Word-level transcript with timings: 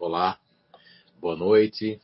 Olá, 0.00 0.38
boa 1.20 1.34
noite. 1.34 2.00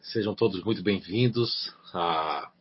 Sejam 0.00 0.32
todos 0.32 0.62
muito 0.62 0.80
bem-vindos 0.80 1.74
a 1.92 2.52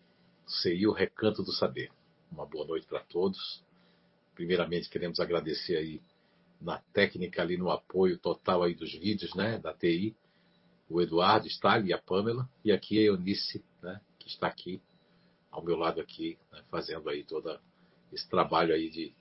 CI, 0.47 0.87
o 0.87 0.91
Recanto 0.91 1.43
do 1.43 1.51
Saber. 1.51 1.91
Uma 2.31 2.47
boa 2.47 2.65
noite 2.65 2.87
para 2.87 3.01
todos. 3.01 3.63
Primeiramente, 4.33 4.89
queremos 4.89 5.19
agradecer 5.19 5.77
aí 5.77 6.01
na 6.59 6.79
técnica 6.91 7.43
ali 7.43 7.55
no 7.55 7.69
apoio 7.69 8.17
total 8.17 8.63
aí 8.63 8.73
dos 8.73 8.91
vídeos, 8.91 9.35
né, 9.35 9.59
da 9.59 9.71
TI, 9.71 10.15
o 10.89 10.99
Eduardo 10.99 11.45
está 11.45 11.73
ali, 11.73 11.93
a 11.93 11.99
Pamela, 11.99 12.49
e 12.65 12.71
aqui 12.71 12.97
a 12.97 13.03
Eunice, 13.03 13.63
né, 13.83 14.01
que 14.17 14.29
está 14.29 14.47
aqui 14.47 14.81
ao 15.51 15.63
meu 15.63 15.77
lado 15.77 16.01
aqui, 16.01 16.39
né, 16.51 16.63
fazendo 16.71 17.07
aí 17.07 17.23
todo 17.23 17.59
esse 18.11 18.27
trabalho 18.27 18.73
aí 18.73 18.89
de, 18.89 19.13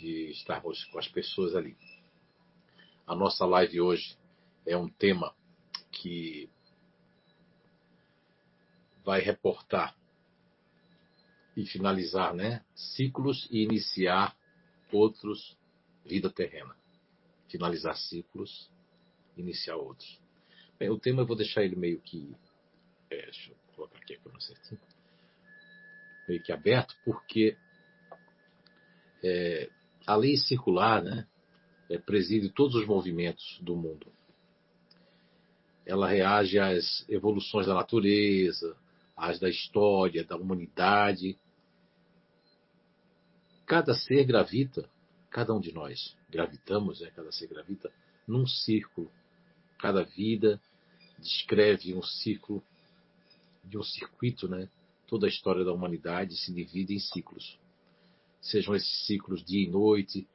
de 0.00 0.30
estarmos 0.30 0.86
com 0.86 0.98
as 0.98 1.06
pessoas 1.06 1.54
ali. 1.54 1.76
A 3.06 3.14
nossa 3.14 3.44
live 3.44 3.82
hoje 3.82 4.16
é 4.66 4.76
um 4.76 4.88
tema 4.88 5.34
que 5.92 6.48
vai 9.04 9.20
reportar 9.20 9.94
e 11.54 11.66
finalizar, 11.66 12.34
né, 12.34 12.64
ciclos 12.74 13.46
e 13.50 13.62
iniciar 13.62 14.34
outros 14.90 15.54
vida 16.04 16.30
terrena. 16.30 16.74
Finalizar 17.48 17.94
ciclos, 17.96 18.70
iniciar 19.36 19.76
outros. 19.76 20.18
Bem, 20.78 20.88
o 20.88 20.98
tema 20.98 21.22
eu 21.22 21.26
vou 21.26 21.36
deixar 21.36 21.62
ele 21.62 21.76
meio 21.76 22.00
que 22.00 22.34
é, 23.10 23.22
deixa 23.22 23.50
eu 23.50 23.56
colocar 23.76 23.98
aqui 23.98 24.18
para 24.18 24.40
certinho, 24.40 24.80
meio 26.26 26.42
que 26.42 26.52
aberto, 26.52 26.96
porque 27.04 27.56
é, 29.22 29.70
a 30.06 30.16
lei 30.16 30.36
circular, 30.38 31.02
né, 31.02 31.28
preside 31.98 32.48
todos 32.48 32.74
os 32.74 32.86
movimentos 32.86 33.58
do 33.60 33.76
mundo. 33.76 34.06
Ela 35.86 36.08
reage 36.08 36.58
às 36.58 37.04
evoluções 37.08 37.66
da 37.66 37.74
natureza, 37.74 38.76
às 39.16 39.38
da 39.38 39.48
história, 39.48 40.24
da 40.24 40.36
humanidade. 40.36 41.36
Cada 43.66 43.94
ser 43.94 44.24
gravita, 44.24 44.88
cada 45.30 45.52
um 45.52 45.60
de 45.60 45.72
nós 45.72 46.16
gravitamos, 46.30 47.00
né, 47.00 47.10
cada 47.14 47.30
ser 47.30 47.48
gravita, 47.48 47.92
num 48.26 48.46
círculo. 48.46 49.10
Cada 49.78 50.02
vida 50.02 50.60
descreve 51.18 51.94
um 51.94 52.02
círculo, 52.02 52.62
de 53.62 53.78
um 53.78 53.82
circuito, 53.82 54.48
né? 54.48 54.68
Toda 55.06 55.26
a 55.26 55.28
história 55.28 55.64
da 55.64 55.72
humanidade 55.72 56.36
se 56.36 56.52
divide 56.52 56.94
em 56.94 56.98
ciclos. 56.98 57.58
Sejam 58.40 58.74
esses 58.74 59.06
ciclos 59.06 59.44
dia 59.44 59.62
e 59.62 59.70
noite, 59.70 60.26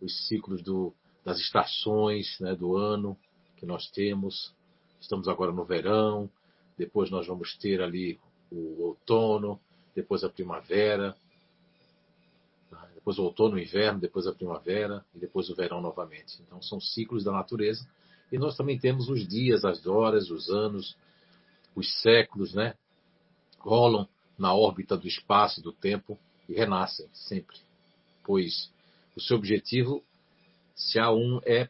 os 0.00 0.26
ciclos 0.26 0.62
do, 0.62 0.94
das 1.28 1.38
estações 1.38 2.40
né, 2.40 2.54
do 2.54 2.74
ano 2.74 3.16
que 3.58 3.66
nós 3.66 3.90
temos. 3.90 4.54
Estamos 4.98 5.28
agora 5.28 5.52
no 5.52 5.62
verão, 5.62 6.30
depois 6.76 7.10
nós 7.10 7.26
vamos 7.26 7.54
ter 7.58 7.82
ali 7.82 8.18
o 8.50 8.82
outono, 8.82 9.60
depois 9.94 10.24
a 10.24 10.30
primavera, 10.30 11.14
né, 12.72 12.78
depois 12.94 13.18
o 13.18 13.24
outono, 13.24 13.56
o 13.56 13.58
inverno, 13.58 14.00
depois 14.00 14.26
a 14.26 14.32
primavera 14.32 15.04
e 15.14 15.18
depois 15.18 15.50
o 15.50 15.54
verão 15.54 15.82
novamente. 15.82 16.40
Então 16.46 16.62
são 16.62 16.80
ciclos 16.80 17.24
da 17.24 17.32
natureza. 17.32 17.86
E 18.32 18.38
nós 18.38 18.56
também 18.56 18.78
temos 18.78 19.10
os 19.10 19.28
dias, 19.28 19.66
as 19.66 19.86
horas, 19.86 20.30
os 20.30 20.48
anos, 20.48 20.96
os 21.74 22.00
séculos, 22.00 22.54
né? 22.54 22.74
Rolam 23.58 24.08
na 24.38 24.54
órbita 24.54 24.96
do 24.96 25.06
espaço 25.06 25.60
do 25.60 25.72
tempo 25.72 26.18
e 26.48 26.54
renascem 26.54 27.06
sempre. 27.12 27.58
Pois 28.24 28.70
o 29.14 29.20
seu 29.20 29.36
objetivo 29.36 30.02
se 30.78 30.98
há 30.98 31.12
um, 31.12 31.40
é 31.44 31.68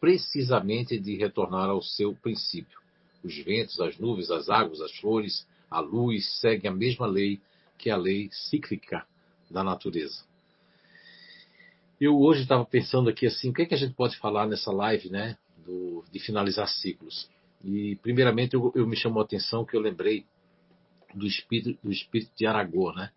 precisamente 0.00 0.98
de 0.98 1.16
retornar 1.16 1.68
ao 1.68 1.82
seu 1.82 2.14
princípio. 2.14 2.80
Os 3.22 3.36
ventos, 3.38 3.78
as 3.78 3.96
nuvens, 3.98 4.30
as 4.32 4.48
águas, 4.48 4.80
as 4.80 4.90
flores, 4.96 5.46
a 5.70 5.78
luz 5.78 6.40
seguem 6.40 6.68
a 6.68 6.74
mesma 6.74 7.06
lei 7.06 7.40
que 7.78 7.90
é 7.90 7.92
a 7.92 7.96
lei 7.96 8.28
cíclica 8.32 9.06
da 9.50 9.62
natureza. 9.62 10.24
Eu 12.00 12.18
hoje 12.18 12.42
estava 12.42 12.64
pensando 12.64 13.08
aqui 13.08 13.26
assim, 13.26 13.50
o 13.50 13.52
que, 13.52 13.62
é 13.62 13.66
que 13.66 13.74
a 13.74 13.78
gente 13.78 13.94
pode 13.94 14.16
falar 14.18 14.46
nessa 14.46 14.72
live, 14.72 15.08
né, 15.08 15.36
do, 15.64 16.04
de 16.10 16.18
finalizar 16.18 16.66
ciclos? 16.68 17.28
E 17.64 17.96
primeiramente 18.02 18.54
eu, 18.54 18.72
eu 18.74 18.86
me 18.86 18.96
chamou 18.96 19.20
a 19.20 19.24
atenção 19.24 19.64
que 19.64 19.76
eu 19.76 19.80
lembrei 19.80 20.26
do 21.14 21.26
espírito, 21.26 21.78
do 21.82 21.92
espírito 21.92 22.32
de 22.36 22.46
Aragô, 22.46 22.92
né, 22.92 23.12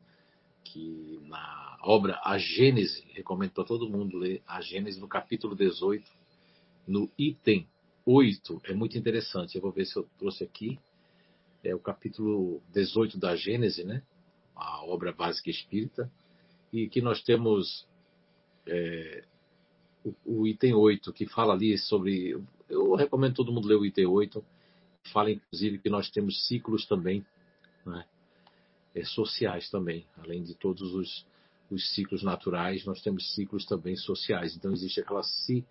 que 0.64 1.20
na 1.24 1.65
obra 1.86 2.20
A 2.24 2.38
Gênese, 2.38 3.06
recomendo 3.14 3.52
para 3.52 3.64
todo 3.64 3.90
mundo 3.90 4.18
ler 4.18 4.42
A 4.48 4.62
Gênese 4.62 5.00
no 5.00 5.08
capítulo 5.08 5.56
18, 5.56 6.10
no 6.88 7.10
item 7.18 7.68
8, 8.06 8.62
é 8.66 8.74
muito 8.74 8.98
interessante. 8.98 9.56
Eu 9.56 9.62
vou 9.62 9.72
ver 9.72 9.86
se 9.86 9.96
eu 9.96 10.08
trouxe 10.18 10.44
aqui. 10.44 10.80
É 11.64 11.74
o 11.74 11.80
capítulo 11.80 12.62
18 12.74 13.18
da 13.18 13.36
Gênese, 13.36 13.84
né? 13.84 14.04
A 14.56 14.84
obra 14.86 15.12
básica 15.12 15.50
espírita. 15.50 16.12
E 16.72 16.88
que 16.88 17.02
nós 17.02 17.24
temos 17.24 17.88
é, 18.68 19.24
o, 20.04 20.14
o, 20.26 20.48
item 20.48 20.74
8, 20.74 21.12
que 21.14 21.26
fala 21.26 21.54
ali 21.54 21.78
sobre. 21.78 22.40
Eu 22.70 22.96
recomendo 22.96 23.36
todo 23.36 23.52
mundo 23.52 23.68
ler 23.68 23.76
o 23.76 23.86
item 23.86 24.06
8. 24.06 24.44
Fala, 25.12 25.32
inclusive, 25.32 25.80
que 25.80 25.90
nós 25.90 26.10
temos 26.10 26.48
ciclos 26.48 26.86
também. 26.86 27.26
Né? 27.86 28.06
é, 28.96 29.04
sociais 29.04 29.70
também. 29.70 30.06
Além 30.18 30.42
de 30.42 30.56
todos 30.56 30.94
os, 30.94 31.26
os, 31.70 31.94
ciclos 31.94 32.24
naturais, 32.24 32.86
nós 32.86 33.02
temos 33.02 33.34
ciclos 33.34 33.66
também 33.66 33.96
sociais. 33.96 34.56
Então 34.56 34.72
existe 34.72 35.00
aquela 35.00 35.24
si, 35.24 35.66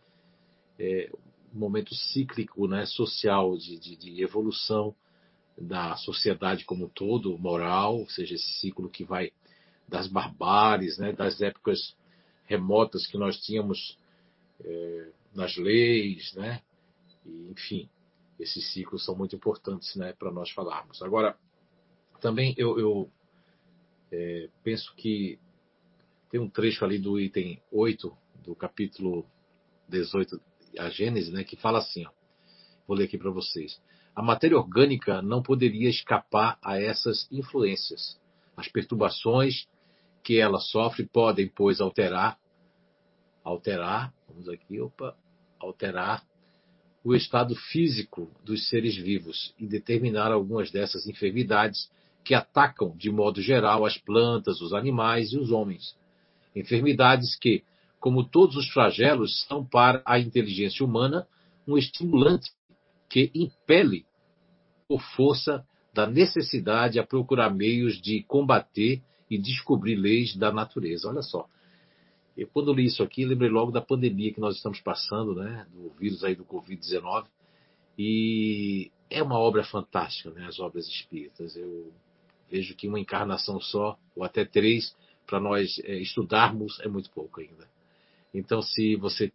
é, 0.79 1.11
momento 1.53 1.95
cíclico, 1.95 2.67
né, 2.67 2.85
social 2.87 3.57
de, 3.57 3.79
de, 3.79 3.97
de, 3.97 4.23
evolução 4.23 4.95
da 5.57 5.97
sociedade 5.97 6.65
como 6.65 6.87
um 6.87 6.89
todo, 6.89 7.39
moral, 7.39 8.01
ou 8.01 8.09
seja, 8.09 8.35
esse 8.35 8.61
ciclo 8.61 8.89
que 8.89 9.05
vai 9.05 9.33
das 9.89 10.09
barbáries, 10.09 10.99
né, 10.99 11.13
das 11.13 11.41
épocas 11.41 11.97
remotas 12.47 13.07
que 13.07 13.17
nós 13.17 13.39
tínhamos 13.39 13.97
é, 14.61 15.09
nas 15.33 15.57
leis, 15.57 16.35
né, 16.35 16.61
e, 17.25 17.51
enfim, 17.51 17.89
esses 18.39 18.73
ciclos 18.73 19.05
são 19.05 19.15
muito 19.15 19.37
importantes, 19.37 19.95
né, 19.95 20.13
para 20.13 20.33
nós 20.33 20.51
falarmos. 20.51 21.01
Agora, 21.03 21.37
também 22.21 22.53
eu, 22.57 22.79
eu 22.79 23.11
é, 24.11 24.49
penso 24.63 24.93
que 24.97 25.39
tem 26.35 26.41
um 26.41 26.51
trecho 26.51 26.85
ali 26.85 26.99
do 26.99 27.21
item 27.21 27.63
8 27.71 28.13
do 28.43 28.57
capítulo 28.57 29.25
18, 29.89 30.41
a 30.81 30.91
Gênesis, 30.91 31.33
né, 31.33 31.45
que 31.45 31.55
fala 31.55 31.79
assim, 31.79 32.05
ó, 32.05 32.11
vou 32.89 32.97
ler 32.97 33.05
aqui 33.05 33.17
para 33.17 33.31
vocês. 33.31 33.81
A 34.17 34.21
matéria 34.21 34.59
orgânica 34.59 35.23
não 35.23 35.41
poderia 35.41 35.89
escapar 35.89 36.59
a 36.61 36.77
essas 36.77 37.31
influências. 37.31 38.21
As 38.57 38.67
perturbações 38.67 39.69
que 40.25 40.41
ela 40.41 40.59
sofre 40.59 41.07
podem, 41.07 41.47
pois, 41.47 41.81
alterar, 41.81 42.37
alterar, 43.45 44.13
vamos 44.27 44.49
aqui, 44.49 44.81
opa, 44.81 45.17
alterar 45.61 46.27
o 47.05 47.15
estado 47.15 47.55
físico 47.55 48.29
dos 48.43 48.69
seres 48.69 48.97
vivos 48.97 49.55
e 49.57 49.69
determinar 49.69 50.33
algumas 50.33 50.73
dessas 50.73 51.07
enfermidades 51.07 51.89
que 52.25 52.35
atacam 52.35 52.93
de 52.97 53.09
modo 53.09 53.41
geral 53.41 53.87
as 53.87 53.97
plantas, 53.97 54.61
os 54.61 54.73
animais 54.73 55.33
e 55.33 55.39
os 55.39 55.53
homens. 55.53 55.95
Enfermidades 56.55 57.37
que, 57.37 57.63
como 58.01 58.25
todos 58.25 58.57
os 58.57 58.69
flagelos, 58.71 59.45
são 59.47 59.65
para 59.65 60.03
a 60.05 60.19
inteligência 60.19 60.85
humana 60.85 61.27
um 61.67 61.77
estimulante 61.77 62.51
que 63.09 63.31
impele, 63.35 64.05
por 64.87 65.01
força 65.17 65.65
da 65.93 66.07
necessidade, 66.07 66.99
a 66.99 67.07
procurar 67.07 67.51
meios 67.55 68.01
de 68.01 68.23
combater 68.25 69.03
e 69.31 69.39
descobrir 69.39 69.97
leis 69.97 70.37
da 70.37 70.53
natureza. 70.53 71.09
Olha 71.09 71.23
só. 71.23 71.49
Eu, 72.37 72.49
quando 72.49 72.73
li 72.75 72.87
isso 72.87 73.03
aqui, 73.03 73.25
lembrei 73.25 73.49
logo 73.49 73.71
da 73.71 73.81
pandemia 73.81 74.33
que 74.33 74.41
nós 74.41 74.57
estamos 74.57 74.81
passando, 74.81 75.37
né, 75.37 75.67
do 75.73 75.91
vírus 75.91 76.25
aí 76.25 76.35
do 76.35 76.45
Covid-19. 76.45 77.27
E 77.97 78.91
é 79.09 79.23
uma 79.23 79.39
obra 79.39 79.63
fantástica, 79.63 80.31
né, 80.31 80.47
as 80.47 80.59
obras 80.59 80.89
espíritas. 80.89 81.57
Eu 81.57 81.93
Vejo 82.51 82.75
que 82.75 82.87
uma 82.87 83.01
encarnação 83.01 83.61
só, 83.61 83.99
ou 84.15 84.23
até 84.23 84.45
três, 84.45 84.95
para 85.27 85.41
nós 85.41 85.81
é, 85.85 85.97
estudarmos 85.97 86.81
é 86.81 86.89
muito 86.89 87.11
pouco 87.11 87.41
ainda. 87.41 87.69
Então, 88.33 88.61
se 88.61 88.97
você 88.97 89.33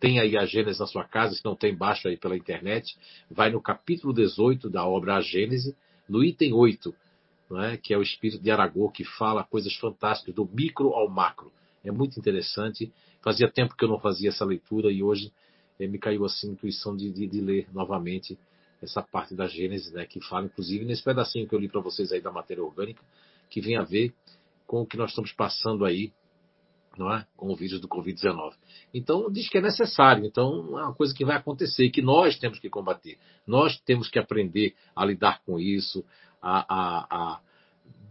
tem 0.00 0.18
aí 0.18 0.36
a 0.36 0.46
Gênesis 0.46 0.80
na 0.80 0.86
sua 0.86 1.04
casa, 1.04 1.34
se 1.34 1.44
não 1.44 1.54
tem, 1.54 1.76
baixa 1.76 2.08
aí 2.08 2.16
pela 2.16 2.36
internet, 2.36 2.96
vai 3.30 3.50
no 3.50 3.60
capítulo 3.60 4.12
18 4.12 4.68
da 4.70 4.86
obra 4.86 5.16
A 5.16 5.20
Gênese, 5.20 5.76
no 6.08 6.24
item 6.24 6.54
8, 6.54 6.94
é? 7.58 7.76
que 7.76 7.92
é 7.92 7.98
o 7.98 8.02
espírito 8.02 8.42
de 8.42 8.50
Aragô, 8.50 8.90
que 8.90 9.04
fala 9.04 9.44
coisas 9.44 9.74
fantásticas, 9.76 10.34
do 10.34 10.48
micro 10.52 10.94
ao 10.94 11.08
macro. 11.08 11.52
É 11.84 11.90
muito 11.90 12.18
interessante. 12.18 12.92
Fazia 13.22 13.50
tempo 13.50 13.76
que 13.76 13.84
eu 13.84 13.88
não 13.88 14.00
fazia 14.00 14.30
essa 14.30 14.44
leitura 14.44 14.90
e 14.90 15.02
hoje 15.02 15.32
é, 15.78 15.86
me 15.86 15.98
caiu 15.98 16.24
assim 16.24 16.48
a 16.48 16.52
intuição 16.52 16.96
de, 16.96 17.10
de, 17.10 17.26
de 17.26 17.40
ler 17.40 17.68
novamente 17.72 18.38
essa 18.82 19.02
parte 19.02 19.34
da 19.34 19.46
Gênesis, 19.46 19.92
né, 19.92 20.06
que 20.06 20.20
fala, 20.20 20.46
inclusive, 20.46 20.84
nesse 20.86 21.02
pedacinho 21.02 21.46
que 21.46 21.54
eu 21.54 21.58
li 21.58 21.68
para 21.68 21.80
vocês 21.82 22.10
aí 22.12 22.20
da 22.20 22.32
matéria 22.32 22.64
orgânica, 22.64 23.02
que 23.50 23.60
vem 23.60 23.76
a 23.76 23.82
ver 23.82 24.14
com 24.70 24.82
o 24.82 24.86
que 24.86 24.96
nós 24.96 25.10
estamos 25.10 25.32
passando 25.32 25.84
aí 25.84 26.12
não 26.96 27.12
é? 27.12 27.26
com 27.36 27.48
o 27.48 27.56
vírus 27.56 27.80
do 27.80 27.88
Covid-19. 27.88 28.52
Então, 28.94 29.30
diz 29.30 29.48
que 29.48 29.58
é 29.58 29.60
necessário. 29.60 30.24
Então, 30.24 30.78
é 30.78 30.84
uma 30.84 30.94
coisa 30.94 31.12
que 31.12 31.24
vai 31.24 31.36
acontecer 31.36 31.90
que 31.90 32.02
nós 32.02 32.38
temos 32.38 32.60
que 32.60 32.70
combater. 32.70 33.18
Nós 33.46 33.80
temos 33.80 34.08
que 34.08 34.18
aprender 34.18 34.74
a 34.94 35.04
lidar 35.04 35.42
com 35.44 35.58
isso, 35.58 36.04
a, 36.40 36.60
a, 36.68 37.06
a 37.10 37.40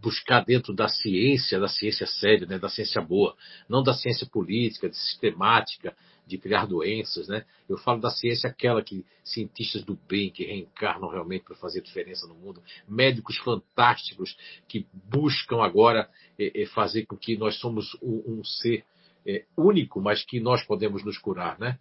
buscar 0.00 0.44
dentro 0.44 0.74
da 0.74 0.88
ciência, 0.88 1.60
da 1.60 1.68
ciência 1.68 2.06
séria, 2.06 2.46
né? 2.46 2.58
da 2.58 2.68
ciência 2.68 3.00
boa, 3.00 3.36
não 3.68 3.82
da 3.82 3.92
ciência 3.94 4.26
política, 4.26 4.88
de 4.88 4.96
sistemática, 4.96 5.94
de 6.26 6.38
criar 6.38 6.66
doenças, 6.66 7.26
né? 7.26 7.44
Eu 7.68 7.76
falo 7.76 8.00
da 8.00 8.08
ciência 8.08 8.48
aquela 8.48 8.82
que 8.82 9.04
cientistas 9.24 9.82
do 9.82 9.98
bem 10.08 10.30
que 10.30 10.44
reencarnam 10.44 11.08
realmente 11.08 11.44
para 11.44 11.56
fazer 11.56 11.82
diferença 11.82 12.26
no 12.26 12.34
mundo, 12.34 12.62
médicos 12.88 13.36
fantásticos 13.38 14.36
que 14.68 14.86
buscam 14.92 15.60
agora 15.60 16.08
é, 16.38 16.62
é, 16.62 16.66
fazer 16.66 17.04
com 17.06 17.16
que 17.16 17.36
nós 17.36 17.58
somos 17.58 17.96
um, 18.00 18.38
um 18.38 18.44
ser 18.44 18.84
é, 19.26 19.44
único, 19.56 20.00
mas 20.00 20.24
que 20.24 20.38
nós 20.38 20.62
podemos 20.64 21.04
nos 21.04 21.18
curar, 21.18 21.58
né? 21.58 21.78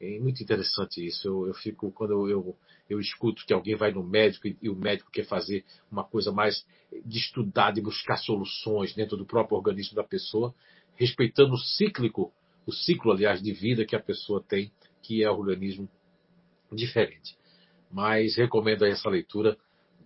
É 0.00 0.18
muito 0.18 0.42
interessante 0.42 1.04
isso. 1.04 1.28
Eu, 1.28 1.46
eu 1.48 1.54
fico 1.54 1.92
quando 1.92 2.28
eu, 2.28 2.56
eu, 2.88 3.00
escuto 3.00 3.44
que 3.44 3.52
alguém 3.52 3.76
vai 3.76 3.92
no 3.92 4.02
médico 4.02 4.48
e, 4.48 4.56
e, 4.62 4.68
o 4.68 4.74
médico 4.74 5.10
quer 5.10 5.26
fazer 5.26 5.64
uma 5.90 6.02
coisa 6.02 6.32
mais 6.32 6.64
de 7.04 7.18
estudar, 7.18 7.70
de 7.70 7.82
buscar 7.82 8.16
soluções 8.16 8.94
dentro 8.94 9.16
do 9.16 9.26
próprio 9.26 9.58
organismo 9.58 9.94
da 9.94 10.04
pessoa, 10.04 10.54
respeitando 10.96 11.52
o 11.52 11.58
cíclico 11.58 12.32
o 12.66 12.72
ciclo, 12.72 13.12
aliás, 13.12 13.42
de 13.42 13.52
vida 13.52 13.84
que 13.84 13.96
a 13.96 14.00
pessoa 14.00 14.42
tem, 14.42 14.70
que 15.02 15.22
é 15.22 15.30
um 15.30 15.38
organismo 15.38 15.88
diferente. 16.72 17.36
Mas 17.90 18.36
recomendo 18.36 18.84
essa 18.84 19.08
leitura 19.08 19.56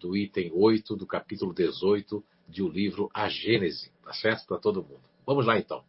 do 0.00 0.17
item 0.17 0.50
8 0.52 0.97
do 0.97 1.06
capítulo 1.06 1.52
18 1.52 2.25
de 2.49 2.62
o 2.62 2.69
livro 2.69 3.11
A 3.12 3.29
Gênese, 3.29 3.93
tá 4.02 4.12
certo? 4.14 4.47
Para 4.47 4.58
todo 4.58 4.82
mundo. 4.82 5.02
Vamos 5.26 5.47
lá 5.47 5.58
então. 5.58 5.85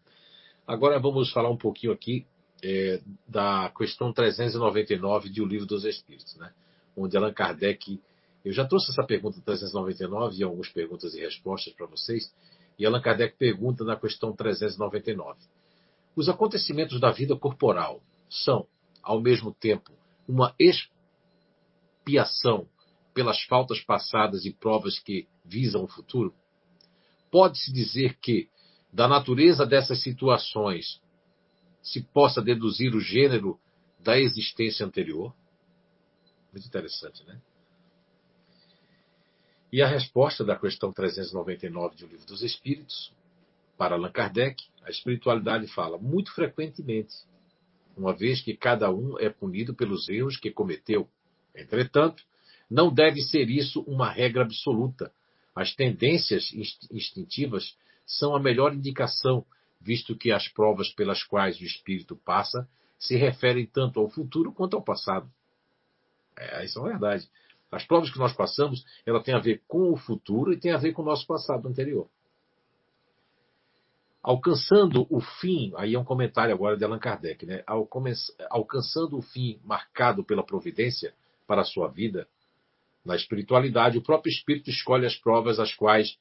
Agora 0.68 1.00
vamos 1.00 1.32
falar 1.32 1.50
um 1.50 1.58
pouquinho 1.58 1.94
aqui 1.94 2.26
é, 2.68 3.00
da 3.28 3.72
questão 3.78 4.12
399 4.12 5.30
de 5.30 5.40
O 5.40 5.46
Livro 5.46 5.68
dos 5.68 5.86
Espíritos, 5.86 6.36
né? 6.38 6.52
onde 6.98 7.16
Allan 7.16 7.32
Kardec. 7.32 8.02
Eu 8.44 8.52
já 8.52 8.66
trouxe 8.66 8.90
essa 8.92 9.04
pergunta 9.04 9.40
399 9.46 10.36
e 10.36 10.44
algumas 10.44 10.70
perguntas 10.70 11.14
e 11.14 11.20
respostas 11.20 11.72
para 11.74 11.86
vocês, 11.86 12.34
e 12.80 12.86
Allan 12.86 13.02
Kardec 13.02 13.38
pergunta 13.38 13.84
na 13.84 13.96
questão 13.96 14.34
399. 14.36 15.40
Os 16.16 16.28
acontecimentos 16.28 17.00
da 17.00 17.12
vida 17.12 17.36
corporal 17.36 18.02
são, 18.28 18.66
ao 19.04 19.22
mesmo 19.22 19.54
tempo, 19.54 19.92
uma 20.28 20.56
expiação 22.04 22.68
pelas 23.14 23.44
faltas 23.44 23.80
passadas 23.82 24.44
e 24.44 24.52
provas 24.52 24.98
que 24.98 25.28
visam 25.44 25.84
o 25.84 25.88
futuro? 25.88 26.34
Pode-se 27.30 27.72
dizer 27.72 28.18
que, 28.20 28.50
da 28.92 29.08
natureza 29.08 29.68
dessas 29.68 30.02
situações, 30.02 31.00
se 31.86 32.02
possa 32.02 32.42
deduzir 32.42 32.96
o 32.96 33.00
gênero 33.00 33.60
da 34.00 34.20
existência 34.20 34.86
anterior? 34.86 35.34
Muito 36.52 36.68
interessante, 36.68 37.24
né? 37.26 37.40
E 39.72 39.82
a 39.82 39.88
resposta 39.88 40.44
da 40.44 40.56
questão 40.58 40.92
399 40.92 41.96
do 41.98 42.08
Livro 42.08 42.26
dos 42.26 42.42
Espíritos 42.42 43.14
para 43.78 43.96
Allan 43.96 44.12
Kardec, 44.12 44.64
a 44.84 44.90
espiritualidade 44.90 45.68
fala 45.68 45.98
muito 45.98 46.34
frequentemente, 46.34 47.14
uma 47.96 48.16
vez 48.16 48.42
que 48.42 48.56
cada 48.56 48.92
um 48.92 49.20
é 49.20 49.30
punido 49.30 49.76
pelos 49.76 50.10
erros 50.10 50.38
que 50.38 50.52
cometeu. 50.52 51.08
Entretanto, 51.54 52.24
não 52.70 52.92
deve 52.92 53.22
ser 53.22 53.50
isso 53.50 53.82
uma 53.82 54.10
regra 54.10 54.42
absoluta. 54.44 55.12
As 55.54 55.76
tendências 55.76 56.52
instintivas 56.92 57.78
são 58.06 58.36
a 58.36 58.40
melhor 58.40 58.74
indicação, 58.74 59.46
visto 59.86 60.18
que 60.18 60.32
as 60.32 60.48
provas 60.48 60.90
pelas 60.90 61.24
quais 61.24 61.60
o 61.62 61.64
espírito 61.64 62.16
passa 62.16 62.68
se 62.98 63.16
referem 63.16 63.68
tanto 63.68 64.00
ao 64.00 64.10
futuro 64.10 64.52
quanto 64.52 64.76
ao 64.76 64.84
passado. 64.84 65.30
É, 66.36 66.66
isso 66.66 66.80
é 66.80 66.90
verdade. 66.90 67.30
As 67.72 67.86
provas 67.86 68.10
que 68.10 68.18
nós 68.18 68.34
passamos, 68.34 68.84
ela 69.06 69.22
tem 69.22 69.36
a 69.36 69.40
ver 69.40 69.62
com 69.68 69.92
o 69.92 69.98
futuro 69.98 70.52
e 70.52 70.60
tem 70.60 70.72
a 70.72 70.78
ver 70.78 70.94
com 70.94 71.04
o 71.04 71.06
nosso 71.06 71.28
passado 71.28 71.68
anterior. 71.68 72.10
Alcançando 74.24 75.06
o 75.10 75.22
fim, 75.22 75.72
aí 75.78 75.94
é 75.94 76.00
um 76.00 76.04
comentário 76.04 76.54
agora 76.54 76.76
de 76.76 76.84
Allan 76.84 76.98
Kardec, 76.98 77.46
né? 77.46 77.64
Alcançando 78.50 79.18
o 79.18 79.22
fim 79.22 79.60
marcado 79.64 80.24
pela 80.24 80.44
providência 80.44 81.14
para 81.46 81.62
a 81.62 81.66
sua 81.66 81.88
vida, 81.90 82.28
na 83.06 83.16
espiritualidade, 83.16 84.00
o 84.00 84.02
próprio 84.02 84.32
espírito 84.32 84.72
escolhe 84.72 85.06
as 85.06 85.16
provas 85.16 85.60
às 85.60 85.76
quais 85.76 86.18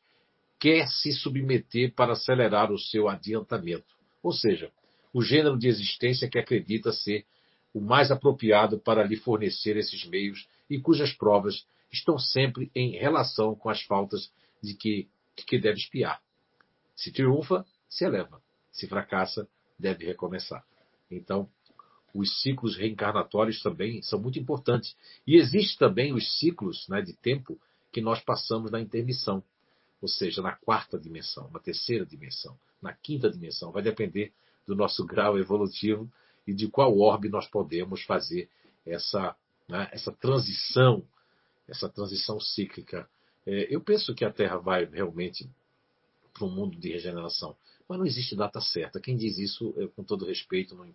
quer 0.65 0.89
se 0.89 1.13
submeter 1.13 1.93
para 1.93 2.15
acelerar 2.15 2.73
o 2.73 2.79
seu 2.79 3.07
adiantamento. 3.07 3.95
Ou 4.23 4.33
seja, 4.33 4.73
o 5.13 5.21
gênero 5.21 5.59
de 5.59 5.69
existência 5.69 6.27
que 6.27 6.39
acredita 6.39 6.91
ser 6.91 7.27
o 7.75 7.83
mais 7.83 8.11
apropriado 8.11 8.79
para 8.79 9.05
lhe 9.05 9.15
fornecer 9.15 9.77
esses 9.77 10.07
meios 10.07 10.49
e 10.71 10.81
cujas 10.81 11.13
provas 11.13 11.67
estão 11.93 12.19
sempre 12.19 12.71
em 12.75 12.93
relação 12.93 13.55
com 13.55 13.69
as 13.69 13.83
faltas 13.83 14.33
de 14.63 14.73
que, 14.73 15.07
de 15.37 15.45
que 15.45 15.59
deve 15.59 15.81
espiar. 15.81 16.23
Se 16.97 17.13
triunfa, 17.13 17.67
se 17.87 18.07
eleva. 18.07 18.41
Se 18.73 18.87
fracassa, 18.87 19.47
deve 19.79 20.07
recomeçar. 20.07 20.65
Então, 21.11 21.47
os 22.15 22.41
ciclos 22.41 22.75
reencarnatórios 22.75 23.63
também 23.63 24.01
são 24.01 24.19
muito 24.19 24.39
importantes. 24.39 24.97
E 25.27 25.37
existem 25.37 25.77
também 25.77 26.15
os 26.15 26.39
ciclos 26.39 26.89
né, 26.89 27.03
de 27.03 27.13
tempo 27.13 27.61
que 27.93 28.01
nós 28.01 28.19
passamos 28.21 28.71
na 28.71 28.81
intermissão, 28.81 29.45
ou 30.05 30.09
seja, 30.09 30.43
na 30.43 30.53
quarta 30.53 30.99
dimensão, 30.99 31.51
na 31.51 31.59
terceira 31.59 32.05
dimensão, 32.05 32.59
na 32.83 32.93
quinta 32.93 33.31
dimensão. 33.31 33.73
Vai 33.73 33.83
depender 33.83 34.33
do 34.67 34.77
nosso 34.77 35.05
grau 35.07 35.39
evolutivo 35.39 36.11
e 36.47 36.53
de 36.53 36.69
qual 36.69 36.99
orbe 36.99 37.31
nós 37.31 37.47
podemos 37.47 38.03
fazer 38.03 38.51
essa, 38.85 39.35
né, 39.67 39.89
essa 39.93 40.13
transição, 40.13 41.03
essa 41.67 41.89
transição 41.89 42.39
cíclica. 42.39 43.09
É, 43.47 43.75
eu 43.75 43.81
penso 43.81 44.15
que 44.15 44.27
a 44.27 44.31
Terra 44.31 44.59
vai 44.59 44.85
realmente 44.85 45.49
para 46.35 46.45
um 46.45 46.51
mundo 46.51 46.77
de 46.77 46.93
regeneração 46.93 47.57
mas 47.89 47.99
não 47.99 48.07
existe 48.07 48.35
data 48.35 48.61
certa. 48.61 49.01
Quem 49.01 49.17
diz 49.17 49.39
isso, 49.39 49.75
com 49.95 50.03
todo 50.03 50.25
respeito, 50.25 50.75
não, 50.75 50.87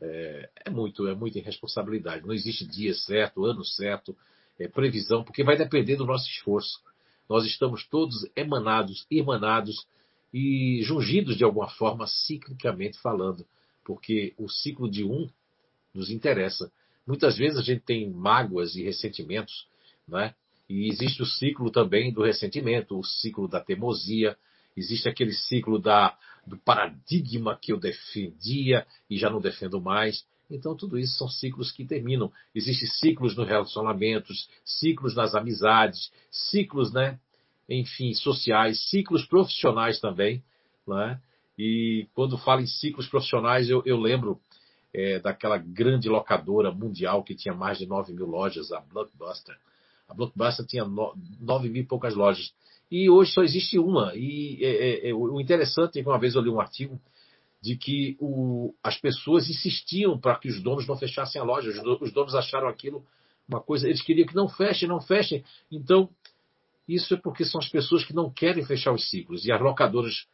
é, 0.00 0.50
é, 0.66 0.70
muito 0.70 1.06
é 1.06 1.14
muita 1.14 1.38
irresponsabilidade. 1.38 2.26
Não 2.26 2.34
existe 2.34 2.66
dia 2.66 2.94
certo, 2.94 3.44
ano 3.44 3.64
certo, 3.64 4.16
é, 4.58 4.66
previsão, 4.66 5.22
porque 5.22 5.44
vai 5.44 5.56
depender 5.56 5.96
do 5.96 6.04
nosso 6.04 6.28
esforço. 6.28 6.82
Nós 7.30 7.46
estamos 7.46 7.86
todos 7.86 8.28
emanados, 8.36 9.06
emanados 9.10 9.86
e 10.34 10.82
jungidos 10.82 11.36
de 11.36 11.44
alguma 11.44 11.70
forma, 11.70 12.06
ciclicamente 12.06 12.98
falando, 12.98 13.46
porque 13.84 14.34
o 14.36 14.48
ciclo 14.48 14.90
de 14.90 15.04
um 15.04 15.30
nos 15.94 16.10
interessa. 16.10 16.70
Muitas 17.06 17.38
vezes 17.38 17.58
a 17.58 17.62
gente 17.62 17.82
tem 17.82 18.10
mágoas 18.10 18.76
e 18.76 18.82
ressentimentos, 18.82 19.66
né? 20.06 20.34
E 20.68 20.88
existe 20.88 21.22
o 21.22 21.26
ciclo 21.26 21.70
também 21.70 22.12
do 22.12 22.22
ressentimento, 22.22 22.98
o 22.98 23.04
ciclo 23.04 23.48
da 23.48 23.60
teimosia, 23.60 24.36
Existe 24.76 25.08
aquele 25.08 25.32
ciclo 25.32 25.78
da, 25.78 26.16
do 26.46 26.56
paradigma 26.56 27.58
que 27.60 27.72
eu 27.72 27.78
defendia 27.78 28.86
e 29.08 29.18
já 29.18 29.28
não 29.28 29.40
defendo 29.40 29.80
mais. 29.80 30.24
Então, 30.50 30.74
tudo 30.74 30.98
isso 30.98 31.16
são 31.16 31.28
ciclos 31.28 31.70
que 31.70 31.84
terminam. 31.84 32.32
Existem 32.54 32.88
ciclos 32.88 33.36
nos 33.36 33.46
relacionamentos, 33.46 34.48
ciclos 34.64 35.14
nas 35.14 35.34
amizades, 35.34 36.10
ciclos, 36.30 36.92
né? 36.92 37.18
enfim, 37.68 38.12
sociais, 38.14 38.88
ciclos 38.88 39.24
profissionais 39.24 40.00
também. 40.00 40.42
Né? 40.86 41.20
E 41.56 42.08
quando 42.14 42.36
falo 42.36 42.60
em 42.60 42.66
ciclos 42.66 43.08
profissionais, 43.08 43.70
eu, 43.70 43.82
eu 43.86 43.98
lembro 43.98 44.40
é, 44.92 45.20
daquela 45.20 45.56
grande 45.56 46.08
locadora 46.08 46.72
mundial 46.72 47.22
que 47.22 47.34
tinha 47.34 47.54
mais 47.54 47.78
de 47.78 47.86
9 47.86 48.12
mil 48.12 48.26
lojas, 48.26 48.72
a 48.72 48.80
Blockbuster. 48.80 49.56
A 50.08 50.14
Blockbuster 50.14 50.66
tinha 50.66 50.84
9 50.84 51.68
mil 51.68 51.82
e 51.82 51.86
poucas 51.86 52.16
lojas 52.16 52.52
e 52.90 53.08
hoje 53.08 53.32
só 53.32 53.42
existe 53.42 53.78
uma. 53.78 54.12
E 54.16 54.58
é, 54.60 55.06
é, 55.06 55.10
é, 55.10 55.14
o 55.14 55.40
interessante 55.40 55.98
é 55.98 56.02
que 56.02 56.08
uma 56.08 56.18
vez 56.18 56.34
eu 56.34 56.42
li 56.42 56.50
um 56.50 56.60
artigo 56.60 57.00
de 57.60 57.76
que 57.76 58.16
o, 58.18 58.74
as 58.82 58.98
pessoas 58.98 59.48
insistiam 59.48 60.18
para 60.18 60.38
que 60.38 60.48
os 60.48 60.62
donos 60.62 60.86
não 60.86 60.96
fechassem 60.96 61.40
a 61.40 61.44
loja. 61.44 61.70
Os, 61.70 62.00
os 62.00 62.12
donos 62.12 62.34
acharam 62.34 62.68
aquilo 62.68 63.04
uma 63.46 63.60
coisa, 63.60 63.88
eles 63.88 64.00
queriam 64.00 64.26
que 64.26 64.34
não 64.34 64.48
fechem, 64.48 64.88
não 64.88 65.00
fechem. 65.00 65.44
Então, 65.70 66.08
isso 66.88 67.14
é 67.14 67.16
porque 67.16 67.44
são 67.44 67.60
as 67.60 67.68
pessoas 67.68 68.04
que 68.04 68.14
não 68.14 68.30
querem 68.30 68.64
fechar 68.64 68.92
os 68.92 69.10
ciclos. 69.10 69.44
E 69.44 69.52
as 69.52 69.60
locadoras 69.60 70.26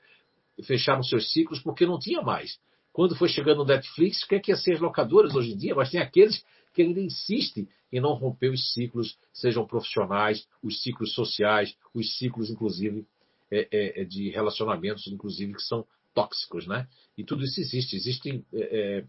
fecharam 0.65 1.03
seus 1.03 1.33
ciclos 1.33 1.61
porque 1.61 1.87
não 1.87 1.99
tinha 1.99 2.21
mais. 2.21 2.59
Quando 2.93 3.17
foi 3.17 3.29
chegando 3.29 3.63
o 3.63 3.65
Netflix, 3.65 4.23
o 4.23 4.29
que 4.29 4.35
é 4.37 4.41
que 4.41 4.51
ia 4.51 4.57
ser 4.57 4.75
as 4.75 4.81
locadoras 4.81 5.35
hoje 5.35 5.53
em 5.53 5.57
dia? 5.57 5.75
Mas 5.75 5.91
tem 5.91 6.01
aqueles 6.01 6.45
que 6.73 6.83
ainda 6.83 7.01
insistem 7.01 7.69
em 7.93 8.01
não 8.01 8.13
romper 8.15 8.51
os 8.51 8.73
ciclos, 8.73 9.19
sejam 9.33 9.67
profissionais, 9.67 10.47
os 10.63 10.83
ciclos 10.83 11.15
sociais, 11.15 11.75
os 11.95 12.19
ciclos, 12.19 12.51
inclusive, 12.51 13.07
é, 13.51 13.69
é, 13.71 14.03
é, 14.03 14.05
de 14.05 14.29
relacionamentos, 14.31 15.07
inclusive, 15.07 15.55
que 15.55 15.63
são 15.63 15.87
tóxicos, 16.17 16.67
né? 16.67 16.89
E 17.17 17.23
tudo 17.23 17.45
isso 17.45 17.61
existe. 17.61 17.95
Existem. 17.95 18.45
É, 18.53 18.99
é 18.99 19.05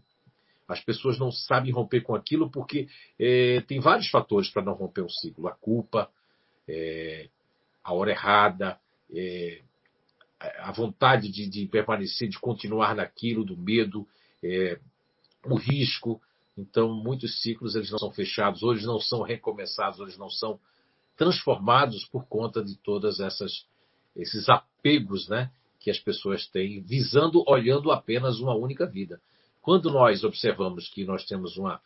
as 0.68 0.80
pessoas 0.80 1.18
não 1.18 1.32
sabem 1.32 1.72
romper 1.72 2.02
com 2.02 2.14
aquilo 2.14 2.50
porque 2.50 2.88
é, 3.18 3.62
tem 3.62 3.80
vários 3.80 4.10
fatores 4.10 4.50
para 4.50 4.62
não 4.62 4.74
romper 4.74 5.00
um 5.00 5.08
ciclo. 5.08 5.48
A 5.48 5.52
culpa, 5.52 6.10
a 7.82 7.94
hora 7.94 8.10
errada, 8.10 8.78
a 10.58 10.70
vontade 10.72 11.30
de, 11.30 11.48
de, 11.48 11.66
permanecer, 11.66 12.28
de 12.28 12.38
continuar 12.38 12.94
naquilo, 12.94 13.46
do 13.46 13.56
medo, 13.56 14.06
é, 14.44 14.78
o 15.46 15.56
risco. 15.56 16.20
Então, 16.56 16.92
muitos 16.94 17.40
ciclos 17.40 17.74
eles 17.74 17.90
não 17.90 17.98
são 17.98 18.10
fechados, 18.10 18.62
ou 18.62 18.72
eles 18.72 18.84
não 18.84 19.00
são 19.00 19.22
recomeçados, 19.22 19.98
ou 19.98 20.04
eles 20.04 20.18
não 20.18 20.28
são 20.28 20.60
transformados 21.16 22.04
por 22.06 22.26
conta 22.26 22.62
de 22.62 22.76
todas 22.76 23.20
essas 23.20 23.66
esses 24.14 24.48
apegos, 24.48 25.28
né, 25.28 25.50
que 25.88 25.90
as 25.90 25.98
pessoas 25.98 26.46
têm, 26.46 26.82
visando, 26.82 27.42
olhando 27.46 27.90
apenas 27.90 28.40
uma 28.40 28.54
única 28.54 28.84
vida. 28.84 29.18
Quando 29.62 29.90
nós 29.90 30.22
observamos 30.22 30.86
que 30.88 31.02
nós 31.02 31.24
temos 31.24 31.56
uma 31.56 31.80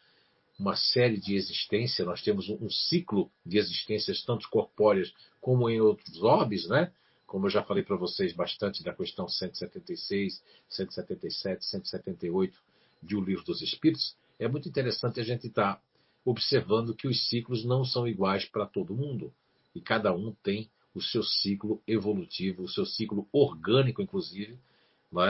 uma 0.58 0.76
série 0.76 1.18
de 1.18 1.34
existência, 1.34 2.04
nós 2.04 2.22
temos 2.22 2.48
um, 2.48 2.68
ciclo 2.68 3.30
de 3.44 3.58
existências, 3.58 4.22
tanto 4.22 4.48
corpóreas 4.50 5.12
como 5.40 5.68
em 5.68 5.80
outros 5.80 6.22
orbes, 6.22 6.68
né? 6.68 6.92
Como 7.26 7.46
eu 7.46 7.50
já 7.50 7.62
falei 7.62 7.82
para 7.82 7.96
vocês 7.96 8.32
bastante 8.34 8.82
da 8.84 8.92
questão 8.92 9.26
176, 9.26 10.42
177, 10.68 11.64
178 11.64 12.58
de 13.02 13.16
O 13.16 13.20
Livro 13.20 13.44
dos 13.44 13.62
Espíritos, 13.62 14.14
é 14.38 14.46
muito 14.46 14.68
interessante 14.68 15.18
a 15.20 15.24
gente 15.24 15.46
estar 15.46 15.76
tá 15.76 15.82
observando 16.24 16.94
que 16.94 17.08
os 17.08 17.28
ciclos 17.28 17.64
não 17.64 17.84
são 17.84 18.06
iguais 18.06 18.44
para 18.44 18.66
todo 18.66 18.94
mundo. 18.94 19.32
E 19.74 19.80
cada 19.80 20.12
um 20.12 20.32
tem 20.42 20.68
o 20.94 21.00
seu 21.00 21.22
ciclo 21.22 21.82
evolutivo, 21.86 22.62
o 22.62 22.68
seu 22.68 22.84
ciclo 22.84 23.28
orgânico, 23.32 24.02
inclusive. 24.02 24.58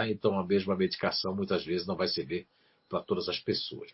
É? 0.00 0.10
Então, 0.10 0.38
a 0.38 0.46
mesma 0.46 0.76
medicação 0.76 1.34
muitas 1.34 1.64
vezes 1.64 1.86
não 1.86 1.96
vai 1.96 2.06
servir 2.06 2.46
para 2.88 3.02
todas 3.02 3.28
as 3.28 3.38
pessoas. 3.40 3.90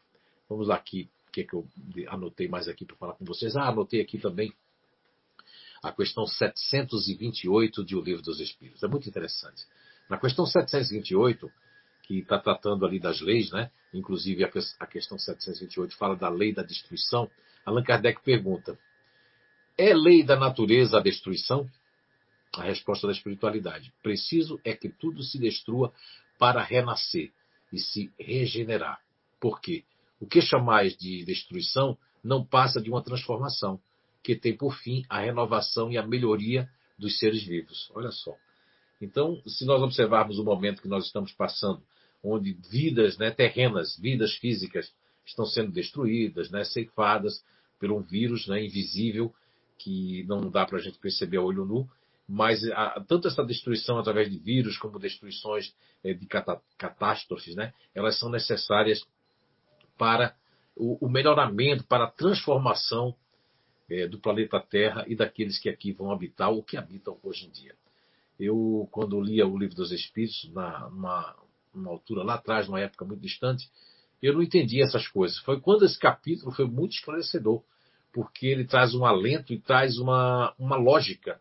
Vamos 0.48 0.68
lá 0.68 0.76
aqui 0.76 1.08
que, 1.38 1.44
que 1.44 1.54
eu 1.54 1.66
anotei 2.08 2.48
mais 2.48 2.68
aqui 2.68 2.84
para 2.84 2.96
falar 2.96 3.14
com 3.14 3.24
vocês? 3.24 3.56
Ah, 3.56 3.68
anotei 3.68 4.00
aqui 4.00 4.18
também 4.18 4.52
a 5.82 5.92
questão 5.92 6.26
728 6.26 7.84
de 7.84 7.94
O 7.94 8.00
Livro 8.00 8.22
dos 8.22 8.40
Espíritos. 8.40 8.82
É 8.82 8.88
muito 8.88 9.08
interessante. 9.08 9.64
Na 10.10 10.18
questão 10.18 10.44
728, 10.44 11.50
que 12.02 12.18
está 12.20 12.38
tratando 12.38 12.84
ali 12.84 12.98
das 12.98 13.20
leis, 13.20 13.50
né? 13.52 13.70
inclusive 13.92 14.42
a 14.44 14.86
questão 14.86 15.18
728 15.18 15.96
fala 15.96 16.16
da 16.16 16.28
lei 16.28 16.52
da 16.52 16.62
destruição, 16.62 17.30
Allan 17.64 17.84
Kardec 17.84 18.22
pergunta: 18.22 18.78
é 19.78 19.94
lei 19.94 20.24
da 20.24 20.36
natureza 20.36 20.98
a 20.98 21.02
destruição? 21.02 21.70
A 22.54 22.64
resposta 22.64 23.06
da 23.06 23.12
espiritualidade: 23.12 23.92
preciso 24.02 24.60
é 24.64 24.74
que 24.74 24.88
tudo 24.88 25.22
se 25.22 25.38
destrua 25.38 25.92
para 26.38 26.62
renascer 26.62 27.32
e 27.72 27.78
se 27.78 28.10
regenerar. 28.18 29.00
Por 29.40 29.60
quê? 29.60 29.84
O 30.20 30.26
que 30.26 30.40
chamais 30.40 30.96
de 30.96 31.24
destruição 31.24 31.96
não 32.24 32.44
passa 32.44 32.80
de 32.80 32.90
uma 32.90 33.02
transformação, 33.02 33.80
que 34.22 34.34
tem 34.34 34.56
por 34.56 34.74
fim 34.74 35.04
a 35.08 35.20
renovação 35.20 35.90
e 35.92 35.96
a 35.96 36.06
melhoria 36.06 36.68
dos 36.98 37.18
seres 37.18 37.44
vivos. 37.44 37.90
Olha 37.94 38.10
só. 38.10 38.34
Então, 39.00 39.40
se 39.46 39.64
nós 39.64 39.80
observarmos 39.80 40.38
o 40.38 40.44
momento 40.44 40.82
que 40.82 40.88
nós 40.88 41.06
estamos 41.06 41.32
passando, 41.32 41.80
onde 42.22 42.52
vidas 42.68 43.16
né, 43.16 43.30
terrenas, 43.30 43.96
vidas 43.96 44.34
físicas, 44.34 44.92
estão 45.24 45.46
sendo 45.46 45.70
destruídas, 45.70 46.50
né, 46.50 46.64
ceifadas 46.64 47.44
por 47.78 47.92
um 47.92 48.02
vírus 48.02 48.48
né, 48.48 48.64
invisível 48.64 49.32
que 49.78 50.24
não 50.24 50.50
dá 50.50 50.66
para 50.66 50.78
a 50.78 50.80
gente 50.80 50.98
perceber 50.98 51.38
a 51.38 51.42
olho 51.42 51.64
nu, 51.64 51.88
mas 52.28 52.62
a, 52.72 53.02
tanto 53.08 53.28
essa 53.28 53.44
destruição 53.44 53.98
através 53.98 54.30
de 54.30 54.38
vírus 54.38 54.76
como 54.76 54.98
destruições 54.98 55.74
é, 56.04 56.12
de 56.12 56.26
catástrofes, 56.76 57.54
né, 57.54 57.72
elas 57.94 58.18
são 58.18 58.28
necessárias 58.28 59.02
para 59.96 60.36
o, 60.76 61.06
o 61.06 61.08
melhoramento, 61.08 61.84
para 61.84 62.04
a 62.04 62.10
transformação 62.10 63.14
é, 63.90 64.06
do 64.06 64.18
planeta 64.18 64.60
Terra 64.60 65.04
e 65.08 65.16
daqueles 65.16 65.58
que 65.58 65.68
aqui 65.68 65.92
vão 65.92 66.12
habitar 66.12 66.50
ou 66.50 66.62
que 66.62 66.76
habitam 66.76 67.18
hoje 67.22 67.46
em 67.46 67.50
dia. 67.50 67.74
Eu, 68.38 68.88
quando 68.92 69.20
lia 69.20 69.46
o 69.46 69.58
Livro 69.58 69.74
dos 69.74 69.90
Espíritos, 69.90 70.48
na, 70.52 70.88
numa, 70.90 71.36
numa 71.74 71.90
altura 71.90 72.22
lá 72.22 72.34
atrás, 72.34 72.68
numa 72.68 72.80
época 72.80 73.04
muito 73.04 73.20
distante, 73.20 73.68
eu 74.22 74.34
não 74.34 74.42
entendia 74.42 74.84
essas 74.84 75.08
coisas. 75.08 75.38
Foi 75.38 75.60
quando 75.60 75.84
esse 75.84 75.98
capítulo 75.98 76.52
foi 76.52 76.66
muito 76.66 76.92
esclarecedor, 76.92 77.62
porque 78.18 78.48
ele 78.48 78.64
traz 78.64 78.96
um 78.96 79.04
alento 79.04 79.52
e 79.52 79.60
traz 79.60 79.96
uma, 79.96 80.52
uma 80.58 80.74
lógica, 80.74 81.40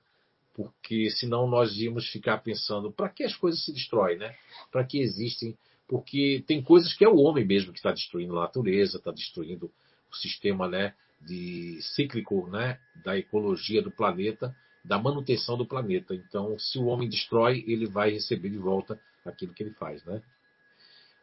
porque 0.53 1.10
senão 1.10 1.48
nós 1.48 1.75
íamos 1.75 2.07
ficar 2.12 2.38
pensando 2.38 2.91
para 2.91 3.10
que 3.10 3.24
as 3.24 3.36
coisas 3.36 3.65
se 3.65 3.74
destroem, 3.74 4.19
né? 4.19 4.36
Para 4.72 4.84
que 4.84 5.00
existem 5.00 5.57
porque 5.88 6.43
tem 6.46 6.62
coisas 6.62 6.93
que 6.93 7.03
é 7.03 7.10
o 7.10 7.17
homem 7.17 7.43
mesmo 7.43 7.74
que 7.74 7.79
está 7.79 7.91
destruindo 7.91 8.38
a 8.38 8.43
natureza, 8.43 8.98
está 8.98 9.10
destruindo 9.10 9.72
o 10.12 10.15
sistema 10.15 10.67
né, 10.67 10.93
de 11.19 11.79
cíclico 11.81 12.48
né, 12.48 12.79
da 13.03 13.17
ecologia 13.17 13.81
do 13.81 13.89
planeta, 13.89 14.55
da 14.86 15.00
manutenção 15.00 15.57
do 15.57 15.65
planeta. 15.65 16.13
Então, 16.13 16.60
se 16.60 16.77
o 16.77 16.86
homem 16.86 17.10
destrói, 17.10 17.65
ele 17.67 17.88
vai 17.88 18.12
receber 18.12 18.51
de 18.51 18.60
volta 18.60 19.01
aquilo 19.25 19.51
que 19.51 19.63
ele 19.63 19.74
faz. 19.74 20.05
Né? 20.05 20.22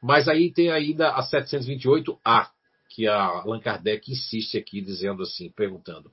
Mas 0.03 0.27
aí 0.27 0.53
tem 0.53 0.73
ainda 0.73 1.11
a 1.11 1.23
728A, 1.23 2.49
que 2.89 3.07
Allan 3.07 3.61
Kardec 3.61 4.11
insiste 4.11 4.57
aqui, 4.57 4.81
dizendo 4.81 5.23
assim, 5.23 5.51
perguntando: 5.51 6.13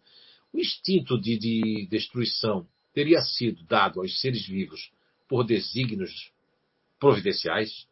o 0.53 0.59
instinto 0.59 1.19
de, 1.19 1.37
de 1.37 1.87
destruição 1.89 2.67
teria 2.93 3.21
sido 3.21 3.63
dado 3.63 4.01
aos 4.01 4.19
seres 4.19 4.45
vivos 4.45 4.91
por 5.27 5.45
desígnios 5.45 6.31
providenciais? 6.99 7.87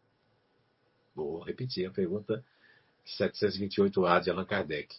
Vou 1.15 1.41
repetir 1.41 1.85
a 1.87 1.91
pergunta 1.91 2.43
728A 3.17 4.21
de 4.21 4.29
Allan 4.29 4.45
Kardec. 4.45 4.95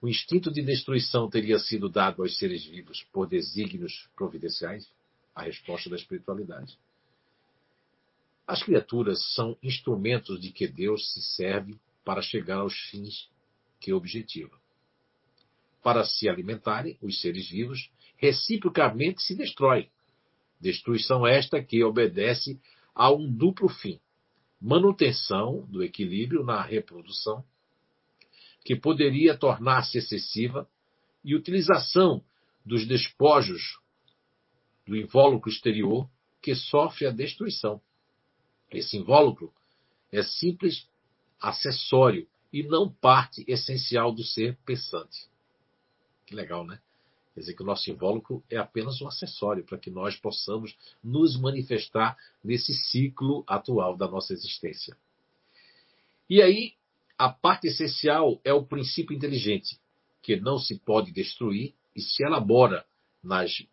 O 0.00 0.08
instinto 0.08 0.50
de 0.50 0.62
destruição 0.62 1.28
teria 1.28 1.58
sido 1.58 1.88
dado 1.88 2.22
aos 2.22 2.38
seres 2.38 2.64
vivos 2.64 3.02
por 3.12 3.26
desígnios 3.26 4.08
providenciais? 4.14 4.88
A 5.34 5.42
resposta 5.42 5.90
da 5.90 5.96
espiritualidade. 5.96 6.78
As 8.46 8.62
criaturas 8.62 9.34
são 9.34 9.56
instrumentos 9.62 10.40
de 10.40 10.50
que 10.50 10.66
Deus 10.66 11.12
se 11.12 11.22
serve 11.22 11.78
para 12.08 12.22
chegar 12.22 12.60
aos 12.60 12.72
fins 12.90 13.28
que 13.78 13.92
objetiva. 13.92 14.58
Para 15.82 16.06
se 16.06 16.26
alimentarem, 16.26 16.96
os 17.02 17.20
seres 17.20 17.50
vivos 17.50 17.90
reciprocamente 18.16 19.20
se 19.22 19.34
destroem. 19.34 19.90
Destruição 20.58 21.26
esta 21.26 21.62
que 21.62 21.84
obedece 21.84 22.58
a 22.94 23.12
um 23.12 23.30
duplo 23.30 23.68
fim: 23.68 24.00
manutenção 24.58 25.66
do 25.66 25.84
equilíbrio 25.84 26.42
na 26.42 26.62
reprodução, 26.62 27.44
que 28.64 28.74
poderia 28.74 29.36
tornar-se 29.36 29.98
excessiva, 29.98 30.66
e 31.22 31.34
utilização 31.34 32.24
dos 32.64 32.86
despojos 32.86 33.78
do 34.86 34.96
invólucro 34.96 35.50
exterior, 35.50 36.08
que 36.40 36.54
sofre 36.54 37.06
a 37.06 37.10
destruição. 37.10 37.82
Esse 38.70 38.96
invólucro 38.96 39.52
é 40.10 40.22
simples 40.22 40.88
acessório 41.40 42.26
e 42.52 42.62
não 42.62 42.88
parte 42.88 43.44
essencial 43.46 44.12
do 44.12 44.24
ser 44.24 44.56
pensante. 44.64 45.28
Que 46.26 46.34
legal, 46.34 46.64
né? 46.64 46.80
Quer 47.34 47.40
dizer 47.40 47.54
que 47.54 47.62
o 47.62 47.66
nosso 47.66 47.90
invólucro 47.90 48.42
é 48.50 48.56
apenas 48.56 49.00
um 49.00 49.06
acessório 49.06 49.64
para 49.64 49.78
que 49.78 49.90
nós 49.90 50.16
possamos 50.16 50.76
nos 51.02 51.38
manifestar 51.38 52.16
nesse 52.42 52.74
ciclo 52.74 53.44
atual 53.46 53.96
da 53.96 54.08
nossa 54.08 54.32
existência. 54.32 54.96
E 56.28 56.42
aí, 56.42 56.74
a 57.16 57.28
parte 57.28 57.68
essencial 57.68 58.40
é 58.44 58.52
o 58.52 58.66
princípio 58.66 59.14
inteligente, 59.14 59.80
que 60.20 60.36
não 60.36 60.58
se 60.58 60.78
pode 60.80 61.12
destruir 61.12 61.74
e 61.94 62.00
se 62.00 62.24
elabora 62.24 62.84
nas 63.22 63.64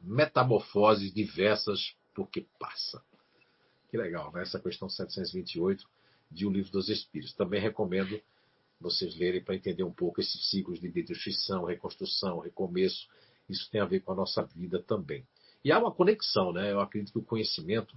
metamorfoses 0.00 1.12
diversas 1.12 1.94
porque 2.14 2.46
passa. 2.58 3.02
Que 3.90 3.96
legal, 3.96 4.32
né? 4.32 4.42
Essa 4.42 4.60
questão 4.60 4.88
728 4.88 5.88
de 6.30 6.46
O 6.46 6.50
Livro 6.50 6.72
dos 6.72 6.88
Espíritos. 6.88 7.34
Também 7.34 7.60
recomendo 7.60 8.20
vocês 8.80 9.16
lerem 9.16 9.42
para 9.42 9.54
entender 9.54 9.82
um 9.82 9.92
pouco 9.92 10.20
esses 10.20 10.50
ciclos 10.50 10.80
de 10.80 10.90
destruição, 10.90 11.64
reconstrução, 11.64 12.40
recomeço. 12.40 13.08
Isso 13.48 13.70
tem 13.70 13.80
a 13.80 13.86
ver 13.86 14.00
com 14.00 14.12
a 14.12 14.14
nossa 14.16 14.42
vida 14.42 14.82
também. 14.82 15.26
E 15.64 15.72
há 15.72 15.78
uma 15.78 15.92
conexão, 15.92 16.52
né? 16.52 16.72
Eu 16.72 16.80
acredito 16.80 17.12
que 17.12 17.18
o 17.18 17.24
conhecimento, 17.24 17.96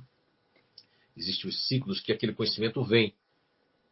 existem 1.16 1.50
os 1.50 1.68
ciclos 1.68 2.00
que 2.00 2.14
aquele 2.14 2.34
conhecimento 2.34 2.84
vem. 2.84 3.14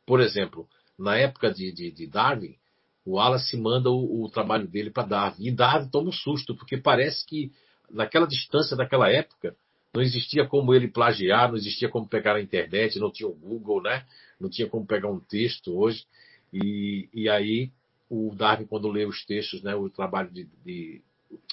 Por 0.06 0.22
exemplo, 0.22 0.68
na 0.98 1.18
época 1.18 1.52
de, 1.54 1.72
de, 1.72 1.92
de 1.92 2.08
Darwin, 2.08 2.58
o 3.06 3.14
Wallace 3.14 3.58
manda 3.58 3.90
o, 3.90 4.24
o 4.24 4.30
trabalho 4.30 4.68
dele 4.68 4.90
para 4.90 5.08
Darwin. 5.08 5.48
E 5.48 5.52
Darwin 5.52 5.90
toma 5.90 6.10
um 6.10 6.14
susto, 6.14 6.56
porque 6.56 6.78
parece 6.78 7.26
que 7.26 7.52
naquela 7.90 8.26
distância 8.26 8.76
daquela 8.76 9.12
época, 9.12 9.56
não 9.96 10.02
existia 10.02 10.46
como 10.46 10.74
ele 10.74 10.90
plagiar, 10.90 11.48
não 11.48 11.56
existia 11.56 11.88
como 11.88 12.06
pegar 12.06 12.36
a 12.36 12.42
internet, 12.42 13.00
não 13.00 13.10
tinha 13.10 13.30
o 13.30 13.34
Google, 13.34 13.82
né? 13.82 14.06
Não 14.38 14.50
tinha 14.50 14.68
como 14.68 14.86
pegar 14.86 15.10
um 15.10 15.22
texto 15.22 15.74
hoje. 15.74 16.06
E, 16.52 17.08
e 17.14 17.30
aí 17.30 17.72
o 18.10 18.36
Darwin, 18.36 18.66
quando 18.66 18.90
lê 18.90 19.06
os 19.06 19.26
textos, 19.26 19.64
né, 19.64 19.74
o 19.74 19.90
trabalho 19.90 20.30
de, 20.30 20.50
de 20.66 21.02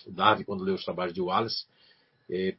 Darwin, 0.09 0.43
quando 0.43 0.65
lê 0.65 0.73
os 0.73 0.85
trabalhos 0.85 1.15
de 1.15 1.21
Wallace, 1.21 1.67
é, 2.29 2.57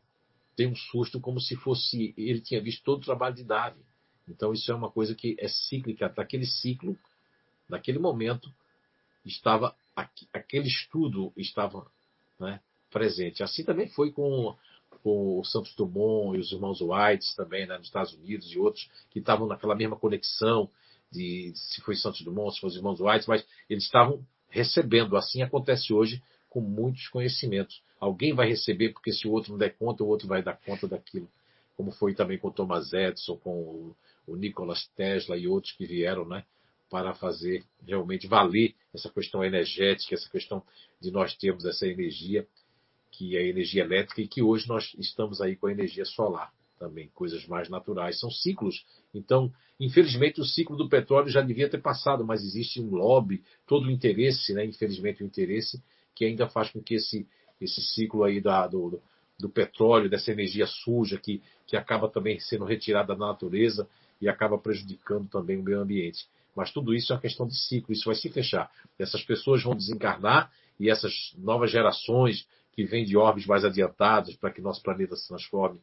tem 0.56 0.68
um 0.68 0.76
susto 0.76 1.20
como 1.20 1.42
se 1.42 1.56
fosse 1.58 2.14
ele 2.18 2.40
tinha 2.40 2.62
visto 2.62 2.82
todo 2.82 3.02
o 3.02 3.06
trabalho 3.06 3.36
de 3.36 3.44
Darwin. 3.44 3.82
Então 4.26 4.54
isso 4.54 4.72
é 4.72 4.76
uma 4.76 4.90
coisa 4.90 5.14
que 5.14 5.36
é 5.38 5.50
cíclica. 5.50 6.08
Daquele 6.08 6.46
ciclo, 6.46 6.98
naquele 7.68 8.00
momento, 8.00 8.50
estava 9.26 9.76
aquele 10.32 10.70
estudo 10.70 11.34
estava 11.36 11.86
né, 12.40 12.62
presente. 12.90 13.44
Assim 13.44 13.66
também 13.66 13.90
foi 13.90 14.12
com 14.12 14.56
o 15.04 15.44
Santos 15.44 15.76
Dumont 15.76 16.38
e 16.38 16.40
os 16.40 16.52
irmãos 16.52 16.80
White 16.82 17.36
também, 17.36 17.68
né, 17.68 17.78
nos 17.78 17.88
Estados 17.88 18.14
Unidos 18.14 18.52
e 18.52 18.58
outros, 18.58 18.90
que 19.12 19.20
estavam 19.20 19.48
naquela 19.48 19.76
mesma 19.76 19.96
conexão 19.96 20.70
de 21.12 21.52
se 21.56 21.82
foi 21.82 21.96
Santos 21.96 22.22
Dumont, 22.22 22.54
se 22.54 22.62
foi 22.62 22.70
os 22.70 22.76
irmãos 22.76 23.00
White, 23.00 23.28
mas 23.28 23.46
eles 23.70 23.84
estavam 23.84 24.26
recebendo. 24.50 25.18
Assim 25.18 25.42
acontece 25.42 25.94
hoje 25.94 26.22
com 26.50 26.62
muitos 26.62 27.08
conhecimentos. 27.08 27.82
Alguém 28.00 28.34
vai 28.34 28.48
receber, 28.48 28.90
porque 28.90 29.12
se 29.12 29.28
o 29.28 29.32
outro 29.32 29.52
não 29.52 29.58
der 29.58 29.76
conta, 29.76 30.04
o 30.04 30.08
outro 30.08 30.28
vai 30.28 30.44
dar 30.44 30.60
conta 30.60 30.88
daquilo. 30.88 31.30
Como 31.76 31.92
foi 31.92 32.14
também 32.14 32.38
com 32.38 32.50
o 32.50 32.52
Thomas 32.52 32.94
Edison, 32.94 33.38
com 33.38 33.52
o, 33.52 33.96
o 34.28 34.36
Nikola 34.36 34.76
Tesla 34.96 35.38
e 35.38 35.48
outros 35.48 35.74
que 35.74 35.86
vieram, 35.86 36.26
né? 36.26 36.44
Para 36.90 37.16
fazer 37.16 37.64
realmente 37.88 38.28
valer 38.28 38.76
essa 38.94 39.10
questão 39.10 39.44
energética, 39.44 40.14
essa 40.14 40.30
questão 40.30 40.62
de 41.02 41.10
nós 41.10 41.36
termos 41.36 41.66
essa 41.66 41.88
energia, 41.88 42.48
que 43.14 43.38
é 43.38 43.42
a 43.42 43.48
energia 43.48 43.84
elétrica, 43.84 44.22
e 44.22 44.28
que 44.28 44.42
hoje 44.42 44.68
nós 44.68 44.94
estamos 44.98 45.40
aí 45.40 45.56
com 45.56 45.68
a 45.68 45.72
energia 45.72 46.04
solar 46.04 46.52
também, 46.80 47.10
coisas 47.14 47.46
mais 47.48 47.70
naturais. 47.70 48.20
São 48.20 48.30
ciclos. 48.30 48.84
Então, 49.14 49.54
infelizmente, 49.80 50.42
o 50.42 50.46
ciclo 50.46 50.76
do 50.76 50.90
petróleo 50.90 51.30
já 51.30 51.42
devia 51.42 51.70
ter 51.70 51.80
passado, 51.80 52.26
mas 52.26 52.44
existe 52.44 52.82
um 52.82 52.90
lobby, 52.90 53.44
todo 53.68 53.86
o 53.86 53.92
interesse, 53.92 54.54
né? 54.54 54.66
infelizmente, 54.66 55.24
o 55.24 55.26
interesse, 55.26 55.82
que 56.16 56.26
ainda 56.26 56.50
faz 56.50 56.72
com 56.72 56.82
que 56.82 56.96
esse, 56.96 57.28
esse 57.62 57.82
ciclo 57.82 58.24
aí 58.24 58.42
da, 58.42 58.68
do, 58.68 59.00
do 59.40 59.48
petróleo, 59.48 60.10
dessa 60.10 60.32
energia 60.32 60.66
suja, 60.66 61.18
que, 61.18 61.42
que 61.68 61.78
acaba 61.78 62.10
também 62.10 62.40
sendo 62.40 62.66
retirada 62.66 63.16
da 63.16 63.28
natureza 63.28 63.88
e 64.20 64.28
acaba 64.28 64.58
prejudicando 64.58 65.30
também 65.30 65.60
o 65.60 65.64
meio 65.64 65.80
ambiente. 65.80 66.28
Mas 66.56 66.72
tudo 66.72 66.94
isso 66.96 67.14
é 67.14 67.16
uma 67.16 67.22
questão 67.22 67.48
de 67.48 67.56
ciclo, 67.56 67.94
isso 67.94 68.06
vai 68.06 68.16
se 68.16 68.30
fechar. 68.30 68.72
Essas 68.98 69.24
pessoas 69.24 69.64
vão 69.64 69.76
desencarnar 69.76 70.52
e 70.80 70.90
essas 70.90 71.34
novas 71.38 71.72
gerações 71.72 72.48
que 72.74 72.84
vêm 72.84 73.06
de 73.06 73.16
órbitas 73.16 73.48
mais 73.48 73.64
adiantadas 73.66 74.36
para 74.36 74.52
que 74.52 74.62
nosso 74.62 74.82
planeta 74.82 75.16
se 75.16 75.28
transforme 75.28 75.80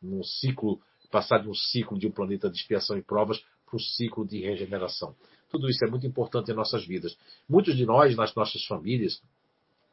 num 0.00 0.22
ciclo, 0.22 0.80
passar 1.10 1.38
de 1.38 1.48
um 1.48 1.54
ciclo 1.54 1.98
de 1.98 2.06
um 2.06 2.10
planeta 2.10 2.50
de 2.50 2.56
expiação 2.56 2.96
e 2.96 3.02
provas 3.02 3.38
para 3.64 3.76
um 3.76 3.78
ciclo 3.78 4.26
de 4.26 4.40
regeneração. 4.40 5.14
Tudo 5.50 5.68
isso 5.70 5.84
é 5.84 5.88
muito 5.88 6.06
importante 6.06 6.50
em 6.50 6.54
nossas 6.54 6.86
vidas. 6.86 7.16
Muitos 7.48 7.76
de 7.76 7.86
nós, 7.86 8.14
nas 8.16 8.34
nossas 8.34 8.64
famílias, 8.66 9.22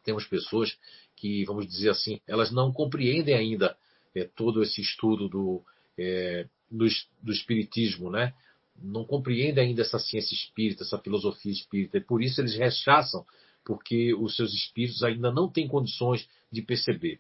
temos 0.04 0.26
pessoas 0.26 0.78
que, 1.16 1.46
vamos 1.46 1.68
dizer 1.68 1.90
assim, 1.90 2.20
elas 2.28 2.52
não 2.52 2.74
compreendem 2.74 3.36
ainda 3.36 3.78
é, 4.16 4.24
todo 4.24 4.64
esse 4.64 4.82
estudo 4.82 5.30
do, 5.30 5.62
é, 5.98 6.48
do, 6.70 6.86
do, 7.22 7.32
espiritismo, 7.32 8.10
né? 8.10 8.34
Não 8.76 9.06
compreendem 9.06 9.68
ainda 9.68 9.84
essa 9.84 10.00
ciência 10.00 10.34
espírita, 10.34 10.84
essa 10.84 10.98
filosofia 10.98 11.52
espírita, 11.52 11.98
e 11.98 12.02
por 12.02 12.22
isso 12.22 12.42
eles 12.42 12.56
rechaçam, 12.56 13.24
porque 13.66 14.14
os 14.14 14.36
seus 14.36 14.54
espíritos 14.54 15.04
ainda 15.04 15.32
não 15.32 15.48
têm 15.50 15.68
condições 15.68 16.28
de 16.52 16.62
perceber. 16.62 17.20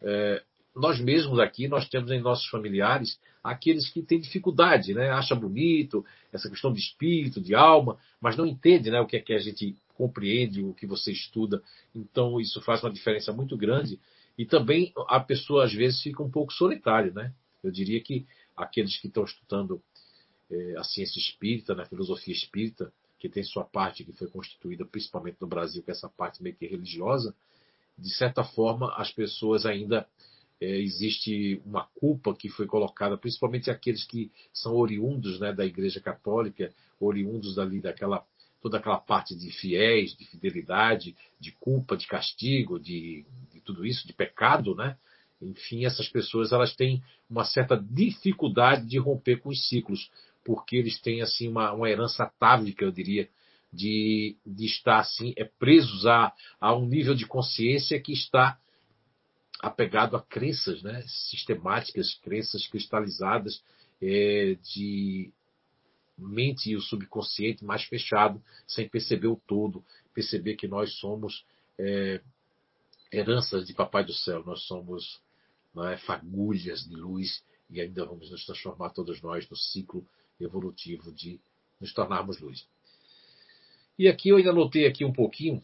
É, 0.00 0.42
nós 0.74 1.00
mesmos 1.00 1.38
aqui, 1.40 1.66
nós 1.66 1.88
temos 1.88 2.10
em 2.10 2.20
nossos 2.20 2.46
familiares 2.46 3.18
aqueles 3.42 3.88
que 3.88 4.02
têm 4.02 4.20
dificuldade, 4.20 4.94
né? 4.94 5.10
Acha 5.10 5.34
bonito 5.34 6.04
essa 6.32 6.48
questão 6.48 6.72
de 6.72 6.78
espírito, 6.78 7.40
de 7.40 7.54
alma, 7.54 7.98
mas 8.20 8.36
não 8.36 8.46
entende, 8.46 8.90
né, 8.90 9.00
o 9.00 9.06
que 9.06 9.16
é 9.16 9.20
que 9.20 9.32
a 9.32 9.38
gente 9.38 9.76
compreende, 9.94 10.62
o 10.62 10.74
que 10.74 10.86
você 10.86 11.10
estuda. 11.10 11.62
Então 11.94 12.40
isso 12.40 12.60
faz 12.60 12.82
uma 12.82 12.92
diferença 12.92 13.32
muito 13.32 13.56
grande. 13.56 13.98
E 14.36 14.46
também 14.46 14.92
a 15.08 15.18
pessoa 15.18 15.64
às 15.64 15.72
vezes 15.72 16.00
fica 16.00 16.22
um 16.22 16.30
pouco 16.30 16.52
solitária, 16.52 17.12
né? 17.12 17.32
Eu 17.62 17.72
diria 17.72 18.00
que 18.00 18.24
aqueles 18.56 18.96
que 18.98 19.08
estão 19.08 19.24
estudando 19.24 19.82
é, 20.50 20.76
a 20.76 20.84
ciência 20.84 21.18
espírita, 21.18 21.74
na 21.74 21.82
né, 21.82 21.88
filosofia 21.88 22.32
espírita, 22.32 22.92
que 23.18 23.28
tem 23.28 23.42
sua 23.42 23.64
parte 23.64 24.04
que 24.04 24.12
foi 24.12 24.28
constituída 24.28 24.84
principalmente 24.84 25.38
no 25.40 25.46
Brasil, 25.46 25.82
com 25.82 25.90
é 25.90 25.92
essa 25.92 26.08
parte 26.08 26.42
meio 26.42 26.54
que 26.54 26.66
religiosa, 26.66 27.34
de 27.98 28.10
certa 28.10 28.44
forma 28.44 28.94
as 28.96 29.10
pessoas 29.10 29.66
ainda 29.66 30.06
é, 30.60 30.78
existe 30.78 31.60
uma 31.64 31.84
culpa 31.94 32.34
que 32.34 32.48
foi 32.48 32.66
colocada, 32.66 33.16
principalmente 33.16 33.70
aqueles 33.70 34.04
que 34.04 34.30
são 34.52 34.74
oriundos 34.74 35.38
né, 35.40 35.52
da 35.52 35.64
Igreja 35.64 36.00
Católica, 36.00 36.72
oriundos 37.00 37.54
dali 37.54 37.80
daquela 37.80 38.24
toda 38.60 38.78
aquela 38.78 38.98
parte 38.98 39.36
de 39.36 39.52
fiéis, 39.52 40.16
de 40.16 40.24
fidelidade, 40.24 41.16
de 41.38 41.52
culpa, 41.52 41.96
de 41.96 42.08
castigo, 42.08 42.78
de, 42.78 43.24
de 43.52 43.60
tudo 43.60 43.86
isso, 43.86 44.04
de 44.04 44.12
pecado, 44.12 44.74
né? 44.74 44.96
Enfim, 45.40 45.84
essas 45.84 46.08
pessoas 46.08 46.50
elas 46.50 46.74
têm 46.74 47.00
uma 47.30 47.44
certa 47.44 47.76
dificuldade 47.76 48.84
de 48.84 48.98
romper 48.98 49.36
com 49.36 49.50
os 49.50 49.68
ciclos, 49.68 50.10
porque 50.48 50.76
eles 50.76 50.98
têm 50.98 51.20
assim 51.20 51.46
uma, 51.46 51.74
uma 51.74 51.90
herança 51.90 52.22
atávica, 52.22 52.82
eu 52.82 52.90
diria, 52.90 53.28
de, 53.70 54.34
de 54.46 54.64
estar 54.64 54.98
assim 54.98 55.34
é 55.36 55.44
presos 55.44 56.06
a, 56.06 56.32
a 56.58 56.74
um 56.74 56.86
nível 56.86 57.14
de 57.14 57.26
consciência 57.26 58.00
que 58.00 58.14
está 58.14 58.58
apegado 59.60 60.16
a 60.16 60.22
crenças 60.22 60.82
né, 60.82 61.04
sistemáticas, 61.06 62.14
crenças 62.22 62.66
cristalizadas 62.66 63.62
é, 64.00 64.56
de 64.72 65.30
mente 66.16 66.70
e 66.70 66.76
o 66.76 66.80
subconsciente 66.80 67.62
mais 67.62 67.84
fechado, 67.84 68.42
sem 68.66 68.88
perceber 68.88 69.28
o 69.28 69.40
todo, 69.46 69.84
perceber 70.14 70.56
que 70.56 70.66
nós 70.66 70.94
somos 70.94 71.44
é, 71.78 72.22
heranças 73.12 73.66
de 73.66 73.74
Papai 73.74 74.02
do 74.02 74.14
Céu, 74.14 74.42
nós 74.46 74.62
somos 74.62 75.20
é, 75.92 75.98
fagulhas 75.98 76.88
de 76.88 76.96
luz 76.96 77.44
e 77.68 77.82
ainda 77.82 78.06
vamos 78.06 78.30
nos 78.30 78.46
transformar 78.46 78.88
todos 78.90 79.20
nós 79.20 79.46
no 79.50 79.56
ciclo 79.58 80.08
evolutivo 80.40 81.12
de 81.12 81.40
nos 81.80 81.92
tornarmos 81.92 82.40
luz. 82.40 82.66
E 83.98 84.08
aqui 84.08 84.28
eu 84.28 84.36
ainda 84.36 84.52
notei 84.52 84.86
aqui 84.86 85.04
um 85.04 85.12
pouquinho, 85.12 85.62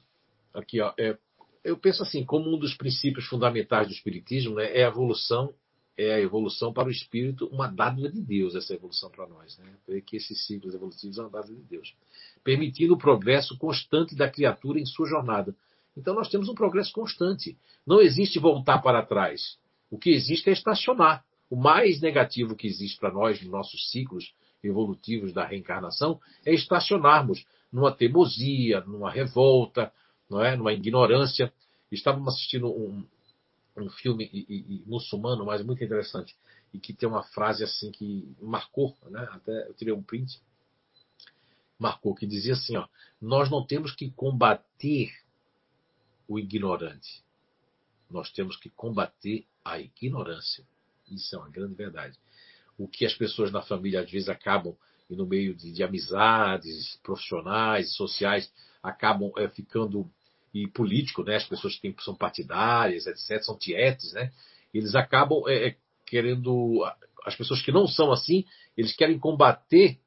aqui 0.53 0.81
ó, 0.81 0.93
é, 0.99 1.17
eu 1.65 1.79
penso 1.79 2.03
assim, 2.03 2.25
como 2.25 2.55
um 2.55 2.59
dos 2.59 2.75
princípios 2.75 3.27
fundamentais 3.27 3.89
do 3.89 3.95
Espiritismo 3.95 4.57
né, 4.57 4.77
é 4.77 4.85
a 4.85 4.89
evolução, 4.89 5.55
é 5.97 6.15
a 6.15 6.21
evolução 6.21 6.73
para 6.73 6.89
o 6.89 6.91
Espírito, 6.91 7.47
uma 7.47 7.69
dádiva 7.69 8.11
de 8.11 8.21
Deus, 8.21 8.55
essa 8.55 8.75
evolução 8.75 9.09
para 9.11 9.27
nós. 9.27 9.57
Né? 9.59 10.01
Que 10.05 10.17
esses 10.17 10.47
ciclos 10.47 10.75
evolutivos 10.75 11.17
são 11.17 11.25
uma 11.25 11.31
dádiva 11.31 11.59
de 11.59 11.67
Deus. 11.67 11.95
Permitindo 12.43 12.95
o 12.95 12.99
progresso 12.99 13.57
constante 13.57 14.15
da 14.15 14.29
criatura 14.29 14.79
em 14.79 14.85
sua 14.85 15.09
jornada. 15.09 15.57
Então 15.97 16.15
nós 16.15 16.29
temos 16.29 16.49
um 16.49 16.55
progresso 16.55 16.93
constante. 16.93 17.57
Não 17.87 18.01
existe 18.01 18.39
voltar 18.39 18.79
para 18.83 19.07
trás. 19.07 19.57
O 19.91 19.97
que 19.97 20.11
existe 20.11 20.51
é 20.51 20.53
estacionar. 20.53 21.25
O 21.49 21.57
mais 21.57 22.01
negativo 22.01 22.57
que 22.57 22.67
existe 22.67 22.99
para 22.99 23.13
nós 23.13 23.41
nos 23.41 23.51
nossos 23.51 23.91
ciclos 23.91 24.35
evolutivos 24.65 25.33
da 25.33 25.45
reencarnação 25.45 26.21
é 26.45 26.53
estacionarmos 26.53 27.45
numa 27.73 27.93
teimosia, 27.93 28.81
numa 28.83 29.11
revolta, 29.11 29.93
não 30.29 30.43
é? 30.43 30.57
numa 30.57 30.73
ignorância. 30.73 31.53
Estávamos 31.91 32.35
assistindo 32.35 32.69
um, 32.69 33.07
um 33.77 33.91
filme 33.91 34.31
e, 34.33 34.47
e, 34.49 34.77
e, 34.77 34.83
muçulmano, 34.87 35.45
mas 35.45 35.65
muito 35.65 35.83
interessante, 35.83 36.37
e 36.73 36.79
que 36.79 36.93
tem 36.93 37.09
uma 37.09 37.23
frase 37.23 37.65
assim 37.65 37.91
que 37.91 38.35
marcou, 38.41 38.97
né? 39.11 39.29
até 39.33 39.69
eu 39.69 39.75
tirei 39.75 39.93
um 39.93 40.03
print, 40.03 40.41
marcou, 41.79 42.15
que 42.15 42.27
dizia 42.27 42.55
assim, 42.55 42.77
ó, 42.77 42.87
nós 43.21 43.51
não 43.51 43.65
temos 43.65 43.95
que 43.95 44.11
combater 44.11 45.13
o 46.29 46.39
ignorante, 46.39 47.23
nós 48.11 48.31
temos 48.31 48.57
que 48.57 48.71
combater 48.71 49.47
a 49.65 49.79
ignorância. 49.79 50.65
Isso 51.11 51.35
é 51.35 51.39
uma 51.39 51.49
grande 51.49 51.75
verdade. 51.75 52.19
O 52.79 52.89
que 52.89 53.07
as 53.07 53.15
pessoas 53.15 53.53
na 53.53 53.63
família 53.63 54.01
às 54.01 54.11
vezes 54.11 54.29
acabam, 54.29 54.77
e 55.09 55.15
no 55.15 55.27
meio 55.27 55.55
de, 55.55 55.73
de 55.73 55.83
amizades 55.83 56.97
profissionais, 57.03 57.95
sociais, 57.95 58.51
acabam 58.83 59.33
é, 59.37 59.49
ficando 59.49 60.11
e 60.55 60.69
político, 60.69 61.25
né? 61.25 61.37
As 61.37 61.47
pessoas 61.47 61.77
que 61.77 61.95
são 62.01 62.15
partidárias, 62.15 63.07
etc., 63.07 63.43
são 63.43 63.59
tietes, 63.59 64.13
né? 64.13 64.33
Eles 64.73 64.95
acabam 64.95 65.43
é, 65.49 65.77
querendo, 66.07 66.85
as 67.25 67.35
pessoas 67.35 67.61
que 67.61 67.73
não 67.73 67.89
são 67.89 68.13
assim, 68.13 68.45
eles 68.77 68.95
querem 68.95 69.19
combater 69.19 69.99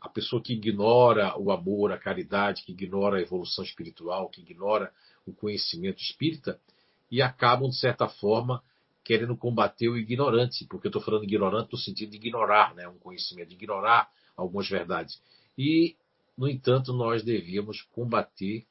a 0.00 0.08
pessoa 0.08 0.42
que 0.42 0.54
ignora 0.54 1.36
o 1.38 1.50
amor, 1.50 1.92
a 1.92 1.98
caridade, 1.98 2.62
que 2.62 2.72
ignora 2.72 3.18
a 3.18 3.20
evolução 3.20 3.62
espiritual, 3.64 4.30
que 4.30 4.40
ignora 4.40 4.90
o 5.26 5.32
conhecimento 5.32 6.00
espírita, 6.00 6.58
e 7.10 7.20
acabam, 7.20 7.68
de 7.68 7.76
certa 7.76 8.08
forma, 8.08 8.62
querendo 9.06 9.36
combater 9.36 9.88
o 9.88 9.96
ignorante, 9.96 10.66
porque 10.66 10.88
eu 10.88 10.90
estou 10.90 11.00
falando 11.00 11.22
ignorante 11.22 11.70
no 11.70 11.78
sentido 11.78 12.10
de 12.10 12.16
ignorar 12.16 12.74
né, 12.74 12.88
um 12.88 12.98
conhecimento, 12.98 13.50
de 13.50 13.54
ignorar 13.54 14.10
algumas 14.36 14.68
verdades. 14.68 15.22
E 15.56 15.94
no 16.36 16.48
entanto, 16.48 16.92
nós 16.92 17.22
devíamos 17.22 17.82
combater 17.82 18.66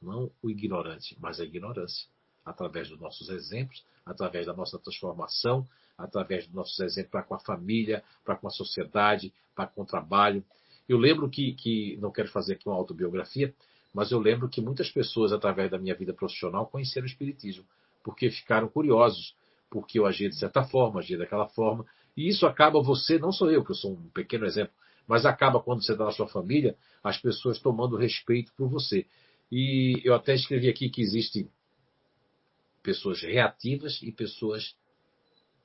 não 0.00 0.30
o 0.42 0.50
ignorante, 0.50 1.16
mas 1.18 1.40
a 1.40 1.44
ignorância, 1.44 2.06
através 2.44 2.90
dos 2.90 3.00
nossos 3.00 3.30
exemplos, 3.30 3.82
através 4.04 4.44
da 4.44 4.52
nossa 4.52 4.78
transformação, 4.78 5.66
através 5.96 6.44
dos 6.44 6.54
nossos 6.54 6.78
exemplos 6.78 7.12
para 7.12 7.22
com 7.22 7.34
a 7.34 7.40
família, 7.40 8.04
para 8.26 8.36
com 8.36 8.46
a 8.48 8.50
sociedade, 8.50 9.32
para 9.54 9.66
com 9.66 9.82
o 9.82 9.86
trabalho. 9.86 10.44
Eu 10.86 10.98
lembro 10.98 11.30
que, 11.30 11.54
que, 11.54 11.96
não 11.96 12.12
quero 12.12 12.28
fazer 12.28 12.52
aqui 12.52 12.68
uma 12.68 12.76
autobiografia, 12.76 13.54
mas 13.94 14.12
eu 14.12 14.18
lembro 14.18 14.50
que 14.50 14.60
muitas 14.60 14.90
pessoas, 14.90 15.32
através 15.32 15.70
da 15.70 15.78
minha 15.78 15.94
vida 15.94 16.12
profissional, 16.12 16.66
conheceram 16.66 17.06
o 17.06 17.08
Espiritismo, 17.08 17.64
porque 18.04 18.30
ficaram 18.30 18.68
curiosos, 18.68 19.34
porque 19.70 19.98
eu 19.98 20.06
agia 20.06 20.28
de 20.28 20.36
certa 20.36 20.64
forma, 20.64 21.00
agia 21.00 21.18
daquela 21.18 21.48
forma, 21.48 21.84
e 22.16 22.28
isso 22.28 22.46
acaba 22.46 22.82
você, 22.82 23.18
não 23.18 23.32
sou 23.32 23.50
eu, 23.50 23.64
que 23.64 23.72
eu 23.72 23.74
sou 23.74 23.92
um 23.92 24.10
pequeno 24.10 24.46
exemplo, 24.46 24.72
mas 25.06 25.26
acaba 25.26 25.60
quando 25.60 25.84
você 25.84 25.92
está 25.92 26.04
na 26.04 26.12
sua 26.12 26.26
família, 26.26 26.76
as 27.02 27.18
pessoas 27.18 27.58
tomando 27.60 27.96
respeito 27.96 28.52
por 28.56 28.68
você. 28.68 29.06
E 29.50 30.00
eu 30.04 30.14
até 30.14 30.34
escrevi 30.34 30.68
aqui 30.68 30.88
que 30.88 31.00
existem 31.00 31.48
pessoas 32.82 33.20
reativas 33.20 34.00
e 34.02 34.10
pessoas 34.10 34.76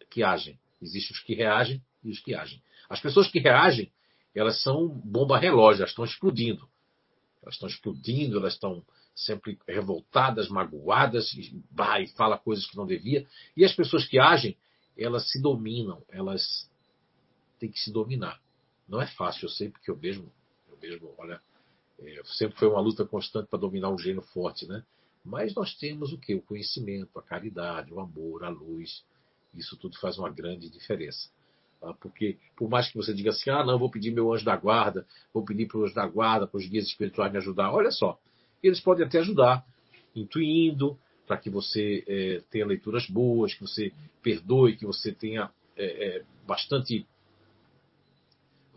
que 0.09 0.23
agem. 0.23 0.59
Existem 0.81 1.15
os 1.15 1.23
que 1.23 1.33
reagem 1.33 1.81
e 2.03 2.09
os 2.09 2.19
que 2.19 2.35
agem. 2.35 2.61
As 2.89 2.99
pessoas 2.99 3.27
que 3.27 3.39
reagem, 3.39 3.91
elas 4.35 4.61
são 4.61 4.87
bomba 4.87 5.37
relógio, 5.37 5.81
elas 5.81 5.91
estão 5.91 6.05
explodindo. 6.05 6.67
Elas 7.41 7.55
estão 7.55 7.69
explodindo, 7.69 8.37
elas 8.37 8.53
estão 8.53 8.85
sempre 9.15 9.59
revoltadas, 9.67 10.49
magoadas, 10.49 11.33
e, 11.33 11.61
fala 12.15 12.37
coisas 12.37 12.65
que 12.65 12.77
não 12.77 12.85
devia. 12.85 13.27
E 13.55 13.63
as 13.65 13.73
pessoas 13.73 14.05
que 14.05 14.19
agem, 14.19 14.57
elas 14.97 15.29
se 15.31 15.41
dominam, 15.41 16.03
elas 16.09 16.69
têm 17.59 17.71
que 17.71 17.79
se 17.79 17.91
dominar. 17.91 18.41
Não 18.87 19.01
é 19.01 19.07
fácil, 19.07 19.45
eu 19.45 19.49
sei, 19.49 19.69
porque 19.69 19.89
eu 19.89 19.97
mesmo, 19.97 20.31
eu 20.69 20.77
mesmo, 20.77 21.13
olha, 21.17 21.41
é, 21.99 22.21
sempre 22.25 22.57
foi 22.57 22.67
uma 22.67 22.81
luta 22.81 23.05
constante 23.05 23.47
para 23.47 23.59
dominar 23.59 23.89
um 23.89 23.97
gênio 23.97 24.21
forte, 24.21 24.67
né? 24.67 24.83
Mas 25.23 25.53
nós 25.53 25.75
temos 25.75 26.11
o 26.11 26.17
que? 26.17 26.33
O 26.33 26.41
conhecimento, 26.41 27.17
a 27.19 27.21
caridade, 27.21 27.93
o 27.93 27.99
amor, 27.99 28.43
a 28.43 28.49
luz. 28.49 29.03
Isso 29.53 29.77
tudo 29.77 29.99
faz 29.99 30.17
uma 30.17 30.29
grande 30.29 30.69
diferença. 30.69 31.29
Tá? 31.79 31.93
Porque, 31.93 32.37
por 32.55 32.69
mais 32.69 32.89
que 32.89 32.97
você 32.97 33.13
diga 33.13 33.29
assim, 33.29 33.49
ah, 33.49 33.63
não, 33.63 33.77
vou 33.77 33.89
pedir 33.89 34.11
meu 34.11 34.33
anjo 34.33 34.43
da 34.43 34.55
guarda, 34.55 35.05
vou 35.33 35.45
pedir 35.45 35.67
para 35.67 35.77
o 35.77 35.83
anjo 35.83 35.93
da 35.93 36.07
guarda, 36.07 36.47
para 36.47 36.57
os 36.57 36.67
guias 36.67 36.85
espirituais 36.87 37.31
me 37.31 37.37
ajudar. 37.37 37.71
Olha 37.71 37.91
só, 37.91 38.19
eles 38.63 38.79
podem 38.79 39.05
até 39.05 39.19
ajudar, 39.19 39.65
intuindo, 40.15 40.97
para 41.25 41.37
que 41.37 41.49
você 41.49 42.03
é, 42.07 42.41
tenha 42.49 42.65
leituras 42.65 43.07
boas, 43.07 43.53
que 43.53 43.61
você 43.61 43.93
perdoe, 44.21 44.75
que 44.75 44.85
você 44.85 45.13
tenha 45.13 45.49
é, 45.77 46.17
é, 46.17 46.23
bastante 46.45 47.05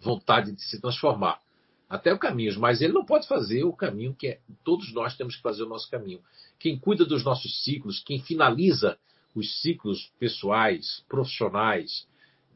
vontade 0.01 0.53
de 0.53 0.63
se 0.63 0.81
transformar 0.81 1.41
até 1.89 2.13
o 2.13 2.19
caminho, 2.19 2.59
mas 2.61 2.81
ele 2.81 2.93
não 2.93 3.05
pode 3.05 3.27
fazer 3.27 3.65
o 3.65 3.73
caminho 3.73 4.15
que 4.15 4.29
é, 4.29 4.41
todos 4.65 4.93
nós 4.93 5.17
temos 5.17 5.37
que 5.37 5.43
fazer 5.43 5.65
o 5.65 5.69
nosso 5.69 5.91
caminho. 5.91 6.21
Quem 6.59 6.79
cuida 6.79 7.05
dos 7.05 7.25
nossos 7.25 7.65
ciclos, 7.65 8.01
quem 8.01 8.21
finaliza 8.21 8.99
os 9.35 9.61
ciclos 9.61 10.13
pessoais, 10.19 11.05
profissionais, 11.09 12.07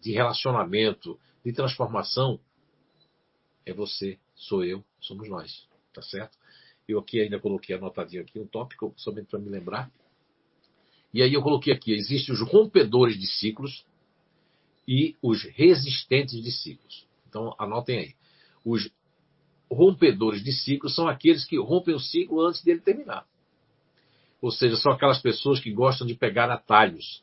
de 0.01 0.12
relacionamento, 0.12 1.19
de 1.45 1.53
transformação, 1.53 2.38
é 3.67 3.73
você, 3.73 4.17
sou 4.35 4.64
eu, 4.64 4.85
somos 5.01 5.29
nós, 5.29 5.69
tá 5.93 6.03
certo? 6.03 6.38
Eu 6.88 6.98
aqui 7.01 7.20
ainda 7.20 7.38
coloquei 7.38 7.77
anotadinho 7.77 8.22
aqui 8.22 8.40
um 8.40 8.46
tópico, 8.46 8.94
somente 8.96 9.27
para 9.27 9.38
me 9.38 9.51
lembrar. 9.51 9.92
E 11.12 11.22
aí 11.22 11.35
eu 11.35 11.42
coloquei 11.42 11.72
aqui, 11.72 11.92
existem 11.92 12.35
os 12.35 12.40
rompedores 12.40 13.18
de 13.18 13.27
ciclos 13.27 13.85
e 14.87 15.14
os 15.22 15.42
resistentes 15.42 16.42
de 16.42 16.51
ciclos. 16.51 17.07
Então 17.29 17.55
anotem 17.59 17.98
aí. 17.98 18.14
Os 18.64 18.90
rompedores 19.70 20.42
de 20.42 20.51
ciclo 20.51 20.88
são 20.88 21.07
aqueles 21.07 21.44
que 21.44 21.59
rompem 21.59 21.94
o 21.94 22.01
ciclo 22.01 22.40
antes 22.40 22.62
dele 22.62 22.81
terminar. 22.81 23.27
Ou 24.40 24.51
seja, 24.51 24.77
são 24.77 24.92
aquelas 24.92 25.20
pessoas 25.20 25.61
que 25.61 25.70
gostam 25.70 26.07
de 26.07 26.14
pegar 26.14 26.51
atalhos. 26.51 27.22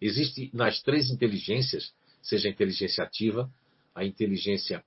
Existe 0.00 0.50
nas 0.52 0.82
três 0.82 1.10
inteligências, 1.10 1.94
seja 2.20 2.48
a 2.48 2.50
inteligência 2.50 3.02
ativa, 3.04 3.50
a 3.94 4.04
inteligência 4.04 4.84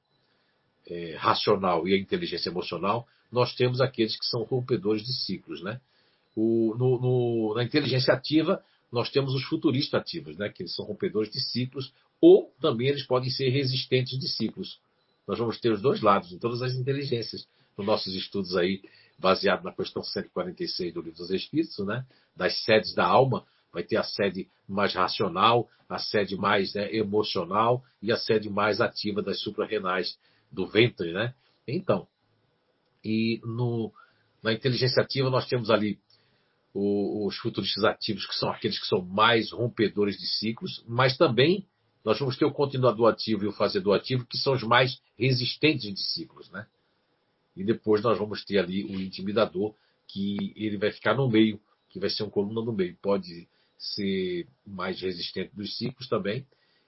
é, 0.85 1.15
racional 1.15 1.87
e 1.87 1.93
a 1.93 1.97
inteligência 1.97 2.49
emocional, 2.49 3.07
nós 3.33 3.55
temos 3.55 3.81
aqueles 3.81 4.15
que 4.15 4.25
são 4.25 4.43
rompedores 4.43 5.03
de 5.03 5.11
ciclos. 5.11 5.61
Né? 5.63 5.81
O, 6.35 6.75
no, 6.77 7.01
no, 7.01 7.55
na 7.55 7.63
inteligência 7.63 8.13
ativa, 8.13 8.63
nós 8.91 9.09
temos 9.09 9.33
os 9.33 9.43
futuristas 9.43 9.99
ativos, 9.99 10.37
né? 10.37 10.49
que 10.49 10.61
eles 10.61 10.75
são 10.75 10.85
rompedores 10.85 11.31
de 11.31 11.41
ciclos, 11.41 11.91
ou 12.21 12.53
também 12.61 12.87
eles 12.87 13.03
podem 13.05 13.31
ser 13.31 13.49
resistentes 13.49 14.19
de 14.19 14.27
ciclos. 14.27 14.79
Nós 15.27 15.39
vamos 15.39 15.59
ter 15.59 15.71
os 15.71 15.81
dois 15.81 15.99
lados, 15.99 16.31
em 16.31 16.37
todas 16.37 16.61
as 16.61 16.75
inteligências, 16.75 17.47
nos 17.75 17.87
nossos 17.87 18.13
estudos 18.13 18.55
aí, 18.55 18.83
baseado 19.17 19.63
na 19.63 19.71
questão 19.71 20.03
146 20.03 20.93
do 20.93 21.01
Livro 21.01 21.17
dos 21.17 21.31
Espíritos, 21.31 21.79
né? 21.79 22.05
das 22.35 22.63
sedes 22.63 22.93
da 22.93 23.05
alma, 23.05 23.45
vai 23.71 23.81
ter 23.81 23.97
a 23.97 24.03
sede 24.03 24.47
mais 24.69 24.93
racional, 24.93 25.67
a 25.89 25.97
sede 25.97 26.35
mais 26.35 26.75
né, 26.75 26.93
emocional 26.95 27.83
e 27.99 28.11
a 28.11 28.17
sede 28.17 28.47
mais 28.47 28.79
ativa 28.79 29.23
das 29.23 29.39
suprarrenais 29.41 30.17
do 30.51 30.67
ventre, 30.67 31.11
né? 31.11 31.33
Então, 31.67 32.07
e 33.03 33.41
no, 33.43 33.91
na 34.41 34.53
inteligência 34.53 35.01
ativa 35.01 35.29
nós 35.29 35.47
temos 35.47 35.69
ali 35.69 35.99
os 36.73 37.37
futuristas 37.37 37.83
ativos, 37.83 38.25
que 38.25 38.33
são 38.33 38.49
aqueles 38.49 38.79
que 38.79 38.87
são 38.87 39.01
mais 39.01 39.51
rompedores 39.51 40.17
de 40.17 40.25
ciclos, 40.25 40.83
mas 40.87 41.15
também 41.15 41.67
nós 42.03 42.19
vamos 42.19 42.35
ter 42.35 42.45
o 42.45 42.51
continuador 42.51 43.09
ativo 43.09 43.45
e 43.45 43.47
o 43.47 43.51
fazedor 43.51 43.95
ativo, 43.95 44.25
que 44.25 44.37
são 44.37 44.53
os 44.53 44.63
mais 44.63 44.99
resistentes 45.17 45.93
de 45.93 46.01
ciclos, 46.01 46.49
né? 46.49 46.65
E 47.55 47.63
depois 47.63 48.01
nós 48.01 48.17
vamos 48.17 48.43
ter 48.43 48.57
ali 48.57 48.83
o 48.83 48.99
intimidador, 48.99 49.75
que 50.07 50.53
ele 50.55 50.77
vai 50.77 50.91
ficar 50.91 51.15
no 51.15 51.29
meio, 51.29 51.61
que 51.89 51.99
vai 51.99 52.09
ser 52.09 52.23
um 52.23 52.29
coluna 52.29 52.61
no 52.61 52.73
meio. 52.73 52.97
Pode 53.01 53.47
ser 53.77 54.47
mais 54.65 54.99
resistente 54.99 55.55
dos 55.55 55.77
ciclos 55.77 56.09
também. 56.09 56.45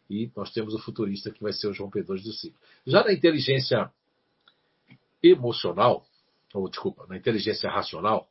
E 0.09 0.29
nós 0.35 0.51
temos 0.51 0.73
o 0.73 0.79
futurista, 0.79 1.31
que 1.31 1.41
vai 1.41 1.53
ser 1.53 1.67
os 1.67 1.79
rompedores 1.79 2.23
do 2.23 2.33
ciclo. 2.33 2.59
Já 2.85 3.03
na 3.03 3.13
inteligência 3.13 3.91
emocional, 5.31 6.05
ou 6.53 6.69
desculpa, 6.69 7.05
na 7.07 7.17
inteligência 7.17 7.69
racional, 7.69 8.29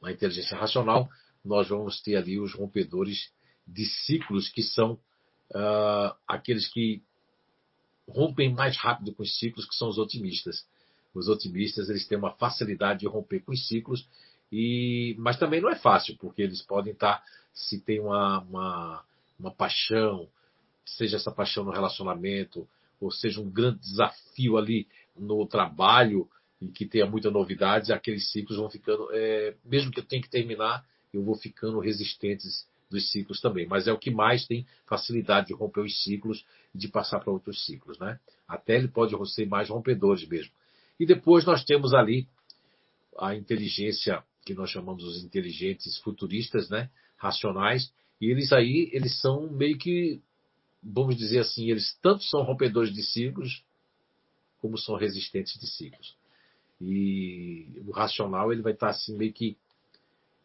na 0.00 0.12
inteligência 0.12 0.56
racional, 0.56 1.08
nós 1.44 1.68
vamos 1.68 2.00
ter 2.00 2.16
ali 2.16 2.38
os 2.38 2.54
rompedores 2.54 3.32
de 3.66 3.86
ciclos 3.86 4.48
que 4.48 4.62
são 4.62 4.92
uh, 5.50 6.14
aqueles 6.26 6.68
que 6.68 7.02
rompem 8.08 8.52
mais 8.52 8.76
rápido 8.76 9.14
com 9.14 9.22
os 9.22 9.38
ciclos, 9.38 9.66
que 9.66 9.74
são 9.74 9.88
os 9.88 9.98
otimistas. 9.98 10.66
Os 11.14 11.28
otimistas 11.28 11.88
eles 11.88 12.06
têm 12.06 12.18
uma 12.18 12.32
facilidade 12.32 13.00
de 13.00 13.06
romper 13.06 13.40
com 13.40 13.52
os 13.52 13.66
ciclos, 13.66 14.06
e 14.52 15.14
mas 15.18 15.38
também 15.38 15.60
não 15.60 15.70
é 15.70 15.76
fácil, 15.76 16.16
porque 16.18 16.42
eles 16.42 16.62
podem 16.62 16.92
estar, 16.92 17.22
se 17.52 17.80
tem 17.80 18.00
uma, 18.00 18.40
uma, 18.40 19.04
uma 19.38 19.50
paixão, 19.50 20.28
seja 20.84 21.16
essa 21.16 21.32
paixão 21.32 21.64
no 21.64 21.70
relacionamento, 21.70 22.68
ou 23.00 23.10
seja 23.10 23.40
um 23.40 23.50
grande 23.50 23.80
desafio 23.80 24.56
ali 24.56 24.86
no 25.16 25.46
trabalho, 25.46 26.28
e 26.60 26.68
que 26.68 26.86
tenha 26.86 27.06
muita 27.06 27.30
novidades, 27.30 27.90
aqueles 27.90 28.30
ciclos 28.30 28.58
vão 28.58 28.70
ficando, 28.70 29.08
é, 29.12 29.54
mesmo 29.64 29.90
que 29.90 30.00
eu 30.00 30.04
tenha 30.04 30.22
que 30.22 30.30
terminar, 30.30 30.84
eu 31.12 31.22
vou 31.22 31.36
ficando 31.36 31.78
resistentes 31.78 32.66
dos 32.90 33.10
ciclos 33.10 33.40
também, 33.40 33.66
mas 33.66 33.86
é 33.86 33.92
o 33.92 33.98
que 33.98 34.10
mais 34.10 34.46
tem 34.46 34.66
facilidade 34.86 35.48
de 35.48 35.54
romper 35.54 35.80
os 35.80 36.02
ciclos 36.02 36.44
e 36.74 36.78
de 36.78 36.88
passar 36.88 37.20
para 37.20 37.32
outros 37.32 37.64
ciclos, 37.64 37.98
né? 37.98 38.18
Até 38.46 38.76
ele 38.76 38.88
pode 38.88 39.14
ser 39.32 39.46
mais 39.46 39.68
rompedores 39.68 40.26
mesmo. 40.28 40.52
E 40.98 41.06
depois 41.06 41.44
nós 41.44 41.64
temos 41.64 41.92
ali 41.92 42.28
a 43.18 43.34
inteligência 43.34 44.22
que 44.44 44.54
nós 44.54 44.70
chamamos 44.70 45.04
os 45.04 45.24
inteligentes 45.24 45.98
futuristas, 45.98 46.68
né? 46.68 46.90
Racionais, 47.16 47.92
e 48.20 48.30
eles 48.30 48.52
aí 48.52 48.90
eles 48.92 49.20
são 49.20 49.50
meio 49.50 49.78
que 49.78 50.20
vamos 50.82 51.16
dizer 51.16 51.38
assim, 51.38 51.70
eles 51.70 51.98
tanto 52.02 52.22
são 52.24 52.42
rompedores 52.42 52.92
de 52.92 53.02
ciclos 53.02 53.64
como 54.64 54.78
são 54.78 54.96
resistentes 54.96 55.60
de 55.60 55.66
ciclos. 55.66 56.16
E 56.80 57.82
o 57.86 57.90
racional 57.90 58.50
ele 58.50 58.62
vai 58.62 58.72
estar 58.72 58.88
assim 58.88 59.14
meio 59.14 59.30
que 59.30 59.58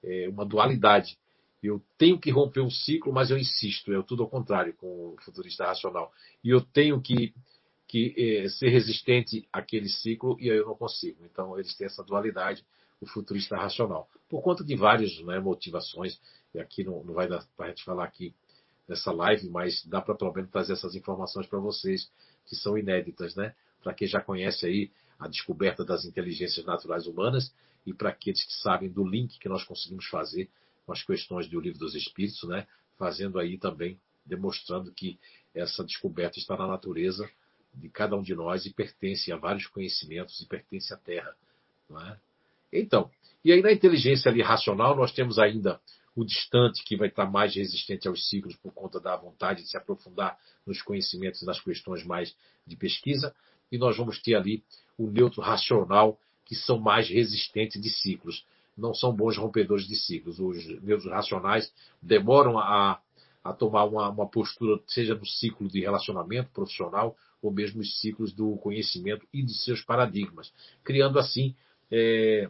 é, 0.04 0.28
uma 0.28 0.46
dualidade 0.46 1.18
eu 1.62 1.82
tenho 1.98 2.20
que 2.20 2.32
romper 2.32 2.62
um 2.62 2.70
ciclo, 2.70 3.12
mas 3.12 3.32
eu 3.32 3.38
insisto, 3.38 3.94
é 3.94 4.02
tudo 4.04 4.24
ao 4.24 4.30
contrário 4.30 4.74
com 4.74 5.14
o 5.14 5.18
futurista 5.22 5.66
racional. 5.66 6.12
E 6.44 6.50
eu 6.50 6.62
tenho 6.62 7.02
que, 7.02 7.34
que 7.88 8.14
é, 8.18 8.50
ser 8.50 8.70
resistente 8.70 9.48
àquele 9.52 9.90
ciclo 9.90 10.38
e 10.40 10.50
aí 10.50 10.58
eu 10.58 10.68
não 10.68 10.76
consigo. 10.76 11.26
Então 11.26 11.58
eles 11.58 11.76
têm 11.76 11.88
essa 11.88 12.04
dualidade, 12.04 12.66
o 13.02 13.06
futurista 13.06 13.58
racional. 13.58 14.10
Por 14.30 14.42
conta 14.42 14.64
de 14.64 14.76
várias 14.76 15.18
né, 15.22 15.40
motivações, 15.40 16.20
e 16.54 16.60
aqui 16.60 16.84
não, 16.84 17.04
não 17.04 17.14
vai 17.14 17.28
dar 17.28 17.46
para 17.58 17.68
a 17.68 17.70
gente 17.70 17.84
falar 17.84 18.06
aqui 18.06 18.34
nessa 18.88 19.12
live, 19.12 19.50
mas 19.50 19.86
dá 19.86 20.02
para 20.02 20.16
pelo 20.16 20.34
menos 20.34 20.50
trazer 20.50 20.74
essas 20.74 20.96
informações 20.96 21.46
para 21.46 21.60
vocês 21.60 22.10
que 22.46 22.56
são 22.56 22.78
inéditas, 22.78 23.36
né? 23.36 23.54
Para 23.84 23.94
quem 23.94 24.08
já 24.08 24.22
conhece 24.22 24.66
aí 24.66 24.92
a 25.18 25.28
descoberta 25.28 25.84
das 25.84 26.06
inteligências 26.06 26.66
naturais 26.66 27.08
humanas 27.08 27.54
e 27.86 27.94
para 27.94 28.10
aqueles 28.10 28.44
que 28.44 28.54
sabem 28.54 28.90
do 28.90 29.06
link 29.06 29.38
que 29.40 29.50
nós 29.50 29.64
conseguimos 29.64 30.06
fazer 30.08 30.50
com 30.86 30.94
as 30.94 31.04
questões 31.04 31.48
do 31.48 31.60
Livro 31.60 31.80
dos 31.80 31.96
Espíritos, 31.96 32.44
né? 32.44 32.68
fazendo 32.98 33.40
aí 33.40 33.58
também, 33.58 34.00
demonstrando 34.26 34.92
que 34.92 35.20
essa 35.54 35.84
descoberta 35.84 36.38
está 36.38 36.58
na 36.58 36.68
natureza 36.68 37.30
de 37.74 37.90
cada 37.90 38.16
um 38.16 38.22
de 38.22 38.36
nós 38.36 38.66
e 38.66 38.74
pertence 38.74 39.32
a 39.32 39.38
vários 39.38 39.68
conhecimentos 39.68 40.40
e 40.42 40.48
pertence 40.48 40.94
à 40.94 40.98
Terra. 40.98 41.36
É? 41.92 42.18
Então, 42.72 43.10
e 43.44 43.52
aí 43.52 43.62
na 43.62 43.72
inteligência 43.72 44.30
ali 44.30 44.42
racional 44.42 44.96
nós 44.96 45.12
temos 45.12 45.40
ainda 45.40 45.80
o 46.16 46.26
distante 46.26 46.84
que 46.84 46.98
vai 46.98 47.08
estar 47.08 47.26
mais 47.26 47.56
resistente 47.56 48.08
aos 48.08 48.28
ciclos 48.28 48.56
por 48.58 48.74
conta 48.74 49.00
da 49.00 49.16
vontade 49.16 49.64
de 49.64 49.70
se 49.70 49.78
aprofundar 49.78 50.38
nos 50.66 50.82
conhecimentos 50.82 51.42
e 51.42 51.46
nas 51.46 51.60
questões 51.62 52.04
mais 52.04 52.36
de 52.68 52.76
pesquisa, 52.76 53.34
e 53.72 53.78
nós 53.78 53.98
vamos 53.98 54.22
ter 54.22 54.36
ali 54.36 54.64
o 54.98 55.10
neutro 55.10 55.42
racional 55.42 56.18
que 56.46 56.56
são 56.56 56.80
mais 56.80 57.08
resistentes 57.10 57.82
de 57.82 57.90
ciclos 57.90 58.44
não 58.80 58.94
são 58.94 59.14
bons 59.14 59.38
rompedores 59.38 59.86
de 59.86 59.96
ciclos. 59.96 60.40
Os 60.40 60.66
neutros 60.82 61.12
racionais 61.12 61.72
demoram 62.02 62.58
a, 62.58 63.00
a 63.44 63.54
tomar 63.54 63.84
uma, 63.86 64.10
uma, 64.10 64.28
postura, 64.28 64.80
seja 64.88 65.14
no 65.14 65.26
ciclo 65.26 65.68
de 65.68 65.82
relacionamento 65.82 66.50
profissional 66.52 67.16
ou 67.42 67.52
mesmo 67.52 67.80
nos 67.80 68.00
ciclos 68.00 68.34
do 68.34 68.58
conhecimento 68.58 69.28
e 69.34 69.44
de 69.44 69.54
seus 69.54 69.82
paradigmas, 69.82 70.52
criando 70.84 71.20
assim 71.20 71.56
é, 71.92 72.50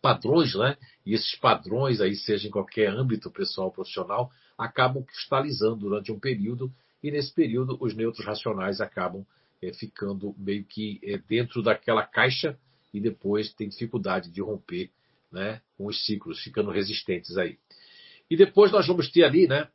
padrões, 0.00 0.54
né? 0.54 0.76
E 1.06 1.14
esses 1.14 1.34
padrões 1.36 2.00
aí, 2.00 2.14
seja 2.14 2.48
em 2.48 2.50
qualquer 2.50 2.90
âmbito 2.90 3.30
pessoal 3.30 3.68
ou 3.68 3.72
profissional, 3.72 4.30
acabam 4.58 5.02
cristalizando 5.02 5.76
durante 5.76 6.12
um 6.12 6.18
período 6.18 6.72
e 7.02 7.10
nesse 7.10 7.32
período 7.32 7.76
os 7.80 7.94
neutros 7.94 8.24
racionais 8.24 8.80
acabam 8.80 9.26
é, 9.68 9.72
ficando 9.72 10.34
meio 10.36 10.64
que 10.64 11.00
é, 11.02 11.18
dentro 11.18 11.62
daquela 11.62 12.04
caixa 12.04 12.58
e 12.92 13.00
depois 13.00 13.52
tem 13.54 13.68
dificuldade 13.68 14.30
de 14.30 14.40
romper 14.40 14.90
né, 15.32 15.60
com 15.76 15.86
os 15.86 16.04
ciclos, 16.04 16.42
ficando 16.42 16.70
resistentes 16.70 17.36
aí. 17.36 17.58
E 18.30 18.36
depois 18.36 18.70
nós 18.70 18.86
vamos 18.86 19.10
ter 19.10 19.24
ali, 19.24 19.48
né, 19.48 19.68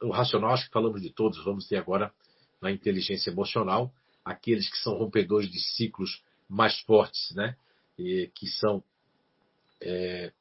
o 0.00 0.10
racional, 0.10 0.52
acho 0.52 0.66
que 0.66 0.72
falamos 0.72 1.02
de 1.02 1.10
todos, 1.10 1.42
vamos 1.44 1.66
ter 1.66 1.76
agora 1.76 2.12
na 2.60 2.70
inteligência 2.70 3.30
emocional, 3.30 3.92
aqueles 4.24 4.70
que 4.70 4.78
são 4.78 4.94
rompedores 4.94 5.50
de 5.50 5.58
ciclos 5.58 6.22
mais 6.48 6.78
fortes, 6.80 7.34
né, 7.34 7.56
e, 7.98 8.30
que 8.34 8.46
são 8.46 8.82
é, 9.80 10.32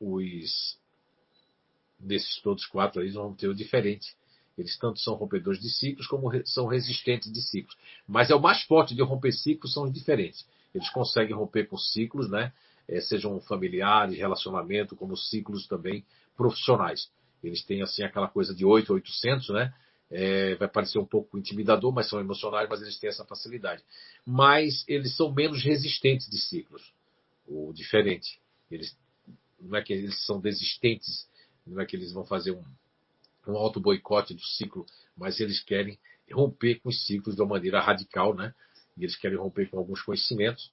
os 0.00 0.78
desses 1.98 2.40
todos 2.42 2.66
quatro 2.66 3.00
aí, 3.00 3.10
vamos 3.10 3.38
ter 3.38 3.48
o 3.48 3.54
diferente. 3.54 4.14
Eles 4.56 4.76
tanto 4.78 4.98
são 5.00 5.14
rompedores 5.14 5.60
de 5.60 5.70
ciclos 5.70 6.06
como 6.06 6.30
são 6.44 6.66
resistentes 6.66 7.32
de 7.32 7.40
ciclos. 7.40 7.76
Mas 8.06 8.30
é 8.30 8.34
o 8.34 8.40
mais 8.40 8.62
forte 8.64 8.94
de 8.94 9.02
romper 9.02 9.32
ciclos 9.32 9.72
são 9.72 9.84
os 9.84 9.92
diferentes. 9.92 10.46
Eles 10.74 10.88
conseguem 10.90 11.34
romper 11.34 11.66
com 11.66 11.76
ciclos, 11.76 12.28
né? 12.28 12.52
É, 12.88 13.00
sejam 13.00 13.40
familiares, 13.40 14.16
relacionamento, 14.16 14.96
como 14.96 15.16
ciclos 15.16 15.66
também 15.66 16.04
profissionais. 16.36 17.10
Eles 17.42 17.64
têm 17.64 17.82
assim 17.82 18.02
aquela 18.02 18.28
coisa 18.28 18.54
de 18.54 18.64
8 18.64 18.92
a 18.92 18.94
800, 18.96 19.48
né? 19.50 19.74
É, 20.10 20.54
vai 20.56 20.68
parecer 20.68 20.98
um 20.98 21.06
pouco 21.06 21.38
intimidador, 21.38 21.90
mas 21.90 22.08
são 22.08 22.20
emocionais, 22.20 22.68
mas 22.68 22.82
eles 22.82 22.98
têm 22.98 23.08
essa 23.08 23.24
facilidade. 23.24 23.82
Mas 24.26 24.84
eles 24.86 25.16
são 25.16 25.32
menos 25.32 25.62
resistentes 25.64 26.28
de 26.28 26.38
ciclos. 26.38 26.92
O 27.46 27.72
diferente. 27.72 28.38
Eles, 28.70 28.96
não 29.60 29.78
é 29.78 29.82
que 29.82 29.92
eles 29.92 30.24
são 30.26 30.38
desistentes, 30.38 31.26
não 31.66 31.80
é 31.80 31.86
que 31.86 31.96
eles 31.96 32.12
vão 32.12 32.24
fazer 32.24 32.50
um, 32.50 32.62
um 33.50 33.56
auto-boicote 33.56 34.34
do 34.34 34.42
ciclo, 34.42 34.86
mas 35.16 35.40
eles 35.40 35.60
querem 35.62 35.98
romper 36.30 36.80
com 36.80 36.88
os 36.88 37.06
ciclos 37.06 37.34
de 37.34 37.42
uma 37.42 37.54
maneira 37.54 37.80
radical, 37.80 38.34
né? 38.34 38.54
E 38.96 39.04
eles 39.04 39.16
querem 39.16 39.38
romper 39.38 39.68
com 39.68 39.78
alguns 39.78 40.02
conhecimentos. 40.02 40.72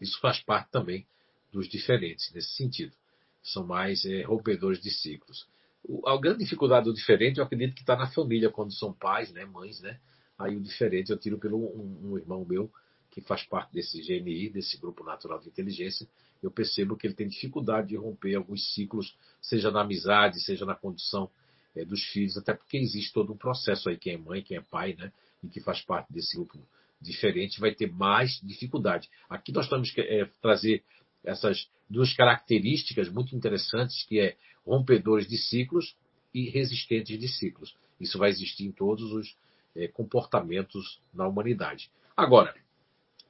Isso 0.00 0.20
faz 0.20 0.40
parte 0.40 0.70
também 0.70 1.06
dos 1.52 1.68
diferentes, 1.68 2.32
nesse 2.32 2.52
sentido. 2.52 2.94
São 3.42 3.66
mais 3.66 4.04
é, 4.04 4.22
rompedores 4.22 4.80
de 4.80 4.90
ciclos. 4.90 5.46
O, 5.82 6.06
a 6.08 6.18
grande 6.20 6.40
dificuldade 6.40 6.84
do 6.84 6.94
diferente, 6.94 7.38
eu 7.38 7.44
acredito 7.44 7.74
que 7.74 7.80
está 7.80 7.96
na 7.96 8.10
família, 8.10 8.50
quando 8.50 8.72
são 8.72 8.92
pais, 8.92 9.32
né, 9.32 9.44
mães, 9.44 9.80
né? 9.80 9.98
Aí 10.38 10.54
o 10.54 10.60
diferente 10.60 11.10
eu 11.10 11.18
tiro 11.18 11.38
pelo 11.38 11.58
um, 11.58 12.12
um 12.12 12.18
irmão 12.18 12.44
meu 12.44 12.70
que 13.10 13.20
faz 13.20 13.42
parte 13.44 13.72
desse 13.72 14.00
GNI, 14.00 14.50
desse 14.50 14.76
Grupo 14.76 15.02
Natural 15.02 15.40
de 15.40 15.48
Inteligência, 15.48 16.06
eu 16.42 16.50
percebo 16.50 16.96
que 16.96 17.06
ele 17.06 17.14
tem 17.14 17.26
dificuldade 17.26 17.88
de 17.88 17.96
romper 17.96 18.36
alguns 18.36 18.72
ciclos, 18.74 19.16
seja 19.40 19.70
na 19.70 19.80
amizade, 19.80 20.40
seja 20.40 20.64
na 20.64 20.74
condição 20.74 21.28
é, 21.76 21.84
dos 21.84 22.02
filhos, 22.04 22.36
até 22.36 22.54
porque 22.54 22.76
existe 22.76 23.12
todo 23.12 23.32
um 23.32 23.36
processo 23.36 23.88
aí, 23.88 23.96
quem 23.96 24.14
é 24.14 24.18
mãe, 24.18 24.42
quem 24.42 24.56
é 24.56 24.60
pai, 24.60 24.94
né, 24.94 25.12
e 25.42 25.48
que 25.48 25.60
faz 25.60 25.80
parte 25.82 26.12
desse 26.12 26.36
grupo 26.36 26.58
diferente, 27.00 27.60
vai 27.60 27.74
ter 27.74 27.90
mais 27.90 28.40
dificuldade. 28.42 29.08
Aqui 29.28 29.52
nós 29.52 29.68
que 29.92 30.00
é, 30.00 30.24
trazer 30.42 30.82
essas 31.24 31.68
duas 31.88 32.12
características 32.14 33.08
muito 33.08 33.34
interessantes, 33.36 34.04
que 34.04 34.18
é 34.18 34.36
rompedores 34.66 35.26
de 35.26 35.38
ciclos 35.38 35.96
e 36.34 36.50
resistentes 36.50 37.18
de 37.18 37.28
ciclos. 37.28 37.76
Isso 38.00 38.18
vai 38.18 38.30
existir 38.30 38.64
em 38.64 38.72
todos 38.72 39.12
os 39.12 39.36
é, 39.74 39.88
comportamentos 39.88 41.00
na 41.14 41.26
humanidade. 41.26 41.90
Agora, 42.16 42.54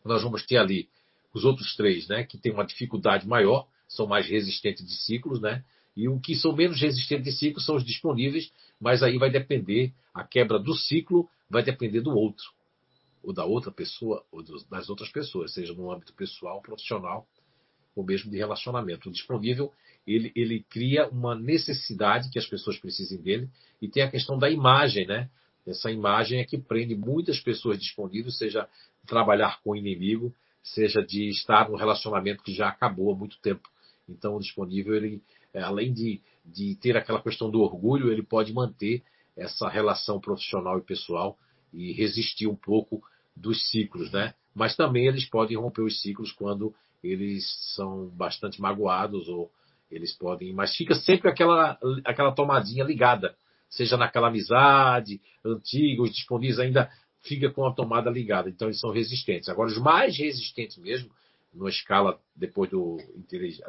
nós 0.05 0.23
vamos 0.23 0.45
ter 0.45 0.57
ali 0.57 0.89
os 1.33 1.45
outros 1.45 1.77
três, 1.77 2.09
né, 2.09 2.25
que 2.25 2.39
têm 2.39 2.53
uma 2.53 2.65
dificuldade 2.65 3.27
maior, 3.27 3.69
são 3.87 4.07
mais 4.07 4.27
resistentes 4.27 4.87
de 4.87 4.95
ciclos, 4.95 5.41
né, 5.41 5.65
e 5.99 6.09
o 6.09 6.21
que 6.21 6.37
são 6.37 6.55
menos 6.55 6.81
resistentes 6.81 7.25
de 7.25 7.37
ciclo 7.37 7.61
são 7.61 7.75
os 7.75 7.85
disponíveis, 7.85 8.53
mas 8.81 9.03
aí 9.03 9.19
vai 9.19 9.31
depender, 9.31 9.93
a 10.15 10.23
quebra 10.23 10.57
do 10.57 10.73
ciclo 10.73 11.29
vai 11.51 11.61
depender 11.61 12.01
do 12.01 12.17
outro, 12.17 12.45
ou 13.21 13.33
da 13.33 13.45
outra 13.45 13.73
pessoa, 13.73 14.25
ou 14.31 14.41
das 14.71 14.89
outras 14.89 15.11
pessoas, 15.11 15.53
seja 15.53 15.75
no 15.75 15.91
âmbito 15.91 16.15
pessoal, 16.15 16.63
profissional, 16.63 17.27
ou 17.97 18.05
mesmo 18.05 18.31
de 18.31 18.37
relacionamento. 18.37 19.09
O 19.09 19.13
disponível, 19.13 19.73
ele, 20.07 20.31
ele 20.37 20.65
cria 20.71 21.09
uma 21.09 21.35
necessidade 21.35 22.31
que 22.31 22.39
as 22.39 22.47
pessoas 22.47 22.79
precisem 22.79 23.21
dele, 23.21 23.49
e 23.83 23.89
tem 23.89 24.05
a 24.05 24.11
questão 24.11 24.39
da 24.39 24.49
imagem, 24.49 25.05
né? 25.05 25.29
Essa 25.67 25.91
imagem 25.91 26.39
é 26.39 26.45
que 26.45 26.57
prende 26.57 26.95
muitas 26.95 27.41
pessoas 27.41 27.77
disponíveis, 27.77 28.39
seja 28.39 28.69
trabalhar 29.05 29.61
com 29.65 29.71
o 29.71 29.77
inimigo, 29.77 30.33
seja 30.63 31.03
de 31.03 31.29
estar 31.29 31.69
num 31.69 31.77
relacionamento 31.77 32.45
que 32.45 32.55
já 32.55 32.69
acabou 32.69 33.13
há 33.13 33.17
muito 33.17 33.37
tempo. 33.41 33.69
Então, 34.09 34.37
o 34.37 34.41
disponível, 34.41 34.95
ele, 34.95 35.21
além 35.63 35.93
de, 35.93 36.21
de 36.45 36.75
ter 36.77 36.97
aquela 36.97 37.23
questão 37.23 37.51
do 37.51 37.61
orgulho, 37.61 38.11
ele 38.11 38.23
pode 38.23 38.53
manter 38.53 39.03
essa 39.37 39.69
relação 39.69 40.21
profissional 40.21 40.79
e 40.79 40.83
pessoal 40.83 41.39
e 41.73 41.93
resistir 41.93 42.47
um 42.47 42.57
pouco 42.57 43.03
dos 43.37 43.71
ciclos, 43.71 44.11
né? 44.11 44.35
Mas 44.55 44.75
também 44.75 45.07
eles 45.07 45.29
podem 45.29 45.57
romper 45.57 45.83
os 45.83 46.01
ciclos 46.01 46.33
quando 46.33 46.75
eles 47.03 47.45
são 47.77 48.09
bastante 48.09 48.61
magoados 48.61 49.29
ou 49.29 49.51
eles 49.91 50.13
podem, 50.17 50.53
mas 50.53 50.77
fica 50.77 50.95
sempre 50.95 51.31
aquela 51.31 51.79
aquela 52.05 52.33
tomadinha 52.33 52.85
ligada, 52.85 53.35
seja 53.71 53.97
naquela 53.97 54.29
amizade 54.29 55.21
antiga, 55.45 56.03
os 56.03 56.13
disponíveis 56.13 56.59
ainda 56.59 56.91
fica 57.23 57.51
com 57.51 57.65
a 57.67 57.73
tomada 57.73 58.11
ligada, 58.11 58.49
então 58.49 58.69
eles 58.69 58.81
são 58.81 58.91
resistentes. 58.91 59.49
Agora 59.49 59.69
os 59.69 59.79
mais 59.79 60.17
resistentes 60.17 60.77
mesmo, 60.77 61.11
numa 61.53 61.71
escala 61.71 62.21
depois 62.35 62.71
do, 62.71 62.99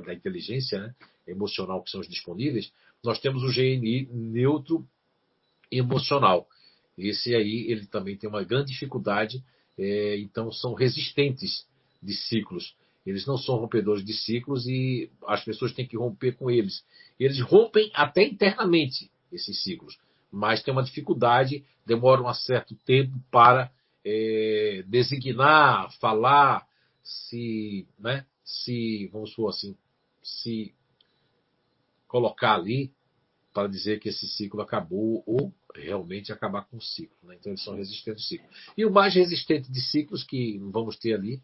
da 0.05 0.13
inteligência 0.13 0.79
né, 0.79 0.95
emocional 1.27 1.81
que 1.83 1.89
são 1.89 2.01
os 2.01 2.07
disponíveis, 2.07 2.71
nós 3.03 3.19
temos 3.19 3.43
o 3.43 3.53
GNI 3.53 4.09
neutro 4.11 4.85
emocional. 5.71 6.47
Esse 6.97 7.33
aí 7.33 7.71
ele 7.71 7.85
também 7.85 8.17
tem 8.17 8.29
uma 8.29 8.43
grande 8.43 8.71
dificuldade, 8.71 9.43
é, 9.77 10.17
então 10.17 10.51
são 10.51 10.73
resistentes 10.73 11.65
de 12.01 12.13
ciclos. 12.13 12.75
Eles 13.05 13.25
não 13.25 13.37
são 13.37 13.55
rompedores 13.55 14.03
de 14.03 14.13
ciclos 14.13 14.67
e 14.67 15.09
as 15.25 15.43
pessoas 15.43 15.73
têm 15.73 15.87
que 15.87 15.97
romper 15.97 16.33
com 16.33 16.51
eles. 16.51 16.83
Eles 17.19 17.39
rompem 17.39 17.89
até 17.93 18.23
internamente 18.23 19.09
esses 19.31 19.63
ciclos, 19.63 19.97
mas 20.31 20.61
tem 20.61 20.73
uma 20.73 20.83
dificuldade, 20.83 21.63
demora 21.85 22.21
um 22.21 22.33
certo 22.33 22.75
tempo 22.85 23.17
para 23.31 23.71
é, 24.03 24.83
designar, 24.87 25.91
falar, 25.99 26.67
se, 27.09 27.87
né, 27.97 28.25
se, 28.43 29.09
vamos 29.11 29.31
supor 29.31 29.49
assim, 29.49 29.75
se 30.21 30.73
colocar 32.07 32.53
ali 32.53 32.93
para 33.51 33.67
dizer 33.67 33.99
que 33.99 34.09
esse 34.09 34.27
ciclo 34.27 34.61
acabou 34.61 35.23
ou 35.25 35.51
realmente 35.75 36.31
acabar 36.31 36.67
com 36.67 36.77
o 36.77 36.81
ciclo. 36.81 37.17
Né? 37.23 37.35
Então 37.39 37.51
eles 37.51 37.63
são 37.63 37.75
resistentes 37.75 38.23
ao 38.23 38.27
ciclo. 38.27 38.47
E 38.77 38.85
o 38.85 38.91
mais 38.91 39.15
resistente 39.15 39.71
de 39.71 39.81
ciclos 39.81 40.23
que 40.23 40.59
vamos 40.71 40.97
ter 40.97 41.15
ali, 41.15 41.41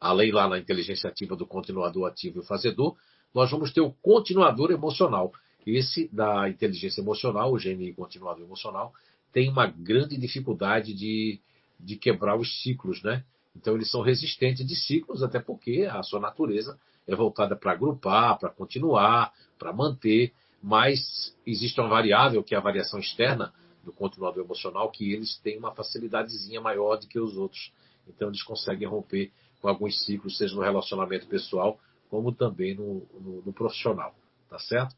além 0.00 0.30
lá 0.30 0.48
na 0.48 0.58
inteligência 0.58 1.10
ativa 1.10 1.34
do 1.34 1.46
continuador 1.46 2.06
ativo 2.08 2.38
e 2.38 2.40
o 2.40 2.44
fazedor, 2.44 2.96
nós 3.34 3.50
vamos 3.50 3.72
ter 3.72 3.80
o 3.80 3.92
continuador 3.92 4.70
emocional. 4.70 5.32
Esse 5.66 6.08
da 6.12 6.48
inteligência 6.48 7.00
emocional, 7.00 7.52
o 7.52 7.58
GNI 7.58 7.92
continuador 7.94 8.44
emocional, 8.44 8.94
tem 9.32 9.50
uma 9.50 9.66
grande 9.66 10.16
dificuldade 10.16 10.94
de, 10.94 11.40
de 11.80 11.96
quebrar 11.96 12.38
os 12.38 12.62
ciclos, 12.62 13.02
né? 13.02 13.24
Então 13.56 13.74
eles 13.74 13.90
são 13.90 14.02
resistentes 14.02 14.66
de 14.66 14.76
ciclos, 14.76 15.22
até 15.22 15.40
porque 15.40 15.88
a 15.90 16.02
sua 16.02 16.20
natureza 16.20 16.78
é 17.06 17.14
voltada 17.14 17.56
para 17.56 17.72
agrupar, 17.72 18.38
para 18.38 18.50
continuar, 18.50 19.32
para 19.58 19.72
manter, 19.72 20.32
mas 20.62 21.34
existe 21.46 21.80
uma 21.80 21.88
variável 21.88 22.42
que 22.42 22.54
é 22.54 22.58
a 22.58 22.60
variação 22.60 23.00
externa 23.00 23.52
do 23.82 23.92
continuador 23.92 24.44
emocional, 24.44 24.90
que 24.90 25.12
eles 25.12 25.38
têm 25.38 25.58
uma 25.58 25.74
facilidadezinha 25.74 26.60
maior 26.60 26.96
do 26.96 27.06
que 27.06 27.18
os 27.18 27.36
outros. 27.36 27.72
Então 28.06 28.28
eles 28.28 28.42
conseguem 28.42 28.86
romper 28.86 29.32
com 29.60 29.68
alguns 29.68 30.04
ciclos, 30.04 30.36
seja 30.36 30.54
no 30.54 30.62
relacionamento 30.62 31.26
pessoal, 31.26 31.78
como 32.10 32.32
também 32.32 32.74
no, 32.74 33.06
no, 33.20 33.42
no 33.46 33.52
profissional. 33.52 34.14
Tá 34.48 34.58
certo? 34.58 34.94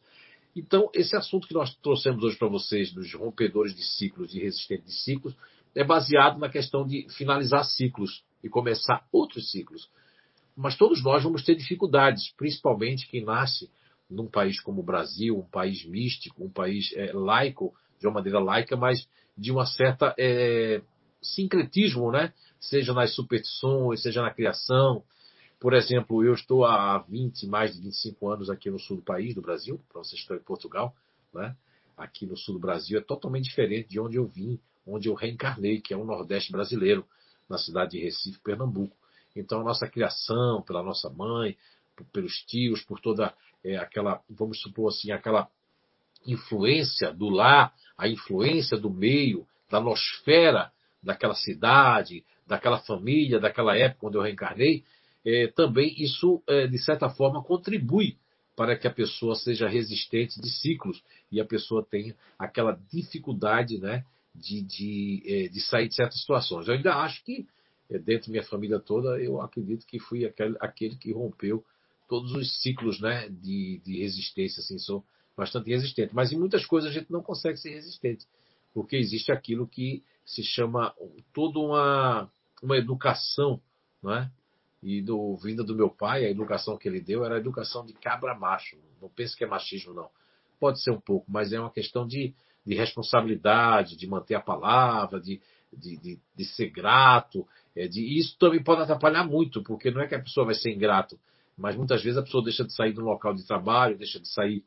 Então, 0.56 0.90
esse 0.92 1.14
assunto 1.14 1.46
que 1.46 1.54
nós 1.54 1.74
trouxemos 1.76 2.22
hoje 2.24 2.36
para 2.36 2.48
vocês, 2.48 2.92
dos 2.92 3.12
rompedores 3.14 3.74
de 3.74 3.82
ciclos 3.82 4.34
e 4.34 4.40
resistentes 4.40 4.86
de 4.86 5.00
ciclos, 5.00 5.34
é 5.74 5.84
baseado 5.84 6.38
na 6.38 6.48
questão 6.48 6.86
de 6.86 7.06
finalizar 7.10 7.64
ciclos 7.64 8.24
e 8.42 8.48
começar 8.48 9.06
outros 9.12 9.50
ciclos. 9.50 9.88
Mas 10.56 10.76
todos 10.76 11.02
nós 11.02 11.22
vamos 11.22 11.44
ter 11.44 11.54
dificuldades, 11.54 12.32
principalmente 12.36 13.08
quem 13.08 13.24
nasce 13.24 13.70
num 14.10 14.26
país 14.26 14.60
como 14.60 14.80
o 14.80 14.84
Brasil, 14.84 15.38
um 15.38 15.48
país 15.48 15.84
místico, 15.84 16.44
um 16.44 16.50
país 16.50 16.92
é, 16.94 17.12
laico, 17.12 17.74
de 18.00 18.06
uma 18.06 18.14
maneira 18.14 18.38
laica, 18.38 18.76
mas 18.76 19.06
de 19.36 19.52
uma 19.52 19.66
certa 19.66 20.14
é, 20.18 20.80
sincretismo, 21.22 22.10
né? 22.10 22.32
seja 22.60 22.92
nas 22.92 23.14
superstições, 23.14 24.02
seja 24.02 24.22
na 24.22 24.32
criação. 24.32 25.02
Por 25.60 25.74
exemplo, 25.74 26.24
eu 26.24 26.34
estou 26.34 26.64
há 26.64 26.98
20, 26.98 27.46
mais 27.46 27.74
de 27.74 27.80
25 27.80 28.28
anos 28.28 28.50
aqui 28.50 28.70
no 28.70 28.78
sul 28.78 28.96
do 28.96 29.02
país, 29.02 29.34
do 29.34 29.42
Brasil, 29.42 29.80
para 29.88 30.02
vocês 30.02 30.20
estão 30.20 30.36
em 30.36 30.40
Portugal, 30.40 30.94
né? 31.32 31.54
aqui 31.96 32.26
no 32.26 32.36
sul 32.36 32.54
do 32.54 32.60
Brasil 32.60 32.98
é 32.98 33.02
totalmente 33.02 33.44
diferente 33.44 33.88
de 33.88 34.00
onde 34.00 34.16
eu 34.16 34.26
vim, 34.26 34.58
onde 34.86 35.08
eu 35.08 35.14
reencarnei, 35.14 35.80
que 35.80 35.92
é 35.92 35.96
o 35.96 36.04
Nordeste 36.04 36.52
brasileiro, 36.52 37.04
na 37.48 37.58
cidade 37.58 37.92
de 37.92 38.00
Recife, 38.00 38.40
Pernambuco. 38.40 38.96
Então, 39.34 39.60
a 39.60 39.64
nossa 39.64 39.88
criação 39.88 40.62
pela 40.62 40.82
nossa 40.82 41.08
mãe, 41.10 41.56
pelos 42.12 42.42
tios, 42.44 42.82
por 42.82 43.00
toda 43.00 43.34
é, 43.64 43.76
aquela, 43.76 44.22
vamos 44.28 44.60
supor 44.60 44.88
assim, 44.88 45.10
aquela 45.10 45.48
influência 46.26 47.12
do 47.12 47.28
lar, 47.28 47.72
a 47.96 48.08
influência 48.08 48.76
do 48.76 48.90
meio, 48.90 49.46
da 49.70 49.80
nosfera 49.80 50.72
daquela 51.02 51.34
cidade, 51.34 52.24
daquela 52.46 52.78
família, 52.80 53.38
daquela 53.38 53.76
época 53.76 54.00
quando 54.00 54.14
eu 54.16 54.22
reencarnei, 54.22 54.84
é, 55.24 55.46
também 55.48 55.94
isso, 56.02 56.42
é, 56.46 56.66
de 56.66 56.78
certa 56.78 57.08
forma, 57.08 57.42
contribui 57.42 58.16
para 58.56 58.76
que 58.76 58.88
a 58.88 58.92
pessoa 58.92 59.36
seja 59.36 59.68
resistente 59.68 60.40
de 60.40 60.50
ciclos 60.50 61.02
e 61.30 61.40
a 61.40 61.44
pessoa 61.44 61.86
tenha 61.88 62.16
aquela 62.38 62.78
dificuldade 62.90 63.78
né, 63.78 64.04
de, 64.38 64.62
de, 64.62 65.22
é, 65.26 65.48
de 65.48 65.60
sair 65.60 65.88
de 65.88 65.94
certas 65.94 66.20
situações. 66.20 66.68
Eu 66.68 66.74
ainda 66.74 66.94
acho 66.94 67.22
que, 67.24 67.46
é, 67.90 67.98
dentro 67.98 68.28
da 68.28 68.32
minha 68.32 68.44
família 68.44 68.78
toda, 68.78 69.18
eu 69.20 69.40
acredito 69.40 69.86
que 69.86 69.98
fui 69.98 70.24
aquele, 70.24 70.56
aquele 70.60 70.96
que 70.96 71.12
rompeu 71.12 71.64
todos 72.08 72.32
os 72.32 72.62
ciclos 72.62 73.00
né, 73.00 73.28
de, 73.28 73.80
de 73.84 73.98
resistência. 74.00 74.60
Assim, 74.60 74.78
sou 74.78 75.04
bastante 75.36 75.70
resistente. 75.70 76.14
Mas 76.14 76.32
em 76.32 76.38
muitas 76.38 76.64
coisas 76.66 76.90
a 76.90 76.92
gente 76.92 77.12
não 77.12 77.22
consegue 77.22 77.56
ser 77.58 77.70
resistente, 77.70 78.26
porque 78.74 78.96
existe 78.96 79.30
aquilo 79.30 79.66
que 79.66 80.02
se 80.24 80.42
chama 80.42 80.94
toda 81.32 81.58
uma, 81.58 82.30
uma 82.62 82.76
educação, 82.76 83.60
não 84.02 84.14
é? 84.14 84.30
E 84.82 85.02
do, 85.02 85.36
vinda 85.36 85.64
do 85.64 85.74
meu 85.74 85.90
pai, 85.90 86.24
a 86.24 86.30
educação 86.30 86.76
que 86.76 86.88
ele 86.88 87.00
deu 87.00 87.24
era 87.24 87.36
a 87.36 87.38
educação 87.38 87.84
de 87.84 87.92
cabra 87.94 88.34
macho. 88.34 88.76
Não 89.00 89.08
pense 89.08 89.36
que 89.36 89.42
é 89.42 89.46
machismo, 89.46 89.92
não. 89.92 90.08
Pode 90.60 90.82
ser 90.82 90.92
um 90.92 91.00
pouco, 91.00 91.26
mas 91.28 91.52
é 91.52 91.58
uma 91.58 91.70
questão 91.70 92.06
de, 92.06 92.34
de 92.68 92.74
responsabilidade, 92.74 93.96
de 93.96 94.06
manter 94.06 94.34
a 94.34 94.40
palavra, 94.40 95.18
de, 95.18 95.40
de, 95.72 95.96
de, 95.96 96.18
de 96.36 96.44
ser 96.44 96.68
grato. 96.68 97.48
É, 97.74 97.88
de, 97.88 98.18
isso 98.18 98.36
também 98.38 98.62
pode 98.62 98.82
atrapalhar 98.82 99.24
muito, 99.24 99.62
porque 99.62 99.90
não 99.90 100.02
é 100.02 100.06
que 100.06 100.14
a 100.14 100.22
pessoa 100.22 100.44
vai 100.44 100.54
ser 100.54 100.70
ingrato, 100.70 101.18
mas 101.56 101.74
muitas 101.74 102.02
vezes 102.02 102.18
a 102.18 102.22
pessoa 102.22 102.44
deixa 102.44 102.64
de 102.64 102.74
sair 102.74 102.92
do 102.92 103.00
local 103.00 103.32
de 103.32 103.46
trabalho, 103.46 103.96
deixa 103.96 104.20
de 104.20 104.28
sair 104.28 104.62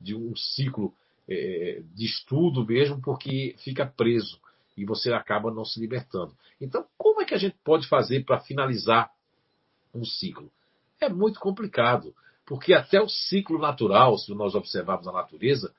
de 0.00 0.14
um 0.14 0.34
ciclo 0.34 0.94
é, 1.28 1.82
de 1.94 2.06
estudo 2.06 2.64
mesmo, 2.64 3.02
porque 3.02 3.54
fica 3.58 3.84
preso 3.84 4.40
e 4.74 4.86
você 4.86 5.12
acaba 5.12 5.50
não 5.50 5.66
se 5.66 5.78
libertando. 5.78 6.34
Então, 6.58 6.86
como 6.96 7.20
é 7.20 7.26
que 7.26 7.34
a 7.34 7.38
gente 7.38 7.56
pode 7.62 7.86
fazer 7.86 8.24
para 8.24 8.40
finalizar 8.40 9.10
um 9.94 10.06
ciclo? 10.06 10.50
É 10.98 11.08
muito 11.10 11.38
complicado, 11.38 12.14
porque 12.46 12.72
até 12.72 12.98
o 12.98 13.08
ciclo 13.08 13.58
natural, 13.58 14.16
se 14.16 14.32
nós 14.34 14.54
observarmos 14.54 15.06
a 15.06 15.12
natureza, 15.12 15.70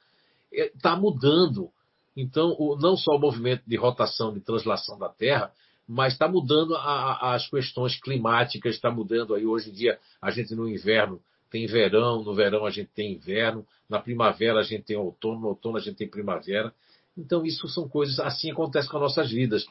está 0.54 0.94
é, 0.94 0.96
mudando. 0.96 1.70
Então, 2.16 2.56
o, 2.60 2.78
não 2.78 2.96
só 2.96 3.16
o 3.16 3.20
movimento 3.20 3.63
de 3.66 3.76
rotação, 3.76 4.34
de 4.34 4.39
translação 4.39 4.98
da 4.98 5.10
Terra, 5.10 5.52
mas 5.88 6.13
está 6.13 6.28
mudando 6.28 6.76
a, 6.76 6.82
a, 6.82 7.36
as 7.36 7.50
questões 7.50 8.00
climáticas, 8.00 8.76
está 8.76 8.89
mudando 8.89 9.36
aí 9.36 9.46
hoje 9.46 9.70
em 9.70 9.74
dia 9.74 10.00
a 10.22 10.32
gente 10.32 10.56
no 10.56 10.68
inverno 10.68 11.22
tem 11.54 11.68
verão, 11.68 12.24
no 12.24 12.34
verão 12.34 12.66
a 12.66 12.72
gente 12.72 12.89
tem 12.96 13.13
inverno, 13.13 13.63
na 13.88 14.00
primavera 14.00 14.60
a 14.60 14.63
gente 14.63 14.86
tem 14.86 14.98
outono, 14.98 15.39
no 15.39 15.48
outono 15.50 15.78
a 15.78 15.80
gente 15.80 15.98
tem 15.98 16.10
primavera. 16.10 16.74
Então, 17.16 17.46
isso 17.46 17.68
são 17.68 17.88
coisas, 17.88 18.20
assim 18.20 18.50
acontece 18.50 18.89
com 18.89 18.98
as 18.98 19.04
nossas 19.04 19.30
vidas. 19.30 19.63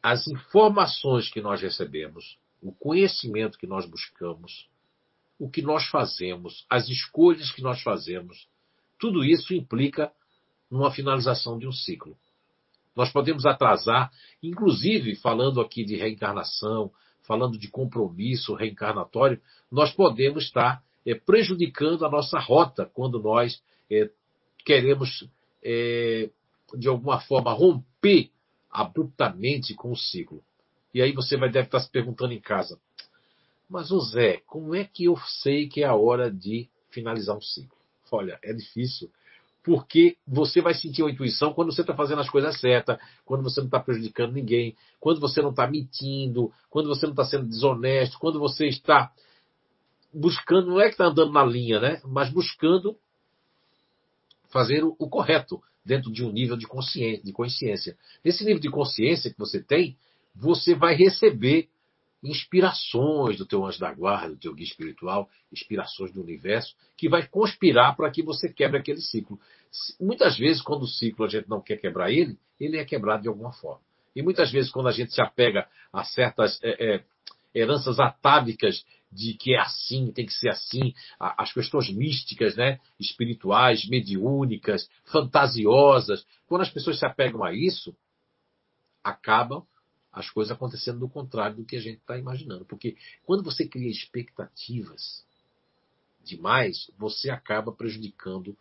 As 0.00 0.28
informações 0.28 1.28
que 1.28 1.40
nós 1.40 1.60
recebemos, 1.60 2.38
o 2.62 2.70
conhecimento 2.70 3.58
que 3.58 3.66
nós 3.66 3.84
buscamos, 3.84 4.68
o 5.36 5.50
que 5.50 5.60
nós 5.60 5.84
fazemos, 5.88 6.64
as 6.70 6.88
escolhas 6.88 7.50
que 7.50 7.62
nós 7.62 7.82
fazemos, 7.82 8.46
tudo 8.96 9.24
isso 9.24 9.52
implica 9.52 10.12
numa 10.74 10.90
finalização 10.90 11.56
de 11.56 11.68
um 11.68 11.72
ciclo. 11.72 12.16
Nós 12.96 13.12
podemos 13.12 13.46
atrasar, 13.46 14.10
inclusive 14.42 15.14
falando 15.14 15.60
aqui 15.60 15.84
de 15.84 15.94
reencarnação, 15.94 16.90
falando 17.22 17.56
de 17.56 17.68
compromisso 17.68 18.54
reencarnatório, 18.54 19.40
nós 19.70 19.92
podemos 19.92 20.42
estar 20.42 20.82
é, 21.06 21.14
prejudicando 21.14 22.04
a 22.04 22.10
nossa 22.10 22.40
rota 22.40 22.90
quando 22.92 23.22
nós 23.22 23.62
é, 23.88 24.10
queremos, 24.64 25.28
é, 25.62 26.28
de 26.76 26.88
alguma 26.88 27.20
forma, 27.20 27.52
romper 27.52 28.30
abruptamente 28.68 29.74
com 29.74 29.92
o 29.92 29.96
ciclo. 29.96 30.42
E 30.92 31.00
aí 31.00 31.12
você 31.12 31.36
vai 31.36 31.52
deve 31.52 31.68
estar 31.68 31.78
se 31.78 31.90
perguntando 31.90 32.32
em 32.32 32.40
casa, 32.40 32.80
mas 33.68 33.92
o 33.92 34.00
Zé, 34.00 34.42
como 34.44 34.74
é 34.74 34.82
que 34.82 35.04
eu 35.04 35.16
sei 35.40 35.68
que 35.68 35.84
é 35.84 35.86
a 35.86 35.94
hora 35.94 36.32
de 36.32 36.68
finalizar 36.90 37.36
um 37.36 37.40
ciclo? 37.40 37.78
Olha, 38.10 38.40
é 38.42 38.52
difícil, 38.52 39.08
porque 39.64 40.18
você 40.26 40.60
vai 40.60 40.74
sentir 40.74 41.02
uma 41.02 41.10
intuição 41.10 41.54
quando 41.54 41.72
você 41.72 41.80
está 41.80 41.94
fazendo 41.94 42.20
as 42.20 42.28
coisas 42.28 42.60
certas, 42.60 42.98
quando 43.24 43.42
você 43.42 43.60
não 43.60 43.66
está 43.66 43.80
prejudicando 43.80 44.34
ninguém, 44.34 44.76
quando 45.00 45.20
você 45.20 45.40
não 45.40 45.50
está 45.50 45.66
mentindo, 45.66 46.52
quando 46.68 46.86
você 46.86 47.06
não 47.06 47.14
está 47.14 47.24
sendo 47.24 47.48
desonesto, 47.48 48.18
quando 48.18 48.38
você 48.38 48.66
está 48.66 49.10
buscando, 50.12 50.68
não 50.68 50.80
é 50.80 50.84
que 50.84 50.90
está 50.90 51.06
andando 51.06 51.32
na 51.32 51.42
linha, 51.42 51.80
né? 51.80 52.00
Mas 52.04 52.30
buscando 52.30 52.94
fazer 54.50 54.84
o, 54.84 54.94
o 54.98 55.08
correto 55.08 55.60
dentro 55.82 56.12
de 56.12 56.22
um 56.22 56.30
nível 56.30 56.58
de 56.58 56.66
consciência, 56.66 57.24
de 57.24 57.32
consciência. 57.32 57.96
Nesse 58.22 58.44
nível 58.44 58.60
de 58.60 58.70
consciência 58.70 59.30
que 59.30 59.38
você 59.38 59.62
tem, 59.62 59.96
você 60.34 60.74
vai 60.74 60.94
receber 60.94 61.70
inspirações 62.24 63.36
do 63.36 63.44
teu 63.44 63.64
anjo 63.64 63.78
da 63.78 63.92
guarda, 63.92 64.30
do 64.30 64.40
teu 64.40 64.54
guia 64.54 64.66
espiritual, 64.66 65.28
inspirações 65.52 66.10
do 66.12 66.22
universo, 66.22 66.74
que 66.96 67.08
vai 67.08 67.26
conspirar 67.26 67.94
para 67.94 68.10
que 68.10 68.22
você 68.22 68.50
quebre 68.50 68.78
aquele 68.78 69.00
ciclo. 69.00 69.38
Muitas 70.00 70.38
vezes, 70.38 70.62
quando 70.62 70.84
o 70.84 70.88
ciclo 70.88 71.26
a 71.26 71.28
gente 71.28 71.48
não 71.48 71.60
quer 71.60 71.76
quebrar 71.76 72.10
ele, 72.10 72.38
ele 72.58 72.78
é 72.78 72.84
quebrado 72.84 73.22
de 73.22 73.28
alguma 73.28 73.52
forma. 73.52 73.82
E 74.16 74.22
muitas 74.22 74.50
vezes, 74.50 74.70
quando 74.70 74.88
a 74.88 74.92
gente 74.92 75.12
se 75.12 75.20
apega 75.20 75.68
a 75.92 76.02
certas 76.04 76.58
é, 76.62 76.94
é, 76.94 77.04
heranças 77.54 78.00
atávicas 78.00 78.84
de 79.12 79.34
que 79.34 79.54
é 79.54 79.60
assim, 79.60 80.10
tem 80.10 80.26
que 80.26 80.32
ser 80.32 80.48
assim, 80.48 80.92
as 81.20 81.52
questões 81.52 81.88
místicas, 81.88 82.56
né, 82.56 82.80
espirituais, 82.98 83.86
mediúnicas, 83.88 84.88
fantasiosas, 85.04 86.26
quando 86.48 86.62
as 86.62 86.70
pessoas 86.70 86.98
se 86.98 87.06
apegam 87.06 87.44
a 87.44 87.52
isso, 87.52 87.94
acabam 89.04 89.64
as 90.14 90.30
coisas 90.30 90.52
acontecendo 90.52 91.00
do 91.00 91.08
contrário 91.08 91.56
do 91.56 91.64
que 91.64 91.76
a 91.76 91.80
gente 91.80 91.98
está 91.98 92.16
imaginando. 92.16 92.64
Porque 92.64 92.96
quando 93.24 93.42
você 93.42 93.66
cria 93.66 93.90
expectativas 93.90 95.26
demais, 96.22 96.90
você 96.96 97.30
acaba 97.30 97.72
prejudicando 97.72 98.56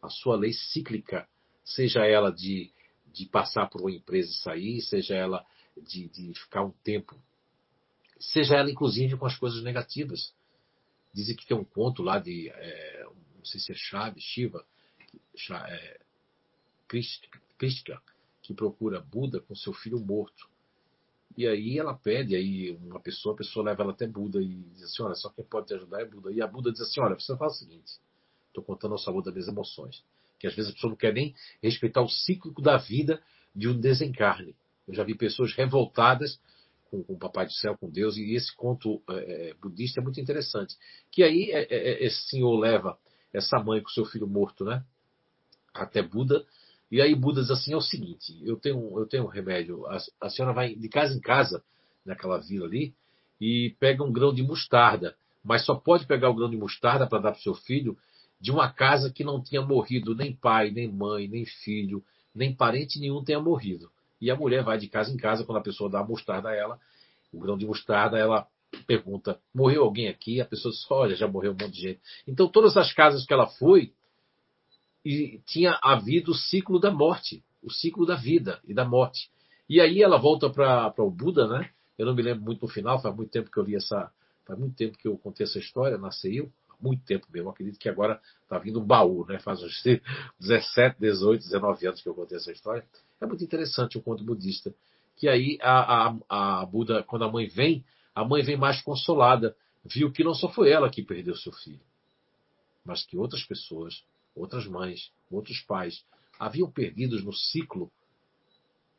a 0.00 0.08
sua 0.08 0.36
lei 0.36 0.52
cíclica, 0.52 1.28
seja 1.64 2.06
ela 2.06 2.30
de, 2.30 2.70
de 3.12 3.26
passar 3.26 3.68
por 3.68 3.80
uma 3.80 3.90
empresa 3.90 4.30
e 4.30 4.34
sair, 4.34 4.80
seja 4.82 5.14
ela 5.14 5.44
de, 5.76 6.08
de 6.08 6.32
ficar 6.34 6.62
um 6.62 6.70
tempo, 6.70 7.20
seja 8.18 8.54
ela 8.54 8.70
inclusive 8.70 9.16
com 9.16 9.26
as 9.26 9.36
coisas 9.36 9.62
negativas. 9.62 10.32
Dizem 11.12 11.36
que 11.36 11.46
tem 11.46 11.56
um 11.56 11.64
conto 11.64 12.02
lá 12.02 12.18
de, 12.18 12.48
é, 12.50 13.04
não 13.36 13.44
sei 13.44 13.60
se 13.60 13.72
é 13.72 13.74
Chave, 13.74 14.20
Shiva, 14.20 14.64
é, 15.50 16.00
Krishna, 16.86 18.00
que 18.42 18.54
procura 18.54 19.00
Buda 19.00 19.40
com 19.40 19.54
seu 19.54 19.72
filho 19.72 19.98
morto. 19.98 20.53
E 21.36 21.46
aí 21.46 21.78
ela 21.78 21.94
pede, 21.94 22.36
aí 22.36 22.70
uma 22.82 23.00
pessoa, 23.00 23.34
a 23.34 23.38
pessoa 23.38 23.64
leva 23.64 23.82
ela 23.82 23.92
até 23.92 24.06
Buda 24.06 24.40
e 24.40 24.62
diz 24.74 24.84
assim, 24.84 25.02
olha, 25.02 25.14
só 25.14 25.28
quem 25.30 25.44
pode 25.44 25.66
te 25.66 25.74
ajudar 25.74 26.00
é 26.00 26.04
Buda. 26.04 26.32
E 26.32 26.40
a 26.40 26.46
Buda 26.46 26.70
diz 26.70 26.80
assim, 26.80 27.00
olha, 27.00 27.18
você 27.18 27.36
faz 27.36 27.54
o 27.54 27.58
seguinte, 27.58 27.92
estou 28.48 28.62
contando 28.62 28.92
ao 28.92 28.98
sabor 28.98 29.22
das 29.22 29.34
minhas 29.34 29.48
emoções. 29.48 30.04
Que 30.38 30.46
às 30.46 30.54
vezes 30.54 30.70
a 30.70 30.74
pessoa 30.74 30.90
não 30.90 30.96
quer 30.96 31.12
nem 31.12 31.34
respeitar 31.62 32.02
o 32.02 32.08
ciclo 32.08 32.52
da 32.62 32.76
vida 32.76 33.20
de 33.54 33.68
um 33.68 33.78
desencarne. 33.78 34.54
Eu 34.86 34.94
já 34.94 35.02
vi 35.02 35.16
pessoas 35.16 35.52
revoltadas 35.54 36.38
com, 36.90 37.02
com 37.02 37.14
o 37.14 37.18
Papai 37.18 37.46
do 37.46 37.52
Céu, 37.52 37.76
com 37.76 37.90
Deus, 37.90 38.16
e 38.16 38.34
esse 38.34 38.54
conto 38.54 39.02
é, 39.10 39.50
é 39.50 39.54
budista 39.54 40.00
é 40.00 40.02
muito 40.02 40.20
interessante. 40.20 40.76
Que 41.10 41.22
aí 41.22 41.50
é, 41.50 41.62
é, 41.62 41.76
é, 41.92 42.04
esse 42.04 42.28
senhor 42.28 42.56
leva 42.58 42.98
essa 43.32 43.58
mãe 43.58 43.82
com 43.82 43.88
seu 43.88 44.04
filho 44.04 44.28
morto, 44.28 44.64
né? 44.64 44.84
Até 45.72 46.02
Buda, 46.02 46.46
e 46.94 47.02
aí 47.02 47.12
Buda 47.12 47.40
diz 47.40 47.50
assim: 47.50 47.72
é 47.72 47.76
o 47.76 47.80
seguinte, 47.80 48.40
eu 48.44 48.56
tenho, 48.56 49.00
eu 49.00 49.04
tenho 49.04 49.24
um 49.24 49.26
remédio. 49.26 49.84
A, 49.88 49.98
a 50.20 50.30
senhora 50.30 50.54
vai 50.54 50.76
de 50.76 50.88
casa 50.88 51.12
em 51.12 51.20
casa, 51.20 51.60
naquela 52.06 52.38
vila 52.38 52.66
ali, 52.66 52.94
e 53.40 53.74
pega 53.80 54.04
um 54.04 54.12
grão 54.12 54.32
de 54.32 54.44
mostarda. 54.44 55.16
Mas 55.42 55.64
só 55.64 55.74
pode 55.74 56.06
pegar 56.06 56.30
o 56.30 56.34
grão 56.36 56.48
de 56.48 56.56
mostarda 56.56 57.04
para 57.04 57.18
dar 57.18 57.32
para 57.32 57.40
o 57.40 57.42
seu 57.42 57.54
filho 57.54 57.98
de 58.40 58.52
uma 58.52 58.72
casa 58.72 59.12
que 59.12 59.24
não 59.24 59.42
tinha 59.42 59.60
morrido 59.60 60.14
nem 60.14 60.36
pai, 60.36 60.70
nem 60.70 60.86
mãe, 60.86 61.26
nem 61.26 61.44
filho, 61.44 62.00
nem 62.32 62.54
parente 62.54 63.00
nenhum 63.00 63.24
tenha 63.24 63.40
morrido. 63.40 63.90
E 64.20 64.30
a 64.30 64.36
mulher 64.36 64.62
vai 64.62 64.78
de 64.78 64.86
casa 64.86 65.12
em 65.12 65.16
casa, 65.16 65.42
quando 65.44 65.58
a 65.58 65.62
pessoa 65.62 65.90
dá 65.90 65.98
a 65.98 66.06
mostarda 66.06 66.50
a 66.50 66.54
ela, 66.54 66.78
o 67.32 67.40
grão 67.40 67.58
de 67.58 67.66
mostarda, 67.66 68.16
ela 68.16 68.46
pergunta: 68.86 69.40
morreu 69.52 69.82
alguém 69.82 70.06
aqui? 70.06 70.40
A 70.40 70.44
pessoa 70.44 70.70
diz: 70.70 70.88
olha, 70.88 71.16
já 71.16 71.26
morreu 71.26 71.50
um 71.50 71.56
monte 71.60 71.74
de 71.74 71.80
gente. 71.80 72.00
Então, 72.24 72.46
todas 72.46 72.76
as 72.76 72.92
casas 72.92 73.26
que 73.26 73.32
ela 73.32 73.48
foi, 73.48 73.92
e 75.04 75.40
tinha 75.46 75.78
havido 75.82 76.32
o 76.32 76.34
ciclo 76.34 76.78
da 76.78 76.90
morte, 76.90 77.44
o 77.62 77.70
ciclo 77.70 78.06
da 78.06 78.16
vida 78.16 78.60
e 78.64 78.72
da 78.72 78.84
morte. 78.84 79.30
E 79.68 79.80
aí 79.80 80.02
ela 80.02 80.18
volta 80.18 80.48
para 80.48 80.92
o 80.98 81.10
Buda, 81.10 81.46
né? 81.46 81.70
Eu 81.98 82.06
não 82.06 82.14
me 82.14 82.22
lembro 82.22 82.44
muito 82.44 82.62
no 82.62 82.68
final, 82.68 83.00
faz 83.00 83.14
muito 83.14 83.30
tempo 83.30 83.50
que 83.50 83.58
eu 83.58 83.64
li 83.64 83.76
essa. 83.76 84.10
Faz 84.44 84.58
muito 84.58 84.76
tempo 84.76 84.98
que 84.98 85.08
eu 85.08 85.16
contei 85.16 85.44
essa 85.44 85.58
história, 85.58 85.98
eu, 86.24 86.52
há 86.68 86.76
muito 86.82 87.02
tempo 87.04 87.26
mesmo. 87.32 87.48
Acredito 87.48 87.78
que 87.78 87.88
agora 87.88 88.20
está 88.42 88.58
vindo 88.58 88.80
um 88.80 88.84
baú, 88.84 89.24
né? 89.26 89.38
Faz 89.38 89.62
uns 89.62 89.82
17, 90.38 91.00
18, 91.00 91.42
19 91.42 91.86
anos 91.86 92.02
que 92.02 92.08
eu 92.08 92.14
contei 92.14 92.36
essa 92.36 92.52
história. 92.52 92.84
É 93.20 93.26
muito 93.26 93.42
interessante 93.42 93.96
o 93.96 94.02
conto 94.02 94.22
budista. 94.22 94.74
Que 95.16 95.28
aí 95.28 95.58
a, 95.62 96.08
a, 96.28 96.60
a 96.60 96.66
Buda, 96.66 97.02
quando 97.04 97.24
a 97.24 97.30
mãe 97.30 97.46
vem, 97.46 97.84
a 98.14 98.24
mãe 98.24 98.42
vem 98.42 98.56
mais 98.56 98.82
consolada, 98.82 99.56
viu 99.84 100.12
que 100.12 100.24
não 100.24 100.34
só 100.34 100.48
foi 100.48 100.70
ela 100.70 100.90
que 100.90 101.02
perdeu 101.02 101.34
seu 101.36 101.52
filho, 101.52 101.80
mas 102.84 103.04
que 103.04 103.16
outras 103.16 103.42
pessoas, 103.44 104.04
outras 104.34 104.66
mães, 104.66 105.12
outros 105.30 105.60
pais, 105.60 106.04
haviam 106.38 106.70
perdido 106.70 107.20
no 107.22 107.32
ciclo 107.32 107.90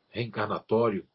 reencarnatório, 0.08 1.06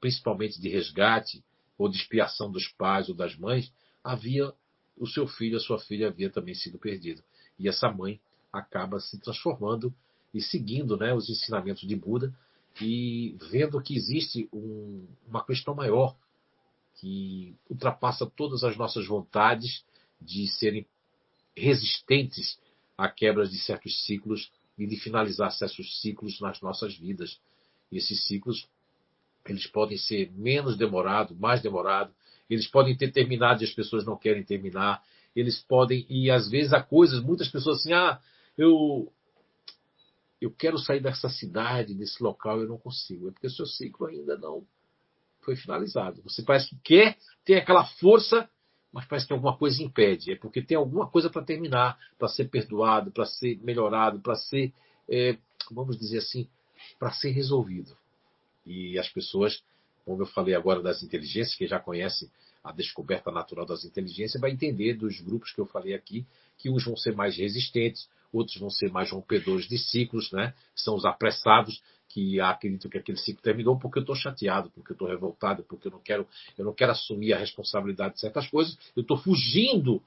principalmente 0.00 0.60
de 0.60 0.68
resgate 0.68 1.44
ou 1.76 1.88
de 1.88 1.96
expiação 1.96 2.50
dos 2.50 2.68
pais 2.68 3.08
ou 3.08 3.14
das 3.14 3.36
mães, 3.36 3.72
havia 4.02 4.52
o 4.96 5.06
seu 5.06 5.26
filho, 5.26 5.56
a 5.56 5.60
sua 5.60 5.78
filha 5.78 6.08
havia 6.08 6.30
também 6.30 6.54
sido 6.54 6.78
perdido. 6.78 7.22
E 7.58 7.68
essa 7.68 7.90
mãe 7.90 8.20
acaba 8.52 9.00
se 9.00 9.18
transformando 9.18 9.94
e 10.32 10.40
seguindo 10.40 10.96
né, 10.96 11.12
os 11.14 11.28
ensinamentos 11.28 11.86
de 11.86 11.96
Buda 11.96 12.34
e 12.80 13.36
vendo 13.50 13.80
que 13.82 13.94
existe 13.94 14.48
um, 14.52 15.06
uma 15.26 15.44
questão 15.44 15.74
maior 15.74 16.16
que 16.96 17.54
ultrapassa 17.68 18.26
todas 18.26 18.64
as 18.64 18.76
nossas 18.76 19.06
vontades 19.06 19.84
de 20.20 20.46
serem 20.46 20.86
resistentes 21.56 22.58
à 22.96 23.08
quebra 23.08 23.46
de 23.46 23.58
certos 23.58 24.04
ciclos 24.04 24.50
e 24.78 24.86
de 24.86 24.96
finalizar 24.96 25.50
certos 25.52 26.00
ciclos 26.00 26.40
nas 26.40 26.60
nossas 26.60 26.96
vidas. 26.96 27.38
E 27.90 27.98
esses 27.98 28.26
ciclos 28.26 28.68
eles 29.46 29.66
podem 29.66 29.98
ser 29.98 30.30
menos 30.32 30.76
demorados, 30.76 31.36
mais 31.36 31.60
demorados, 31.60 32.14
eles 32.48 32.66
podem 32.66 32.96
ter 32.96 33.10
terminado 33.10 33.62
e 33.62 33.66
as 33.66 33.72
pessoas 33.72 34.04
não 34.04 34.16
querem 34.16 34.44
terminar, 34.44 35.02
eles 35.34 35.60
podem 35.62 36.06
e 36.08 36.30
às 36.30 36.48
vezes 36.48 36.72
há 36.72 36.82
coisas, 36.82 37.22
muitas 37.22 37.48
pessoas 37.48 37.80
assim, 37.80 37.92
ah, 37.92 38.20
eu 38.56 39.12
eu 40.40 40.50
quero 40.50 40.76
sair 40.76 41.00
dessa 41.00 41.28
cidade, 41.28 41.94
desse 41.94 42.20
local, 42.20 42.60
eu 42.60 42.68
não 42.68 42.76
consigo. 42.76 43.28
É 43.28 43.30
porque 43.30 43.46
o 43.46 43.50
seu 43.50 43.64
ciclo 43.64 44.08
ainda 44.08 44.36
não 44.36 44.66
foi 45.40 45.54
finalizado. 45.54 46.20
Você 46.22 46.42
parece 46.42 46.70
que 46.70 46.76
quer, 46.82 47.16
tem 47.44 47.54
aquela 47.56 47.84
força, 47.84 48.50
mas 48.92 49.06
parece 49.06 49.26
que 49.26 49.32
alguma 49.32 49.56
coisa 49.56 49.82
impede. 49.82 50.32
É 50.32 50.36
porque 50.36 50.60
tem 50.62 50.76
alguma 50.76 51.08
coisa 51.08 51.30
para 51.30 51.42
terminar, 51.42 51.98
para 52.18 52.28
ser 52.28 52.48
perdoado, 52.48 53.10
para 53.10 53.24
ser 53.24 53.58
melhorado, 53.62 54.20
para 54.20 54.36
ser, 54.36 54.72
é, 55.08 55.38
vamos 55.70 55.96
dizer 55.98 56.18
assim, 56.18 56.46
para 56.98 57.10
ser 57.12 57.30
resolvido. 57.30 57.96
E 58.66 58.98
as 58.98 59.08
pessoas, 59.08 59.62
como 60.04 60.22
eu 60.22 60.26
falei 60.26 60.54
agora 60.54 60.82
das 60.82 61.02
inteligências, 61.02 61.56
que 61.56 61.66
já 61.66 61.80
conhece 61.80 62.30
a 62.62 62.70
descoberta 62.70 63.30
natural 63.30 63.66
das 63.66 63.84
inteligências, 63.84 64.40
vai 64.40 64.50
entender 64.50 64.94
dos 64.94 65.20
grupos 65.20 65.52
que 65.52 65.60
eu 65.60 65.66
falei 65.66 65.94
aqui, 65.94 66.26
que 66.58 66.70
uns 66.70 66.84
vão 66.84 66.96
ser 66.96 67.14
mais 67.16 67.36
resistentes, 67.36 68.08
outros 68.32 68.58
vão 68.58 68.70
ser 68.70 68.90
mais 68.90 69.10
rompedores 69.10 69.68
de 69.68 69.78
ciclos, 69.78 70.30
né? 70.32 70.54
São 70.74 70.94
os 70.94 71.04
apressados 71.04 71.82
que 72.08 72.40
acreditam 72.40 72.90
que 72.90 72.98
aquele 72.98 73.18
ciclo 73.18 73.42
terminou 73.42 73.78
porque 73.78 73.98
eu 73.98 74.02
estou 74.02 74.14
chateado, 74.14 74.70
porque 74.70 74.92
eu 74.92 74.94
estou 74.94 75.08
revoltado, 75.08 75.62
porque 75.64 75.88
eu 75.88 75.92
não 75.92 76.00
quero, 76.00 76.26
eu 76.58 76.64
não 76.64 76.74
quero 76.74 76.92
assumir 76.92 77.32
a 77.32 77.38
responsabilidade 77.38 78.14
de 78.14 78.20
certas 78.20 78.46
coisas, 78.48 78.78
eu 78.94 79.00
estou 79.00 79.16
fugindo 79.16 80.02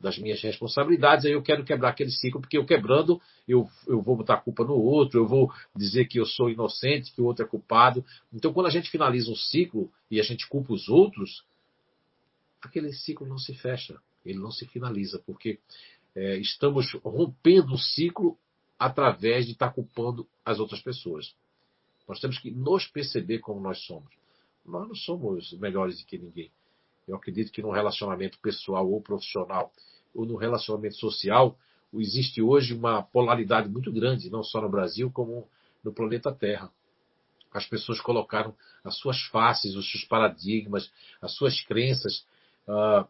das 0.00 0.18
minhas 0.18 0.40
responsabilidades, 0.40 1.26
aí 1.26 1.32
eu 1.32 1.42
quero 1.42 1.62
quebrar 1.62 1.90
aquele 1.90 2.10
ciclo, 2.10 2.40
porque 2.40 2.56
eu 2.56 2.64
quebrando, 2.64 3.20
eu, 3.46 3.68
eu 3.86 4.00
vou 4.00 4.16
botar 4.16 4.34
a 4.34 4.40
culpa 4.40 4.64
no 4.64 4.74
outro, 4.74 5.20
eu 5.20 5.26
vou 5.26 5.52
dizer 5.76 6.06
que 6.06 6.18
eu 6.18 6.24
sou 6.24 6.48
inocente, 6.48 7.12
que 7.12 7.20
o 7.20 7.26
outro 7.26 7.44
é 7.44 7.48
culpado. 7.48 8.04
Então, 8.32 8.52
quando 8.52 8.66
a 8.66 8.70
gente 8.70 8.90
finaliza 8.90 9.30
um 9.30 9.36
ciclo 9.36 9.90
e 10.10 10.18
a 10.18 10.22
gente 10.22 10.48
culpa 10.48 10.72
os 10.72 10.88
outros, 10.88 11.44
aquele 12.62 12.92
ciclo 12.94 13.26
não 13.26 13.36
se 13.36 13.54
fecha, 13.54 14.00
ele 14.24 14.38
não 14.38 14.50
se 14.50 14.66
finaliza, 14.66 15.22
porque 15.26 15.58
é, 16.14 16.36
estamos 16.38 16.92
rompendo 17.02 17.74
o 17.74 17.78
ciclo 17.78 18.36
através 18.78 19.46
de 19.46 19.52
estar 19.52 19.70
culpando 19.72 20.26
as 20.44 20.58
outras 20.58 20.80
pessoas. 20.80 21.34
Nós 22.08 22.18
temos 22.18 22.38
que 22.38 22.50
nos 22.50 22.86
perceber 22.86 23.38
como 23.38 23.60
nós 23.60 23.84
somos. 23.84 24.12
Nós 24.64 24.88
não 24.88 24.94
somos 24.94 25.52
melhores 25.54 26.00
do 26.00 26.06
que 26.06 26.18
ninguém. 26.18 26.50
Eu 27.06 27.16
acredito 27.16 27.52
que 27.52 27.62
no 27.62 27.70
relacionamento 27.70 28.38
pessoal 28.40 28.90
ou 28.90 29.00
profissional, 29.00 29.72
ou 30.14 30.24
no 30.24 30.36
relacionamento 30.36 30.96
social, 30.96 31.58
existe 31.94 32.40
hoje 32.40 32.74
uma 32.74 33.02
polaridade 33.02 33.68
muito 33.68 33.92
grande, 33.92 34.30
não 34.30 34.42
só 34.42 34.60
no 34.60 34.68
Brasil, 34.68 35.10
como 35.10 35.48
no 35.82 35.92
planeta 35.92 36.32
Terra. 36.32 36.70
As 37.52 37.66
pessoas 37.66 38.00
colocaram 38.00 38.54
as 38.84 38.96
suas 38.96 39.20
faces, 39.22 39.74
os 39.74 39.90
seus 39.90 40.04
paradigmas, 40.04 40.90
as 41.20 41.32
suas 41.34 41.60
crenças 41.62 42.24
uh, 42.68 43.08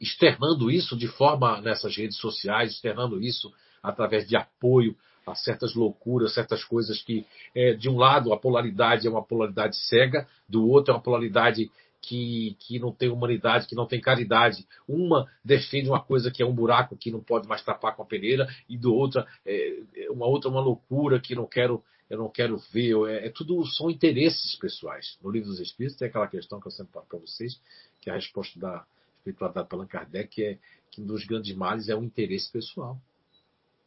externando 0.00 0.70
isso 0.70 0.96
de 0.96 1.08
forma 1.08 1.60
nessas 1.60 1.96
redes 1.96 2.18
sociais, 2.18 2.72
externando 2.72 3.22
isso 3.22 3.52
através 3.82 4.26
de 4.26 4.36
apoio 4.36 4.96
a 5.26 5.34
certas 5.34 5.74
loucuras, 5.74 6.34
certas 6.34 6.62
coisas 6.64 7.02
que, 7.02 7.26
é, 7.54 7.74
de 7.74 7.88
um 7.88 7.96
lado, 7.96 8.32
a 8.32 8.38
polaridade 8.38 9.06
é 9.06 9.10
uma 9.10 9.24
polaridade 9.24 9.76
cega, 9.76 10.28
do 10.48 10.68
outro 10.68 10.92
é 10.92 10.94
uma 10.94 11.02
polaridade 11.02 11.70
que, 12.02 12.56
que 12.60 12.78
não 12.78 12.92
tem 12.92 13.08
humanidade, 13.08 13.66
que 13.66 13.74
não 13.74 13.86
tem 13.86 14.00
caridade. 14.00 14.66
Uma 14.86 15.26
defende 15.42 15.88
uma 15.88 16.02
coisa 16.02 16.30
que 16.30 16.42
é 16.42 16.46
um 16.46 16.54
buraco 16.54 16.96
que 16.96 17.10
não 17.10 17.20
pode 17.20 17.48
mais 17.48 17.62
tapar 17.62 17.96
com 17.96 18.02
a 18.02 18.06
peneira, 18.06 18.46
e 18.68 18.76
do 18.76 18.94
outra, 18.94 19.26
é, 19.46 19.78
é 19.96 20.10
uma 20.10 20.26
outra 20.26 20.50
uma 20.50 20.60
loucura 20.60 21.18
que 21.18 21.34
não 21.34 21.46
quero, 21.46 21.82
eu 22.10 22.18
não 22.18 22.28
quero 22.28 22.58
ver. 22.72 22.94
É, 23.08 23.26
é 23.26 23.30
tudo 23.30 23.64
são 23.66 23.90
interesses 23.90 24.54
pessoais. 24.56 25.18
No 25.22 25.30
livro 25.30 25.48
dos 25.48 25.60
Espíritos 25.60 25.98
tem 25.98 26.08
aquela 26.08 26.28
questão 26.28 26.60
que 26.60 26.66
eu 26.66 26.72
sempre 26.72 26.92
falo 26.92 27.06
para 27.06 27.18
vocês, 27.18 27.58
que 28.00 28.10
é 28.10 28.12
a 28.12 28.16
resposta 28.16 28.58
da 28.58 28.84
espiritualidade 29.24 29.68
para 29.68 29.78
Allan 29.78 29.86
Kardec 29.86 30.42
é 30.44 30.58
que 30.90 31.00
um 31.00 31.06
dos 31.06 31.24
grandes 31.24 31.54
males 31.56 31.88
é 31.88 31.96
o 31.96 32.04
interesse 32.04 32.52
pessoal. 32.52 33.00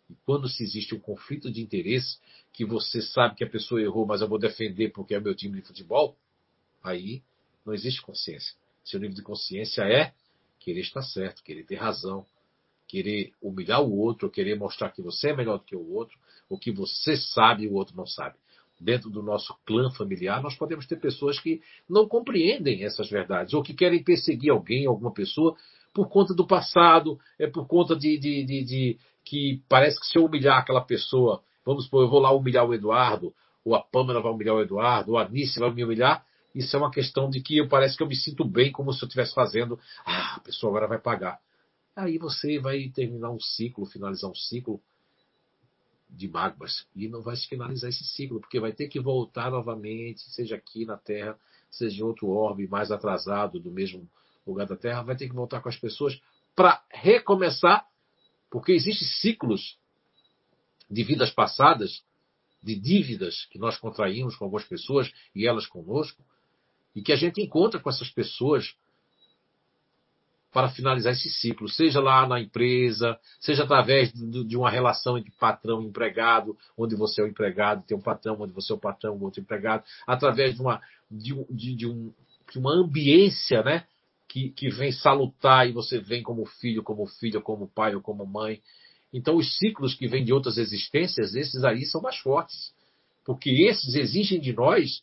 E 0.09 0.15
quando 0.25 0.49
se 0.49 0.63
existe 0.63 0.95
um 0.95 0.99
conflito 0.99 1.51
de 1.51 1.61
interesse, 1.61 2.17
que 2.51 2.65
você 2.65 3.01
sabe 3.01 3.35
que 3.35 3.43
a 3.43 3.49
pessoa 3.49 3.81
errou, 3.81 4.05
mas 4.05 4.21
eu 4.21 4.27
vou 4.27 4.39
defender 4.39 4.89
porque 4.91 5.13
é 5.13 5.19
o 5.19 5.21
meu 5.21 5.35
time 5.35 5.61
de 5.61 5.67
futebol, 5.67 6.17
aí 6.83 7.21
não 7.65 7.73
existe 7.73 8.01
consciência. 8.01 8.55
Seu 8.83 8.99
nível 8.99 9.15
de 9.15 9.21
consciência 9.21 9.83
é 9.83 10.13
querer 10.59 10.81
estar 10.81 11.01
certo, 11.01 11.43
querer 11.43 11.65
ter 11.65 11.75
razão, 11.75 12.25
querer 12.87 13.33
humilhar 13.41 13.81
o 13.81 13.97
outro, 13.97 14.29
querer 14.29 14.57
mostrar 14.57 14.89
que 14.91 15.01
você 15.01 15.29
é 15.29 15.35
melhor 15.35 15.57
do 15.57 15.65
que 15.65 15.75
o 15.75 15.93
outro, 15.93 16.17
ou 16.49 16.57
que 16.57 16.71
você 16.71 17.17
sabe 17.17 17.63
e 17.63 17.67
o 17.67 17.73
outro 17.73 17.95
não 17.95 18.07
sabe 18.07 18.37
dentro 18.79 19.09
do 19.09 19.23
nosso 19.23 19.55
clã 19.65 19.89
familiar, 19.91 20.41
nós 20.41 20.55
podemos 20.55 20.85
ter 20.85 20.97
pessoas 20.97 21.39
que 21.39 21.61
não 21.89 22.07
compreendem 22.07 22.83
essas 22.83 23.09
verdades, 23.09 23.53
ou 23.53 23.63
que 23.63 23.73
querem 23.73 24.03
perseguir 24.03 24.51
alguém, 24.51 24.85
alguma 24.85 25.11
pessoa, 25.11 25.55
por 25.93 26.09
conta 26.09 26.33
do 26.33 26.45
passado, 26.45 27.19
é 27.39 27.47
por 27.47 27.67
conta 27.67 27.95
de, 27.95 28.17
de, 28.17 28.43
de, 28.43 28.63
de 28.63 28.97
que 29.25 29.61
parece 29.67 29.99
que 29.99 30.05
se 30.05 30.17
eu 30.17 30.25
humilhar 30.25 30.59
aquela 30.59 30.81
pessoa, 30.81 31.41
vamos 31.65 31.85
supor, 31.85 32.03
eu 32.03 32.09
vou 32.09 32.19
lá 32.19 32.31
humilhar 32.31 32.65
o 32.65 32.73
Eduardo, 32.73 33.33
ou 33.65 33.75
a 33.75 33.81
Pâmela 33.81 34.21
vai 34.21 34.31
humilhar 34.31 34.55
o 34.55 34.61
Eduardo, 34.61 35.11
ou 35.11 35.17
a 35.17 35.23
Anice 35.23 35.59
vai 35.59 35.71
me 35.71 35.83
humilhar, 35.83 36.23
isso 36.53 36.75
é 36.75 36.79
uma 36.79 36.91
questão 36.91 37.29
de 37.29 37.41
que 37.41 37.57
eu 37.57 37.67
parece 37.67 37.97
que 37.97 38.03
eu 38.03 38.07
me 38.07 38.15
sinto 38.15 38.45
bem 38.45 38.71
como 38.71 38.93
se 38.93 39.03
eu 39.03 39.07
estivesse 39.07 39.33
fazendo, 39.33 39.79
ah, 40.05 40.35
a 40.37 40.39
pessoa 40.39 40.71
agora 40.71 40.87
vai 40.87 40.99
pagar. 40.99 41.39
Aí 41.95 42.17
você 42.17 42.59
vai 42.59 42.89
terminar 42.89 43.31
um 43.31 43.39
ciclo, 43.39 43.85
finalizar 43.85 44.29
um 44.29 44.35
ciclo 44.35 44.79
de 46.09 46.27
mágoas. 46.27 46.87
E 46.95 47.07
não 47.07 47.21
vai 47.21 47.35
se 47.35 47.47
finalizar 47.47 47.89
esse 47.89 48.03
ciclo, 48.03 48.39
porque 48.39 48.59
vai 48.59 48.71
ter 48.71 48.87
que 48.87 48.99
voltar 48.99 49.51
novamente, 49.51 50.21
seja 50.31 50.55
aqui 50.55 50.85
na 50.85 50.97
Terra, 50.97 51.37
seja 51.69 52.01
em 52.01 52.03
outro 52.03 52.29
orbe 52.29 52.67
mais 52.67 52.91
atrasado 52.91 53.59
do 53.59 53.71
mesmo 53.71 54.09
lugar 54.45 54.65
da 54.65 54.77
Terra, 54.77 55.03
vai 55.03 55.15
ter 55.15 55.27
que 55.27 55.35
voltar 55.35 55.61
com 55.61 55.69
as 55.69 55.77
pessoas 55.77 56.19
para 56.55 56.83
recomeçar, 56.89 57.85
porque 58.49 58.71
existem 58.71 59.07
ciclos 59.07 59.77
de 60.89 61.03
vidas 61.03 61.29
passadas, 61.29 62.03
de 62.63 62.75
dívidas 62.75 63.45
que 63.51 63.59
nós 63.59 63.77
contraímos 63.77 64.35
com 64.35 64.45
algumas 64.45 64.65
pessoas 64.65 65.11
e 65.35 65.45
elas 65.45 65.67
conosco, 65.67 66.23
e 66.95 67.01
que 67.01 67.11
a 67.11 67.15
gente 67.15 67.41
encontra 67.41 67.79
com 67.79 67.89
essas 67.89 68.09
pessoas 68.09 68.75
para 70.51 70.69
finalizar 70.69 71.13
esse 71.13 71.29
ciclo, 71.29 71.67
seja 71.69 71.99
lá 71.99 72.25
na 72.25 72.39
empresa, 72.39 73.19
seja 73.39 73.63
através 73.63 74.11
de, 74.13 74.57
uma 74.57 74.69
relação 74.69 75.17
entre 75.17 75.31
patrão 75.31 75.81
e 75.81 75.85
empregado, 75.85 76.57
onde 76.77 76.95
você 76.95 77.21
é 77.21 77.23
o 77.23 77.27
empregado, 77.27 77.85
tem 77.85 77.97
um 77.97 78.01
patrão, 78.01 78.37
onde 78.39 78.53
você 78.53 78.71
é 78.71 78.75
o 78.75 78.79
patrão, 78.79 79.19
outro 79.19 79.41
empregado, 79.41 79.83
através 80.05 80.55
de 80.55 80.61
uma, 80.61 80.81
de, 81.11 81.35
de, 81.49 81.75
de, 81.75 81.87
um, 81.87 82.13
de 82.51 82.59
uma 82.59 82.73
ambiência, 82.73 83.61
né? 83.61 83.85
Que, 84.27 84.49
que 84.49 84.69
vem 84.69 84.91
salutar 84.91 85.69
e 85.69 85.71
você 85.71 85.99
vem 85.99 86.21
como 86.21 86.45
filho, 86.45 86.83
como 86.83 87.05
filha, 87.07 87.39
como 87.39 87.67
pai 87.67 87.95
ou 87.95 88.01
como 88.01 88.25
mãe. 88.25 88.61
Então, 89.13 89.37
os 89.37 89.57
ciclos 89.57 89.95
que 89.95 90.07
vêm 90.07 90.25
de 90.25 90.33
outras 90.33 90.57
existências, 90.57 91.33
esses 91.33 91.63
aí 91.63 91.85
são 91.85 92.01
mais 92.01 92.17
fortes. 92.17 92.73
Porque 93.25 93.49
esses 93.49 93.95
exigem 93.95 94.39
de 94.39 94.53
nós 94.53 95.01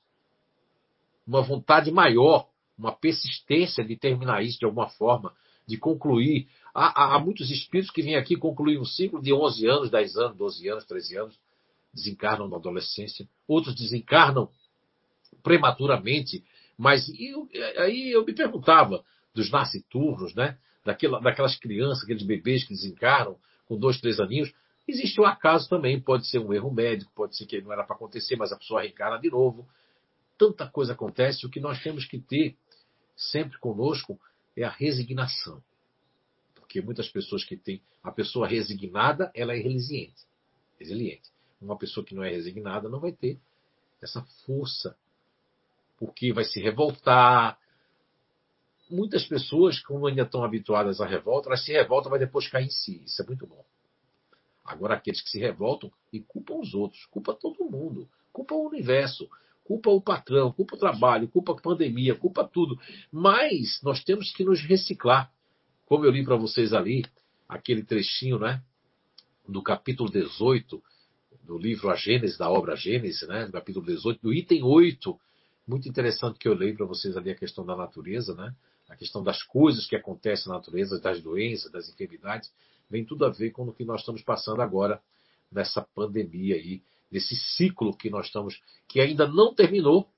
uma 1.27 1.43
vontade 1.43 1.91
maior, 1.91 2.49
uma 2.77 2.93
persistência 2.93 3.85
de 3.85 3.97
terminar 3.97 4.43
isso 4.43 4.59
de 4.59 4.65
alguma 4.65 4.89
forma, 4.89 5.33
de 5.67 5.77
concluir. 5.77 6.49
Há, 6.75 7.15
há, 7.15 7.19
muitos 7.19 7.51
espíritos 7.51 7.93
que 7.93 8.03
vêm 8.03 8.17
aqui 8.17 8.37
concluir 8.37 8.79
um 8.79 8.85
ciclo 8.85 9.23
de 9.23 9.33
11 9.33 9.67
anos, 9.67 9.91
10 9.91 10.17
anos, 10.17 10.37
12 10.37 10.69
anos, 10.69 10.85
13 10.85 11.17
anos, 11.17 11.39
desencarnam 11.93 12.49
na 12.49 12.57
adolescência. 12.57 13.29
Outros 13.47 13.75
desencarnam 13.75 14.49
prematuramente. 15.43 16.45
Mas 16.77 17.09
eu, 17.19 17.49
aí 17.79 18.11
eu 18.11 18.25
me 18.25 18.35
perguntava 18.35 19.05
dos 19.33 19.51
nasciturnos, 19.51 20.35
né? 20.35 20.59
Daquela, 20.85 21.21
daquelas 21.21 21.57
crianças, 21.57 22.03
aqueles 22.03 22.25
bebês 22.25 22.65
que 22.65 22.75
desencarnam 22.75 23.39
com 23.67 23.79
dois, 23.79 24.01
três 24.01 24.21
aninhos. 24.21 24.53
Existe 24.87 25.19
o 25.19 25.25
um 25.25 25.27
acaso 25.27 25.69
também, 25.69 25.99
pode 25.99 26.29
ser 26.29 26.39
um 26.39 26.53
erro 26.53 26.71
médico, 26.71 27.11
pode 27.15 27.37
ser 27.37 27.47
que 27.47 27.61
não 27.63 27.73
era 27.73 27.85
para 27.85 27.97
acontecer, 27.97 28.37
mas 28.37 28.53
a 28.53 28.57
pessoa 28.57 28.83
reencarna 28.83 29.19
de 29.19 29.31
novo. 29.31 29.67
Tanta 30.37 30.67
coisa 30.67 30.93
acontece, 30.93 31.47
o 31.47 31.51
que 31.51 31.61
nós 31.61 31.83
temos 31.83 32.05
que 32.05 32.19
ter 32.19 32.57
sempre 33.17 33.59
conosco 33.59 34.19
é 34.57 34.65
a 34.65 34.71
resignação. 34.71 35.63
Porque 36.55 36.81
muitas 36.81 37.09
pessoas 37.09 37.45
que 37.45 37.57
têm. 37.57 37.83
A 38.03 38.11
pessoa 38.11 38.47
resignada, 38.47 39.31
ela 39.35 39.55
é 39.55 39.59
resiliente. 39.59 40.23
resiliente. 40.79 41.31
Uma 41.61 41.79
pessoa 41.79 42.05
que 42.05 42.15
não 42.15 42.23
é 42.23 42.31
resignada 42.31 42.89
não 42.89 43.01
vai 43.01 43.13
ter 43.13 43.39
essa 44.03 44.23
força. 44.45 44.97
Porque 45.97 46.33
vai 46.33 46.45
se 46.45 46.61
revoltar. 46.61 47.59
Muitas 48.91 49.27
pessoas, 49.27 49.81
como 49.81 50.07
ainda 50.07 50.23
estão 50.23 50.45
habituadas 50.45 51.01
à 51.01 51.07
revolta, 51.07 51.49
elas 51.49 51.65
se 51.65 51.73
revoltam, 51.73 52.11
vai 52.11 52.19
depois 52.19 52.49
cair 52.49 52.67
em 52.67 52.71
si. 52.71 53.03
Isso 53.05 53.23
é 53.23 53.27
muito 53.27 53.47
bom. 53.47 53.65
Agora, 54.65 54.95
aqueles 54.95 55.21
que 55.21 55.31
se 55.31 55.39
revoltam 55.39 55.93
e 56.13 56.21
culpam 56.21 56.57
os 56.57 56.75
outros, 56.75 57.05
culpa 57.07 57.35
todo 57.35 57.65
mundo, 57.65 58.09
culpa 58.33 58.55
o 58.55 58.67
universo, 58.67 59.29
culpa 59.65 59.91
o 59.91 60.01
patrão, 60.01 60.53
culpa 60.53 60.77
o 60.77 60.79
trabalho, 60.79 61.27
culpa 61.29 61.53
a 61.53 61.61
pandemia, 61.61 62.15
culpa 62.15 62.45
tudo. 62.45 62.79
Mas 63.11 63.81
nós 63.83 64.05
temos 64.05 64.31
que 64.33 64.45
nos 64.45 64.61
reciclar. 64.61 65.33
Como 65.87 66.05
eu 66.05 66.11
li 66.11 66.25
para 66.25 66.37
vocês 66.37 66.73
ali, 66.73 67.05
aquele 67.49 67.83
trechinho, 67.83 68.39
né? 68.39 68.63
Do 69.49 69.63
capítulo 69.63 70.11
18 70.11 70.83
do 71.43 71.59
livro 71.59 71.91
A 71.91 71.97
Gênese, 71.97 72.39
da 72.39 72.49
obra 72.51 72.77
Gênese, 72.77 73.27
né? 73.27 73.47
Do 73.47 73.53
capítulo 73.53 73.85
18, 73.85 74.21
do 74.23 74.33
item 74.33 74.63
8. 74.63 75.19
Muito 75.67 75.89
interessante 75.89 76.39
que 76.39 76.49
eu 76.49 76.55
leio 76.55 76.77
para 76.77 76.87
vocês 76.87 77.17
ali 77.17 77.31
a 77.31 77.35
questão 77.35 77.65
da 77.65 77.77
natureza, 77.77 78.35
né? 78.35 78.55
A 78.89 78.97
questão 78.97 79.23
das 79.23 79.43
coisas 79.43 79.87
que 79.87 79.97
acontecem 79.97 80.49
na 80.49 80.59
natureza, 80.59 81.01
das 81.01 81.23
doenças, 81.23 81.73
das 81.73 81.89
enfermidades, 81.89 82.53
vem 82.89 83.05
tudo 83.05 83.25
a 83.25 83.31
ver 83.31 83.51
com 83.51 83.65
o 83.65 83.73
que 83.73 83.85
nós 83.85 84.01
estamos 84.01 84.23
passando 84.23 84.61
agora 84.61 85.01
nessa 85.51 85.81
pandemia 85.83 86.57
aí 86.57 86.83
desse 87.15 87.37
ciclo 87.37 87.97
que 87.97 88.11
nós 88.11 88.27
estamos, 88.27 88.61
que 88.89 89.01
ainda 89.01 89.29
não 89.29 89.55
terminou, 89.55 90.11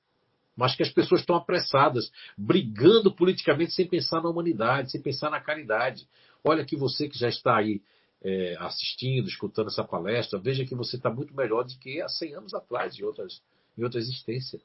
mas 0.57 0.75
que 0.75 0.83
as 0.83 0.89
pessoas 0.89 1.21
estão 1.21 1.37
apressadas, 1.37 2.11
brigando 2.39 3.15
politicamente 3.15 3.73
sem 3.73 3.87
pensar 3.87 4.23
na 4.23 4.31
humanidade, 4.31 4.91
sem 4.91 5.03
pensar 5.03 5.29
na 5.29 5.39
caridade. 5.39 6.09
Olha 6.43 6.65
que 6.65 6.75
você 6.75 7.07
que 7.07 7.19
já 7.19 7.29
está 7.29 7.59
aí 7.59 7.83
é, 8.23 8.57
assistindo, 8.61 9.29
escutando 9.29 9.67
essa 9.67 9.85
palestra, 9.85 10.39
veja 10.39 10.65
que 10.65 10.75
você 10.75 10.97
está 10.97 11.11
muito 11.11 11.37
melhor 11.37 11.65
do 11.65 11.79
que 11.79 12.01
há 12.01 12.09
100 12.09 12.35
anos 12.35 12.55
atrás, 12.55 12.99
em, 12.99 13.05
outras, 13.05 13.43
em 13.77 13.85
outra 13.85 14.01
existência. 14.01 14.59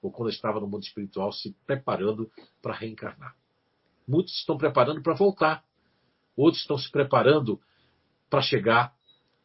Ou 0.00 0.10
quando 0.10 0.30
estava 0.30 0.60
no 0.60 0.66
mundo 0.66 0.84
espiritual 0.84 1.30
se 1.30 1.54
preparando 1.66 2.32
para 2.62 2.72
reencarnar. 2.72 3.36
Muitos 4.08 4.34
estão 4.34 4.56
preparando 4.56 5.02
para 5.02 5.12
voltar. 5.12 5.62
Outros 6.34 6.62
estão 6.62 6.78
se 6.78 6.90
preparando 6.90 7.60
para 8.30 8.40
chegar 8.40 8.94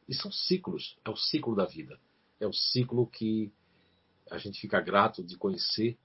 e 0.08 0.14
são 0.14 0.32
ciclos, 0.32 0.98
é 1.04 1.10
o 1.10 1.18
ciclo 1.18 1.54
da 1.54 1.66
vida. 1.66 2.00
É 2.40 2.48
o 2.48 2.54
ciclo 2.54 3.08
que 3.08 3.52
a 4.30 4.38
gente 4.38 4.60
fica 4.60 4.82
grato 4.82 5.24
de 5.24 5.38
conhecer 5.38 5.98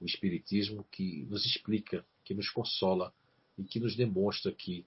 o 0.00 0.04
Espiritismo 0.04 0.84
que 0.90 1.26
nos 1.28 1.44
explica, 1.44 2.04
que 2.24 2.34
nos 2.34 2.50
consola 2.50 3.12
e 3.58 3.64
que 3.64 3.78
nos 3.78 3.94
demonstra 3.94 4.52
que 4.52 4.86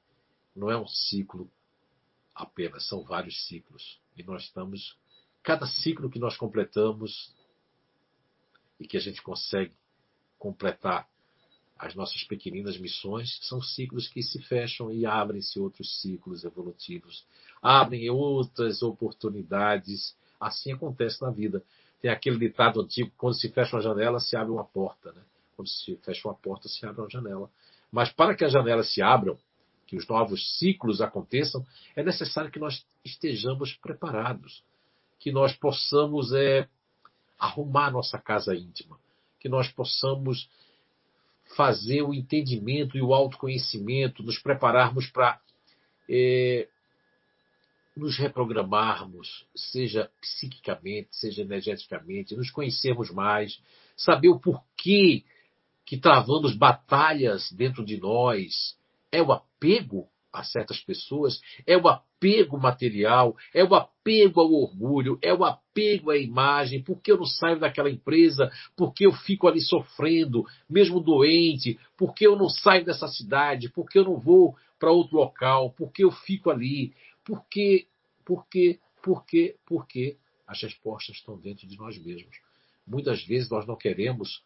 não 0.55 0.69
é 0.69 0.77
um 0.77 0.87
ciclo 0.87 1.49
apenas, 2.33 2.87
são 2.87 3.03
vários 3.03 3.47
ciclos. 3.47 3.99
E 4.17 4.23
nós 4.23 4.43
estamos, 4.43 4.97
cada 5.43 5.65
ciclo 5.67 6.09
que 6.09 6.19
nós 6.19 6.35
completamos 6.37 7.33
e 8.79 8.87
que 8.87 8.97
a 8.97 8.99
gente 8.99 9.21
consegue 9.21 9.73
completar 10.37 11.07
as 11.77 11.93
nossas 11.93 12.23
pequeninas 12.23 12.77
missões 12.77 13.37
são 13.43 13.61
ciclos 13.61 14.07
que 14.07 14.23
se 14.23 14.41
fecham 14.43 14.91
e 14.91 15.05
abrem-se 15.05 15.59
outros 15.59 16.01
ciclos 16.01 16.45
evolutivos, 16.45 17.25
abrem 17.61 18.09
outras 18.09 18.81
oportunidades. 18.81 20.15
Assim 20.39 20.73
acontece 20.73 21.21
na 21.21 21.31
vida. 21.31 21.63
Tem 22.01 22.11
aquele 22.11 22.37
ditado 22.37 22.81
antigo: 22.81 23.11
quando 23.17 23.39
se 23.39 23.49
fecha 23.49 23.75
uma 23.75 23.81
janela, 23.81 24.19
se 24.19 24.35
abre 24.35 24.51
uma 24.51 24.65
porta. 24.65 25.11
Né? 25.11 25.21
Quando 25.55 25.67
se 25.67 25.95
fecha 25.97 26.27
uma 26.27 26.35
porta, 26.35 26.67
se 26.67 26.85
abre 26.85 27.01
uma 27.01 27.09
janela. 27.09 27.49
Mas 27.91 28.11
para 28.11 28.35
que 28.35 28.43
as 28.43 28.51
janelas 28.51 28.93
se 28.93 29.01
abram, 29.01 29.37
que 29.87 29.95
os 29.95 30.07
novos 30.07 30.57
ciclos 30.57 31.01
aconteçam, 31.01 31.65
é 31.95 32.03
necessário 32.03 32.51
que 32.51 32.59
nós 32.59 32.85
estejamos 33.03 33.73
preparados, 33.75 34.63
que 35.19 35.31
nós 35.31 35.53
possamos 35.53 36.33
é, 36.33 36.67
arrumar 37.39 37.91
nossa 37.91 38.17
casa 38.17 38.55
íntima, 38.55 38.99
que 39.39 39.47
nós 39.47 39.67
possamos 39.69 40.49
fazer 41.55 42.01
o 42.01 42.13
entendimento 42.13 42.97
e 42.97 43.01
o 43.01 43.13
autoconhecimento, 43.13 44.23
nos 44.23 44.39
prepararmos 44.39 45.07
para 45.07 45.39
é, 46.09 46.67
nos 47.95 48.17
reprogramarmos, 48.17 49.47
seja 49.55 50.11
psiquicamente, 50.19 51.09
seja 51.11 51.41
energeticamente, 51.41 52.35
nos 52.35 52.51
conhecermos 52.51 53.09
mais, 53.09 53.61
saber 53.95 54.29
o 54.29 54.39
porquê 54.39 55.23
que 55.85 55.97
travando 55.97 56.53
batalhas 56.57 57.51
dentro 57.51 57.85
de 57.85 57.97
nós 57.97 58.77
é 59.11 59.21
o 59.21 59.31
apego 59.31 60.09
a 60.33 60.43
certas 60.43 60.81
pessoas, 60.81 61.39
é 61.65 61.77
o 61.77 61.87
apego 61.87 62.57
material, 62.57 63.35
é 63.53 63.63
o 63.63 63.73
apego 63.73 64.41
ao 64.41 64.51
orgulho, 64.51 65.17
é 65.21 65.33
o 65.33 65.45
apego 65.45 66.11
à 66.11 66.17
imagem, 66.17 66.83
porque 66.83 67.11
eu 67.11 67.17
não 67.17 67.25
saio 67.25 67.59
daquela 67.59 67.89
empresa, 67.89 68.51
porque 68.75 69.05
eu 69.05 69.13
fico 69.13 69.47
ali 69.47 69.61
sofrendo, 69.61 70.43
mesmo 70.69 70.99
doente, 70.99 71.79
porque 71.97 72.27
eu 72.27 72.35
não 72.35 72.49
saio 72.49 72.83
dessa 72.83 73.07
cidade, 73.07 73.69
porque 73.69 73.97
eu 73.97 74.03
não 74.03 74.17
vou 74.17 74.55
para 74.77 74.91
outro 74.91 75.17
local, 75.17 75.73
porque 75.77 76.03
eu 76.03 76.11
fico 76.11 76.49
ali, 76.49 76.93
porque, 77.25 77.87
porque, 78.23 78.79
porque, 79.03 79.57
porque 79.65 80.17
as 80.47 80.61
respostas 80.61 81.17
estão 81.17 81.37
dentro 81.37 81.67
de 81.67 81.77
nós 81.77 81.97
mesmos. 81.97 82.37
Muitas 82.87 83.23
vezes 83.25 83.49
nós 83.49 83.65
não 83.65 83.75
queremos 83.75 84.43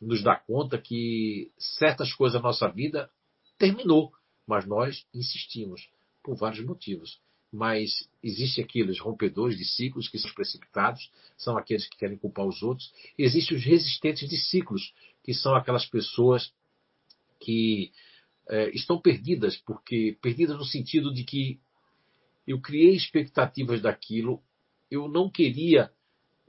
nos 0.00 0.22
dar 0.22 0.44
conta 0.44 0.78
que 0.78 1.52
certas 1.58 2.12
coisas 2.14 2.40
da 2.40 2.48
nossa 2.48 2.66
vida 2.68 3.10
terminou 3.58 4.12
mas 4.46 4.66
nós 4.66 5.06
insistimos 5.14 5.88
por 6.22 6.36
vários 6.36 6.64
motivos. 6.64 7.20
Mas 7.52 8.08
existem 8.22 8.64
aqueles 8.64 8.98
rompedores 8.98 9.58
de 9.58 9.64
ciclos 9.64 10.08
que 10.08 10.18
são 10.18 10.32
precipitados, 10.32 11.10
são 11.36 11.56
aqueles 11.56 11.86
que 11.86 11.98
querem 11.98 12.16
culpar 12.16 12.46
os 12.46 12.62
outros. 12.62 12.92
Existem 13.18 13.56
os 13.56 13.64
resistentes 13.64 14.28
de 14.28 14.38
ciclos, 14.38 14.94
que 15.22 15.34
são 15.34 15.54
aquelas 15.54 15.84
pessoas 15.84 16.52
que 17.38 17.92
é, 18.48 18.70
estão 18.70 18.98
perdidas, 18.98 19.56
porque 19.56 20.16
perdidas 20.22 20.56
no 20.56 20.64
sentido 20.64 21.12
de 21.12 21.24
que 21.24 21.60
eu 22.46 22.60
criei 22.60 22.94
expectativas 22.94 23.80
daquilo, 23.80 24.42
eu 24.90 25.08
não 25.08 25.30
queria 25.30 25.90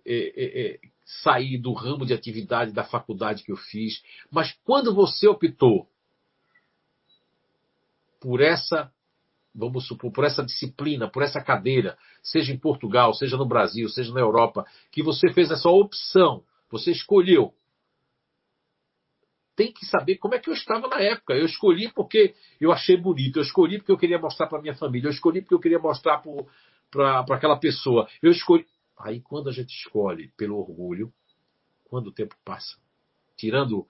é, 0.06 0.16
é, 0.16 0.62
é 0.68 0.80
sair 1.06 1.58
do 1.58 1.74
ramo 1.74 2.06
de 2.06 2.14
atividade 2.14 2.72
da 2.72 2.84
faculdade 2.84 3.44
que 3.44 3.52
eu 3.52 3.58
fiz, 3.58 4.02
mas 4.32 4.54
quando 4.64 4.94
você 4.94 5.28
optou 5.28 5.88
por 8.20 8.42
essa, 8.42 8.92
vamos 9.54 9.86
supor, 9.86 10.12
por 10.12 10.24
essa 10.24 10.44
disciplina, 10.44 11.10
por 11.10 11.22
essa 11.22 11.42
cadeira, 11.42 11.98
seja 12.22 12.54
em 12.54 12.58
Portugal, 12.58 13.14
seja 13.14 13.36
no 13.36 13.46
Brasil, 13.46 13.90
seja 13.90 14.14
na 14.14 14.22
Europa, 14.22 14.66
que 14.92 15.04
você 15.04 15.32
fez 15.34 15.52
essa 15.52 15.70
opção, 15.70 16.44
você 16.72 16.92
escolheu. 16.92 17.54
Tem 19.56 19.72
que 19.72 19.86
saber 19.86 20.18
como 20.18 20.34
é 20.36 20.40
que 20.40 20.50
eu 20.50 20.54
estava 20.54 20.88
na 20.88 21.00
época. 21.00 21.34
Eu 21.34 21.46
escolhi 21.46 21.92
porque 21.94 22.34
eu 22.60 22.72
achei 22.72 22.98
bonito, 22.98 23.38
eu 23.38 23.44
escolhi 23.44 23.78
porque 23.78 23.92
eu 23.92 23.98
queria 23.98 24.18
mostrar 24.18 24.48
para 24.48 24.62
minha 24.62 24.76
família, 24.76 25.08
eu 25.08 25.12
escolhi 25.12 25.42
porque 25.42 25.54
eu 25.54 25.60
queria 25.60 25.80
mostrar 25.80 26.24
para 26.90 27.36
aquela 27.36 27.58
pessoa. 27.58 28.08
Eu 28.22 28.32
escolhi. 28.32 28.66
Aí 28.98 29.22
quando 29.22 29.50
a 29.50 29.52
gente 29.52 29.70
escolhe 29.70 30.32
pelo 30.38 30.58
orgulho, 30.58 31.12
quando 31.86 32.08
o 32.08 32.12
tempo 32.12 32.36
passa, 32.44 32.78
tirando 33.38 33.86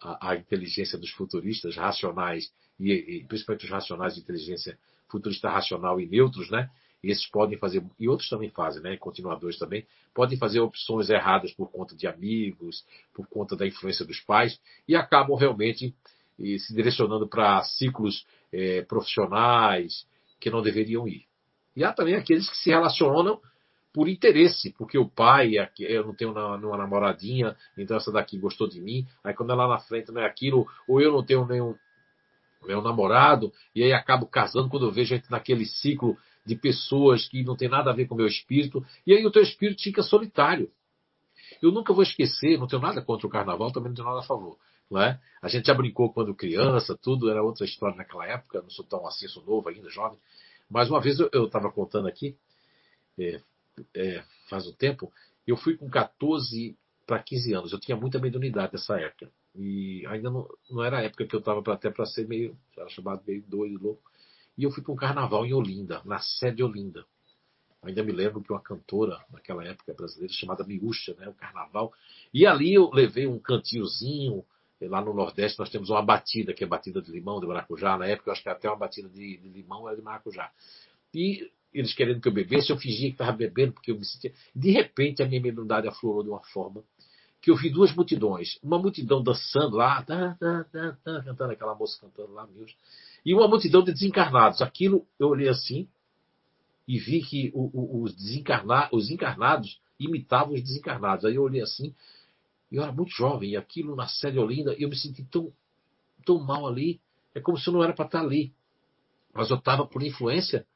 a, 0.00 0.30
a 0.30 0.36
inteligência 0.36 0.98
dos 0.98 1.10
futuristas 1.10 1.76
racionais 1.76 2.52
e, 2.78 2.92
e 2.92 3.24
principalmente 3.26 3.64
os 3.64 3.70
racionais 3.70 4.14
de 4.14 4.20
inteligência 4.20 4.78
futurista 5.08 5.48
racional 5.48 6.00
e 6.00 6.06
neutros, 6.06 6.50
né? 6.50 6.70
Esses 7.10 7.26
podem 7.26 7.58
fazer, 7.58 7.84
e 7.98 8.08
outros 8.08 8.28
também 8.28 8.50
fazem, 8.50 8.82
né? 8.82 8.96
Continuadores 8.96 9.58
também, 9.58 9.86
podem 10.14 10.38
fazer 10.38 10.60
opções 10.60 11.10
erradas 11.10 11.52
por 11.52 11.70
conta 11.70 11.94
de 11.96 12.06
amigos, 12.06 12.84
por 13.12 13.26
conta 13.26 13.56
da 13.56 13.66
influência 13.66 14.04
dos 14.04 14.20
pais, 14.20 14.58
e 14.88 14.96
acabam 14.96 15.36
realmente 15.36 15.94
e, 16.38 16.58
se 16.58 16.74
direcionando 16.74 17.28
para 17.28 17.62
ciclos 17.62 18.26
é, 18.52 18.82
profissionais 18.82 20.06
que 20.40 20.50
não 20.50 20.62
deveriam 20.62 21.06
ir. 21.06 21.24
E 21.76 21.82
há 21.84 21.92
também 21.92 22.14
aqueles 22.14 22.48
que 22.48 22.56
se 22.56 22.70
relacionam 22.70 23.40
por 23.92 24.08
interesse, 24.08 24.74
porque 24.76 24.98
o 24.98 25.08
pai, 25.08 25.52
eu 25.78 26.04
não 26.04 26.14
tenho 26.14 26.32
uma, 26.32 26.56
uma, 26.56 26.76
namoradinha, 26.76 27.56
então 27.78 27.96
essa 27.96 28.10
daqui 28.10 28.36
gostou 28.36 28.68
de 28.68 28.80
mim, 28.80 29.06
aí 29.22 29.32
quando 29.32 29.52
ela 29.52 29.68
na 29.68 29.78
frente 29.78 30.10
não 30.10 30.20
é 30.20 30.26
aquilo, 30.26 30.66
ou 30.88 31.00
eu 31.00 31.12
não 31.12 31.24
tenho 31.24 31.46
nenhum, 31.46 31.76
meu 32.66 32.82
namorado, 32.82 33.52
e 33.74 33.84
aí 33.84 33.92
acabo 33.92 34.26
casando 34.26 34.68
quando 34.68 34.86
eu 34.86 34.90
vejo 34.90 35.14
gente 35.14 35.30
naquele 35.30 35.64
ciclo 35.64 36.18
de 36.44 36.56
pessoas 36.56 37.26
que 37.28 37.42
não 37.42 37.56
tem 37.56 37.68
nada 37.68 37.90
a 37.90 37.94
ver 37.94 38.06
com 38.06 38.14
o 38.14 38.18
meu 38.18 38.26
espírito, 38.26 38.84
e 39.06 39.14
aí 39.14 39.24
o 39.24 39.30
teu 39.30 39.42
espírito 39.42 39.82
fica 39.82 40.02
solitário. 40.02 40.70
Eu 41.62 41.70
nunca 41.70 41.92
vou 41.92 42.02
esquecer, 42.02 42.58
não 42.58 42.66
tenho 42.66 42.82
nada 42.82 43.02
contra 43.02 43.26
o 43.26 43.30
carnaval, 43.30 43.72
também 43.72 43.88
não 43.88 43.96
tenho 43.96 44.08
nada 44.08 44.20
a 44.20 44.26
favor. 44.26 44.58
Não 44.90 45.00
é? 45.00 45.18
A 45.40 45.48
gente 45.48 45.66
já 45.66 45.74
brincou 45.74 46.12
quando 46.12 46.34
criança, 46.34 46.96
tudo 47.00 47.30
era 47.30 47.42
outra 47.42 47.64
história 47.64 47.96
naquela 47.96 48.26
época, 48.26 48.60
não 48.60 48.70
sou 48.70 48.84
tão 48.84 49.06
assim, 49.06 49.26
sou 49.28 49.44
novo 49.44 49.68
ainda, 49.68 49.88
jovem. 49.88 50.18
Mas 50.68 50.90
uma 50.90 51.00
vez 51.00 51.18
eu 51.18 51.46
estava 51.46 51.70
contando 51.72 52.08
aqui, 52.08 52.36
é, 53.18 53.40
é, 53.94 54.24
faz 54.48 54.66
um 54.66 54.72
tempo, 54.72 55.12
eu 55.46 55.56
fui 55.56 55.76
com 55.76 55.88
14 55.88 56.76
para 57.06 57.22
15 57.22 57.52
anos, 57.54 57.72
eu 57.72 57.80
tinha 57.80 57.96
muita 57.96 58.18
mediunidade 58.18 58.72
nessa 58.72 58.98
época. 58.98 59.30
E 59.54 60.04
ainda 60.08 60.30
não, 60.30 60.48
não 60.70 60.82
era 60.82 60.98
a 60.98 61.02
época 61.02 61.26
que 61.26 61.34
eu 61.34 61.38
estava 61.38 61.60
até 61.72 61.90
para 61.90 62.06
ser 62.06 62.26
meio, 62.26 62.56
era 62.76 62.88
chamado 62.88 63.22
meio 63.26 63.42
doido, 63.46 63.82
louco. 63.82 64.02
E 64.56 64.64
eu 64.64 64.70
fui 64.70 64.82
para 64.82 64.92
um 64.92 64.96
carnaval 64.96 65.44
em 65.44 65.52
Olinda, 65.52 66.00
na 66.04 66.18
sede 66.18 66.58
de 66.58 66.62
Olinda. 66.62 67.04
Ainda 67.82 68.02
me 68.02 68.12
lembro 68.12 68.42
que 68.42 68.50
uma 68.50 68.60
cantora 68.60 69.18
naquela 69.30 69.64
época 69.64 69.92
brasileira 69.92 70.32
chamada 70.32 70.64
Miúcha, 70.64 71.14
né, 71.18 71.28
o 71.28 71.34
carnaval. 71.34 71.92
E 72.32 72.46
ali 72.46 72.74
eu 72.74 72.90
levei 72.90 73.26
um 73.26 73.38
cantinhozinho. 73.38 74.44
Lá 74.80 75.00
no 75.00 75.14
Nordeste 75.14 75.58
nós 75.58 75.70
temos 75.70 75.88
uma 75.90 76.02
batida, 76.02 76.52
que 76.52 76.62
é 76.62 76.66
batida 76.66 77.00
de 77.00 77.10
limão, 77.10 77.40
de 77.40 77.46
maracujá. 77.46 77.96
Na 77.96 78.06
época 78.06 78.28
eu 78.28 78.32
acho 78.32 78.42
que 78.42 78.48
até 78.48 78.68
uma 78.68 78.76
batida 78.76 79.08
de, 79.08 79.36
de 79.38 79.48
limão 79.48 79.86
era 79.86 79.96
de 79.96 80.02
maracujá. 80.02 80.50
E 81.12 81.50
eles 81.72 81.92
querendo 81.94 82.20
que 82.20 82.28
eu 82.28 82.32
bebesse, 82.32 82.70
eu 82.70 82.76
fingia 82.76 83.08
que 83.08 83.14
estava 83.14 83.32
bebendo, 83.32 83.72
porque 83.72 83.90
eu 83.90 83.98
me 83.98 84.04
sentia. 84.04 84.32
De 84.54 84.70
repente 84.70 85.22
a 85.22 85.26
minha 85.26 85.40
membridade 85.40 85.88
aflorou 85.88 86.22
de 86.22 86.28
uma 86.30 86.42
forma 86.44 86.82
que 87.44 87.50
eu 87.50 87.56
vi 87.56 87.68
duas 87.68 87.94
multidões. 87.94 88.58
Uma 88.62 88.78
multidão 88.78 89.22
dançando 89.22 89.76
lá, 89.76 90.02
tá, 90.02 90.34
tá, 90.40 90.64
tá, 90.64 90.96
tá, 91.04 91.22
cantando 91.22 91.52
aquela 91.52 91.74
moça 91.74 92.00
cantando 92.00 92.32
lá, 92.32 92.46
meus, 92.46 92.74
e 93.24 93.34
uma 93.34 93.48
multidão 93.48 93.82
de 93.82 93.92
desencarnados. 93.92 94.60
Aquilo 94.60 95.06
eu 95.18 95.28
olhei 95.28 95.48
assim 95.48 95.88
e 96.86 96.98
vi 96.98 97.22
que 97.22 97.50
o, 97.54 97.70
o, 97.72 98.02
os, 98.02 98.14
desencarna, 98.14 98.88
os 98.92 99.10
encarnados 99.10 99.80
imitavam 99.98 100.54
os 100.54 100.62
desencarnados. 100.62 101.24
Aí 101.24 101.36
eu 101.36 101.42
olhei 101.42 101.62
assim, 101.62 101.94
e 102.70 102.76
eu 102.76 102.82
era 102.82 102.92
muito 102.92 103.10
jovem, 103.12 103.50
e 103.50 103.56
aquilo 103.56 103.96
na 103.96 104.06
série 104.06 104.38
Olinda, 104.38 104.74
eu 104.74 104.88
me 104.88 104.96
senti 104.96 105.24
tão, 105.24 105.52
tão 106.26 106.38
mal 106.38 106.66
ali. 106.66 107.00
É 107.34 107.40
como 107.40 107.58
se 107.58 107.68
eu 107.68 107.72
não 107.72 107.82
era 107.82 107.94
para 107.94 108.04
estar 108.04 108.20
ali. 108.20 108.52
Mas 109.32 109.50
eu 109.50 109.56
estava 109.56 109.86
por 109.86 110.02
influência 110.02 110.66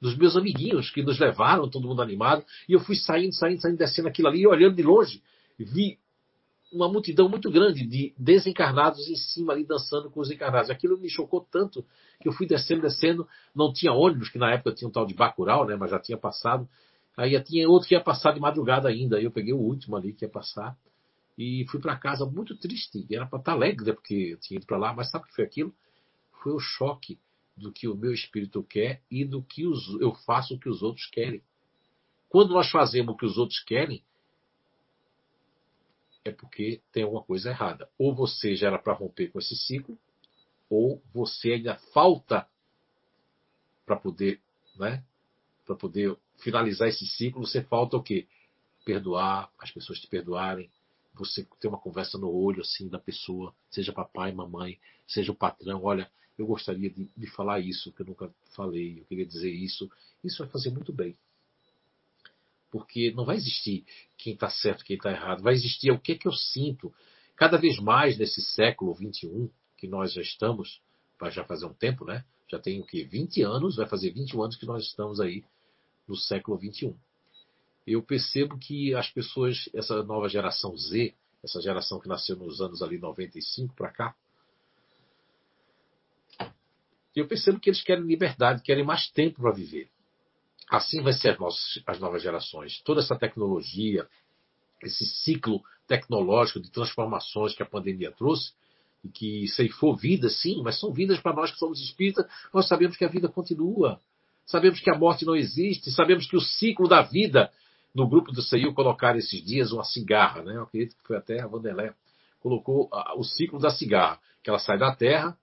dos 0.00 0.16
meus 0.16 0.36
amiguinhos 0.36 0.90
que 0.90 1.02
nos 1.02 1.18
levaram, 1.18 1.68
todo 1.68 1.86
mundo 1.86 2.02
animado, 2.02 2.44
e 2.68 2.72
eu 2.72 2.80
fui 2.80 2.96
saindo, 2.96 3.32
saindo, 3.34 3.60
saindo, 3.60 3.78
descendo 3.78 4.08
aquilo 4.08 4.28
ali, 4.28 4.46
olhando 4.46 4.76
de 4.76 4.82
longe, 4.82 5.22
vi 5.58 5.98
uma 6.74 6.88
multidão 6.88 7.28
muito 7.28 7.50
grande 7.50 7.86
de 7.86 8.12
desencarnados 8.18 9.08
em 9.08 9.16
cima 9.16 9.52
ali 9.52 9.64
dançando 9.64 10.10
com 10.10 10.20
os 10.20 10.30
encarnados. 10.30 10.70
Aquilo 10.70 10.98
me 10.98 11.08
chocou 11.08 11.46
tanto 11.50 11.84
que 12.20 12.28
eu 12.28 12.32
fui 12.32 12.46
descendo, 12.46 12.82
descendo, 12.82 13.28
não 13.54 13.72
tinha 13.72 13.92
ônibus, 13.92 14.28
que 14.28 14.38
na 14.38 14.52
época 14.52 14.74
tinha 14.74 14.88
um 14.88 14.90
tal 14.90 15.06
de 15.06 15.14
Bacurau, 15.14 15.66
né, 15.66 15.76
mas 15.76 15.90
já 15.90 15.98
tinha 15.98 16.18
passado. 16.18 16.68
Aí 17.16 17.40
tinha 17.44 17.68
outro 17.68 17.88
que 17.88 17.94
ia 17.94 18.00
passar 18.00 18.32
de 18.32 18.40
madrugada 18.40 18.88
ainda, 18.88 19.16
aí 19.16 19.24
eu 19.24 19.30
peguei 19.30 19.52
o 19.52 19.58
último 19.58 19.96
ali 19.96 20.12
que 20.12 20.24
ia 20.24 20.28
passar 20.28 20.76
e 21.38 21.64
fui 21.68 21.80
para 21.80 21.96
casa 21.96 22.26
muito 22.26 22.56
triste. 22.56 23.06
Era 23.10 23.26
para 23.26 23.38
estar 23.38 23.52
alegre, 23.52 23.86
né, 23.86 23.92
porque 23.92 24.14
eu 24.32 24.38
tinha 24.38 24.58
ido 24.58 24.66
para 24.66 24.76
lá, 24.76 24.92
mas 24.92 25.10
sabe 25.10 25.24
o 25.24 25.28
que 25.28 25.34
foi 25.34 25.44
aquilo? 25.44 25.72
Foi 26.42 26.52
o 26.52 26.58
choque 26.58 27.18
do 27.56 27.70
que 27.70 27.86
o 27.86 27.94
meu 27.94 28.12
espírito 28.12 28.62
quer 28.64 29.00
e 29.10 29.24
do 29.24 29.42
que 29.42 29.66
os, 29.66 29.88
eu 30.00 30.12
faço 30.26 30.54
o 30.54 30.58
que 30.58 30.68
os 30.68 30.82
outros 30.82 31.06
querem. 31.06 31.40
Quando 32.28 32.52
nós 32.52 32.68
fazemos 32.68 33.14
o 33.14 33.16
que 33.16 33.24
os 33.24 33.38
outros 33.38 33.60
querem, 33.60 34.02
é 36.24 36.30
porque 36.30 36.80
tem 36.90 37.02
alguma 37.02 37.22
coisa 37.22 37.50
errada. 37.50 37.88
Ou 37.98 38.14
você 38.14 38.56
já 38.56 38.68
era 38.68 38.78
para 38.78 38.94
romper 38.94 39.28
com 39.28 39.38
esse 39.38 39.54
ciclo, 39.54 39.98
ou 40.68 41.02
você 41.12 41.52
ainda 41.52 41.76
falta 41.92 42.48
para 43.84 43.96
poder, 43.96 44.40
né? 44.76 45.04
Para 45.66 45.76
poder 45.76 46.16
finalizar 46.38 46.88
esse 46.88 47.06
ciclo, 47.06 47.46
você 47.46 47.62
falta 47.62 47.96
o 47.96 48.02
quê? 48.02 48.26
Perdoar, 48.84 49.50
as 49.58 49.70
pessoas 49.70 50.00
te 50.00 50.06
perdoarem, 50.06 50.70
você 51.14 51.46
ter 51.60 51.68
uma 51.68 51.78
conversa 51.78 52.18
no 52.18 52.30
olho 52.30 52.62
assim 52.62 52.88
da 52.88 52.98
pessoa, 52.98 53.54
seja 53.70 53.92
papai, 53.92 54.32
mamãe, 54.32 54.78
seja 55.06 55.30
o 55.30 55.36
patrão, 55.36 55.82
olha, 55.84 56.10
eu 56.36 56.46
gostaria 56.46 56.90
de, 56.90 57.08
de 57.16 57.26
falar 57.28 57.60
isso, 57.60 57.92
que 57.92 58.02
eu 58.02 58.06
nunca 58.06 58.34
falei, 58.56 58.98
eu 58.98 59.04
queria 59.04 59.24
dizer 59.24 59.50
isso. 59.50 59.88
Isso 60.22 60.42
vai 60.42 60.50
fazer 60.50 60.70
muito 60.70 60.92
bem 60.92 61.16
porque 62.74 63.12
não 63.12 63.24
vai 63.24 63.36
existir 63.36 63.84
quem 64.18 64.32
está 64.34 64.50
certo, 64.50 64.84
quem 64.84 64.96
está 64.96 65.12
errado, 65.12 65.44
vai 65.44 65.54
existir 65.54 65.92
o 65.92 65.98
que, 66.00 66.10
é 66.10 66.18
que 66.18 66.26
eu 66.26 66.32
sinto. 66.32 66.92
Cada 67.36 67.56
vez 67.56 67.78
mais 67.78 68.18
nesse 68.18 68.42
século 68.42 68.92
XXI, 68.96 69.48
que 69.76 69.86
nós 69.86 70.12
já 70.12 70.20
estamos, 70.20 70.82
vai 71.16 71.30
já 71.30 71.44
fazer 71.44 71.66
um 71.66 71.72
tempo, 71.72 72.04
né? 72.04 72.24
Já 72.50 72.58
tem 72.58 72.80
o 72.80 72.84
quê? 72.84 73.04
20 73.04 73.42
anos, 73.42 73.76
vai 73.76 73.86
fazer 73.86 74.10
21 74.10 74.42
anos 74.42 74.56
que 74.56 74.66
nós 74.66 74.84
estamos 74.86 75.20
aí 75.20 75.44
no 76.08 76.16
século 76.16 76.58
XXI. 76.58 76.96
Eu 77.86 78.02
percebo 78.02 78.58
que 78.58 78.92
as 78.92 79.08
pessoas, 79.08 79.68
essa 79.72 80.02
nova 80.02 80.28
geração 80.28 80.76
Z, 80.76 81.14
essa 81.44 81.60
geração 81.60 82.00
que 82.00 82.08
nasceu 82.08 82.34
nos 82.34 82.60
anos 82.60 82.82
ali 82.82 82.98
95 82.98 83.72
para 83.72 83.92
cá, 83.92 84.16
eu 87.14 87.28
percebo 87.28 87.60
que 87.60 87.70
eles 87.70 87.84
querem 87.84 88.04
liberdade, 88.04 88.62
querem 88.62 88.82
mais 88.82 89.08
tempo 89.12 89.42
para 89.42 89.52
viver. 89.52 89.93
Assim 90.76 91.02
vai 91.02 91.12
ser 91.12 91.36
as 91.86 92.00
novas 92.00 92.22
gerações. 92.22 92.80
Toda 92.82 93.00
essa 93.00 93.16
tecnologia, 93.16 94.06
esse 94.82 95.04
ciclo 95.04 95.62
tecnológico 95.86 96.60
de 96.60 96.70
transformações 96.70 97.54
que 97.54 97.62
a 97.62 97.66
pandemia 97.66 98.10
trouxe, 98.10 98.52
e 99.04 99.08
que 99.08 99.48
ceifou 99.48 99.94
vidas, 99.94 100.40
sim, 100.40 100.62
mas 100.62 100.80
são 100.80 100.90
vidas 100.90 101.20
para 101.20 101.34
nós 101.34 101.50
que 101.52 101.58
somos 101.58 101.80
espíritas, 101.80 102.26
nós 102.52 102.66
sabemos 102.66 102.96
que 102.96 103.04
a 103.04 103.08
vida 103.08 103.28
continua. 103.28 104.00
Sabemos 104.46 104.80
que 104.80 104.90
a 104.90 104.98
morte 104.98 105.26
não 105.26 105.36
existe, 105.36 105.90
sabemos 105.90 106.26
que 106.26 106.36
o 106.36 106.40
ciclo 106.40 106.88
da 106.88 107.02
vida, 107.02 107.50
no 107.94 108.08
grupo 108.08 108.32
do 108.32 108.42
CEIU 108.42 108.74
colocaram 108.74 109.18
esses 109.18 109.44
dias 109.44 109.72
uma 109.72 109.84
cigarra, 109.84 110.42
né? 110.42 110.56
Eu 110.56 110.62
acredito 110.62 110.96
que 110.96 111.06
foi 111.06 111.16
até 111.16 111.40
a 111.40 111.46
Vanderlé, 111.46 111.94
colocou 112.40 112.90
o 113.16 113.22
ciclo 113.22 113.58
da 113.58 113.70
cigarra, 113.70 114.18
que 114.42 114.50
ela 114.50 114.58
sai 114.58 114.78
da 114.78 114.94
terra, 114.94 115.36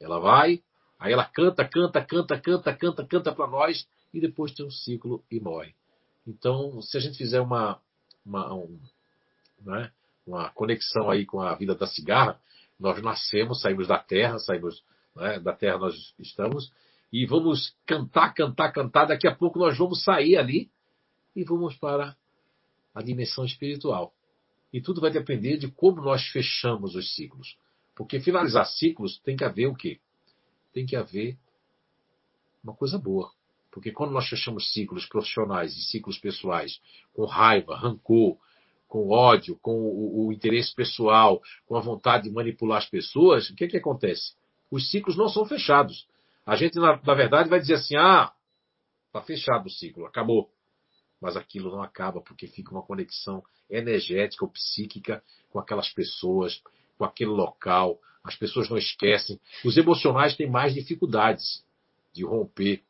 ela 0.00 0.18
vai, 0.18 0.62
aí 0.98 1.12
ela 1.12 1.24
canta, 1.24 1.64
canta, 1.66 2.04
canta, 2.04 2.40
canta, 2.40 2.74
canta, 2.74 3.06
canta 3.06 3.32
para 3.32 3.46
nós, 3.46 3.86
e 4.12 4.20
depois 4.20 4.52
tem 4.52 4.66
um 4.66 4.70
ciclo 4.70 5.24
e 5.30 5.40
morre. 5.40 5.74
Então, 6.26 6.80
se 6.82 6.96
a 6.96 7.00
gente 7.00 7.16
fizer 7.16 7.40
uma, 7.40 7.80
uma, 8.24 8.54
um, 8.54 8.78
né, 9.60 9.90
uma 10.26 10.50
conexão 10.50 11.10
aí 11.10 11.24
com 11.24 11.40
a 11.40 11.54
vida 11.54 11.74
da 11.74 11.86
cigarra, 11.86 12.40
nós 12.78 13.02
nascemos, 13.02 13.60
saímos 13.60 13.88
da 13.88 13.98
terra, 13.98 14.38
saímos 14.38 14.82
né, 15.16 15.40
da 15.40 15.52
terra 15.52 15.78
nós 15.78 16.14
estamos, 16.18 16.72
e 17.12 17.26
vamos 17.26 17.74
cantar, 17.86 18.34
cantar, 18.34 18.72
cantar. 18.72 19.06
Daqui 19.06 19.26
a 19.26 19.34
pouco 19.34 19.58
nós 19.58 19.76
vamos 19.76 20.04
sair 20.04 20.36
ali 20.36 20.70
e 21.34 21.42
vamos 21.42 21.76
para 21.76 22.16
a 22.94 23.02
dimensão 23.02 23.44
espiritual. 23.44 24.12
E 24.72 24.80
tudo 24.80 25.00
vai 25.00 25.10
depender 25.10 25.56
de 25.56 25.68
como 25.68 26.02
nós 26.02 26.26
fechamos 26.28 26.94
os 26.94 27.14
ciclos. 27.14 27.56
Porque 27.96 28.20
finalizar 28.20 28.66
ciclos 28.66 29.18
tem 29.20 29.36
que 29.36 29.44
haver 29.44 29.66
o 29.66 29.74
quê? 29.74 29.98
Tem 30.72 30.84
que 30.84 30.94
haver 30.94 31.38
uma 32.62 32.74
coisa 32.74 32.98
boa. 32.98 33.32
Porque 33.78 33.92
quando 33.92 34.10
nós 34.10 34.28
fechamos 34.28 34.72
ciclos 34.72 35.06
profissionais 35.06 35.76
e 35.76 35.80
ciclos 35.82 36.18
pessoais 36.18 36.80
com 37.14 37.24
raiva, 37.24 37.76
rancor, 37.76 38.36
com 38.88 39.08
ódio, 39.10 39.56
com 39.62 39.70
o, 39.70 40.26
o, 40.26 40.32
interesse 40.32 40.74
pessoal, 40.74 41.40
com 41.64 41.76
a 41.76 41.80
vontade 41.80 42.24
de 42.24 42.30
manipular 42.34 42.78
as 42.78 42.90
pessoas, 42.90 43.48
o 43.48 43.54
que, 43.54 43.68
que 43.68 43.76
acontece? 43.76 44.34
Os 44.68 44.90
ciclos 44.90 45.16
não 45.16 45.28
são 45.28 45.46
fechados. 45.46 46.08
A 46.44 46.56
gente, 46.56 46.76
na, 46.76 47.00
na 47.00 47.14
verdade, 47.14 47.48
vai 47.48 47.60
dizer 47.60 47.74
assim: 47.74 47.94
ah, 47.94 48.32
está 49.06 49.22
fechado 49.22 49.66
o 49.66 49.70
ciclo, 49.70 50.06
acabou. 50.06 50.50
Mas 51.20 51.36
aquilo 51.36 51.70
não 51.70 51.80
acaba 51.80 52.20
porque 52.20 52.48
fica 52.48 52.72
uma 52.72 52.82
conexão 52.82 53.44
energética 53.70 54.44
ou 54.44 54.50
psíquica 54.50 55.22
com 55.50 55.60
aquelas 55.60 55.88
pessoas, 55.90 56.60
com 56.98 57.04
aquele 57.04 57.30
local. 57.30 57.96
As 58.24 58.34
pessoas 58.34 58.68
não 58.68 58.76
esquecem. 58.76 59.40
Os 59.64 59.76
emocionais 59.76 60.36
têm 60.36 60.50
mais 60.50 60.74
dificuldades 60.74 61.64
de 62.12 62.24
romper 62.24 62.82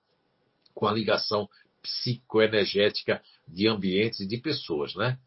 com 0.79 0.87
a 0.87 0.93
ligação 0.93 1.49
psicoenergética 1.83 3.21
de 3.49 3.67
ambientes 3.67 4.21
e 4.21 4.27
de 4.29 4.37
pessoas, 4.39 4.95
né? 4.95 5.19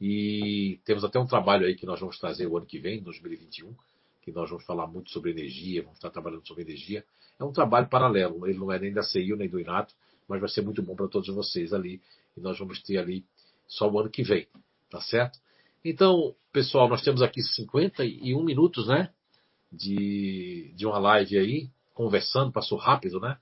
E 0.00 0.80
temos 0.84 1.04
até 1.04 1.16
um 1.16 1.26
trabalho 1.26 1.64
aí 1.64 1.76
que 1.76 1.86
nós 1.86 2.00
vamos 2.00 2.18
trazer 2.18 2.48
o 2.48 2.56
ano 2.56 2.66
que 2.66 2.80
vem, 2.80 3.00
2021, 3.00 3.72
que 4.20 4.32
nós 4.32 4.50
vamos 4.50 4.64
falar 4.64 4.88
muito 4.88 5.10
sobre 5.10 5.30
energia, 5.30 5.82
vamos 5.82 5.98
estar 5.98 6.10
trabalhando 6.10 6.44
sobre 6.44 6.64
energia. 6.64 7.04
É 7.38 7.44
um 7.44 7.52
trabalho 7.52 7.88
paralelo, 7.88 8.48
ele 8.48 8.58
não 8.58 8.72
é 8.72 8.80
nem 8.80 8.92
da 8.92 9.04
CIU 9.04 9.36
nem 9.36 9.48
do 9.48 9.60
INATO, 9.60 9.94
mas 10.26 10.40
vai 10.40 10.48
ser 10.48 10.62
muito 10.62 10.82
bom 10.82 10.96
para 10.96 11.06
todos 11.06 11.28
vocês 11.28 11.72
ali. 11.72 12.02
E 12.36 12.40
nós 12.40 12.58
vamos 12.58 12.82
ter 12.82 12.98
ali 12.98 13.24
só 13.68 13.88
o 13.88 14.00
ano 14.00 14.10
que 14.10 14.24
vem, 14.24 14.48
tá 14.90 15.00
certo? 15.00 15.38
Então, 15.84 16.34
pessoal, 16.52 16.88
nós 16.88 17.02
temos 17.02 17.22
aqui 17.22 17.40
51 17.40 18.42
minutos, 18.42 18.88
né? 18.88 19.12
De, 19.70 20.72
de 20.74 20.84
uma 20.84 20.98
live 20.98 21.38
aí, 21.38 21.70
conversando, 21.94 22.50
passou 22.50 22.76
rápido, 22.76 23.20
né? 23.20 23.38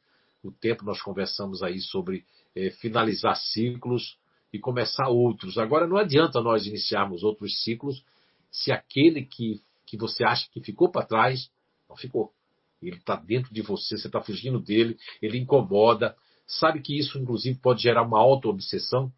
O 0.49 0.53
tempo 0.53 0.85
nós 0.85 1.01
conversamos 1.01 1.63
aí 1.63 1.81
sobre 1.81 2.25
é, 2.55 2.71
finalizar 2.71 3.37
ciclos 3.37 4.17
e 4.53 4.59
começar 4.59 5.09
outros. 5.09 5.59
Agora 5.59 5.87
não 5.87 5.97
adianta 5.97 6.41
nós 6.41 6.67
iniciarmos 6.67 7.23
outros 7.23 7.63
ciclos 7.63 8.05
se 8.51 8.71
aquele 8.71 9.25
que, 9.25 9.61
que 9.87 9.97
você 9.97 10.25
acha 10.25 10.49
que 10.51 10.61
ficou 10.61 10.89
para 10.89 11.07
trás 11.07 11.51
não 11.89 11.97
ficou. 11.97 12.33
Ele 12.81 12.97
está 12.97 13.17
dentro 13.17 13.53
de 13.53 13.63
você, 13.63 13.97
você 13.97 14.07
está 14.07 14.21
fugindo 14.21 14.61
dele, 14.61 14.99
ele 15.21 15.39
incomoda. 15.39 16.15
Sabe 16.47 16.81
que 16.81 16.97
isso, 16.97 17.19
inclusive, 17.19 17.59
pode 17.59 17.83
gerar 17.83 18.03
uma 18.03 18.19
auto-obsessão? 18.19 19.11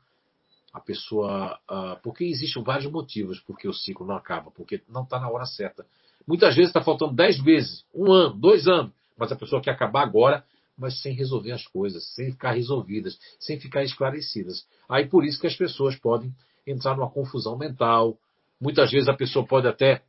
A 0.72 0.80
pessoa. 0.80 1.58
Porque 2.02 2.24
existem 2.24 2.62
vários 2.62 2.90
motivos 2.90 3.40
porque 3.40 3.66
o 3.66 3.72
ciclo 3.72 4.06
não 4.06 4.14
acaba, 4.14 4.50
porque 4.50 4.82
não 4.88 5.02
está 5.02 5.18
na 5.18 5.28
hora 5.28 5.44
certa. 5.44 5.84
Muitas 6.26 6.54
vezes 6.54 6.70
está 6.70 6.82
faltando 6.82 7.14
dez 7.14 7.38
vezes, 7.40 7.84
um 7.94 8.12
ano, 8.12 8.34
dois 8.34 8.66
anos, 8.66 8.92
mas 9.16 9.32
a 9.32 9.36
pessoa 9.36 9.62
quer 9.62 9.70
acabar 9.70 10.02
agora 10.02 10.44
mas 10.76 11.00
sem 11.00 11.14
resolver 11.14 11.52
as 11.52 11.66
coisas, 11.66 12.14
sem 12.14 12.32
ficar 12.32 12.52
resolvidas, 12.52 13.18
sem 13.40 13.58
ficar 13.58 13.82
esclarecidas. 13.82 14.66
Aí 14.88 15.06
por 15.08 15.24
isso 15.24 15.40
que 15.40 15.46
as 15.46 15.56
pessoas 15.56 15.96
podem 15.96 16.34
entrar 16.66 16.96
numa 16.96 17.10
confusão 17.10 17.56
mental. 17.56 18.18
Muitas 18.60 18.90
vezes 18.90 19.08
a 19.08 19.14
pessoa 19.14 19.46
pode 19.46 19.66
até 19.66 20.02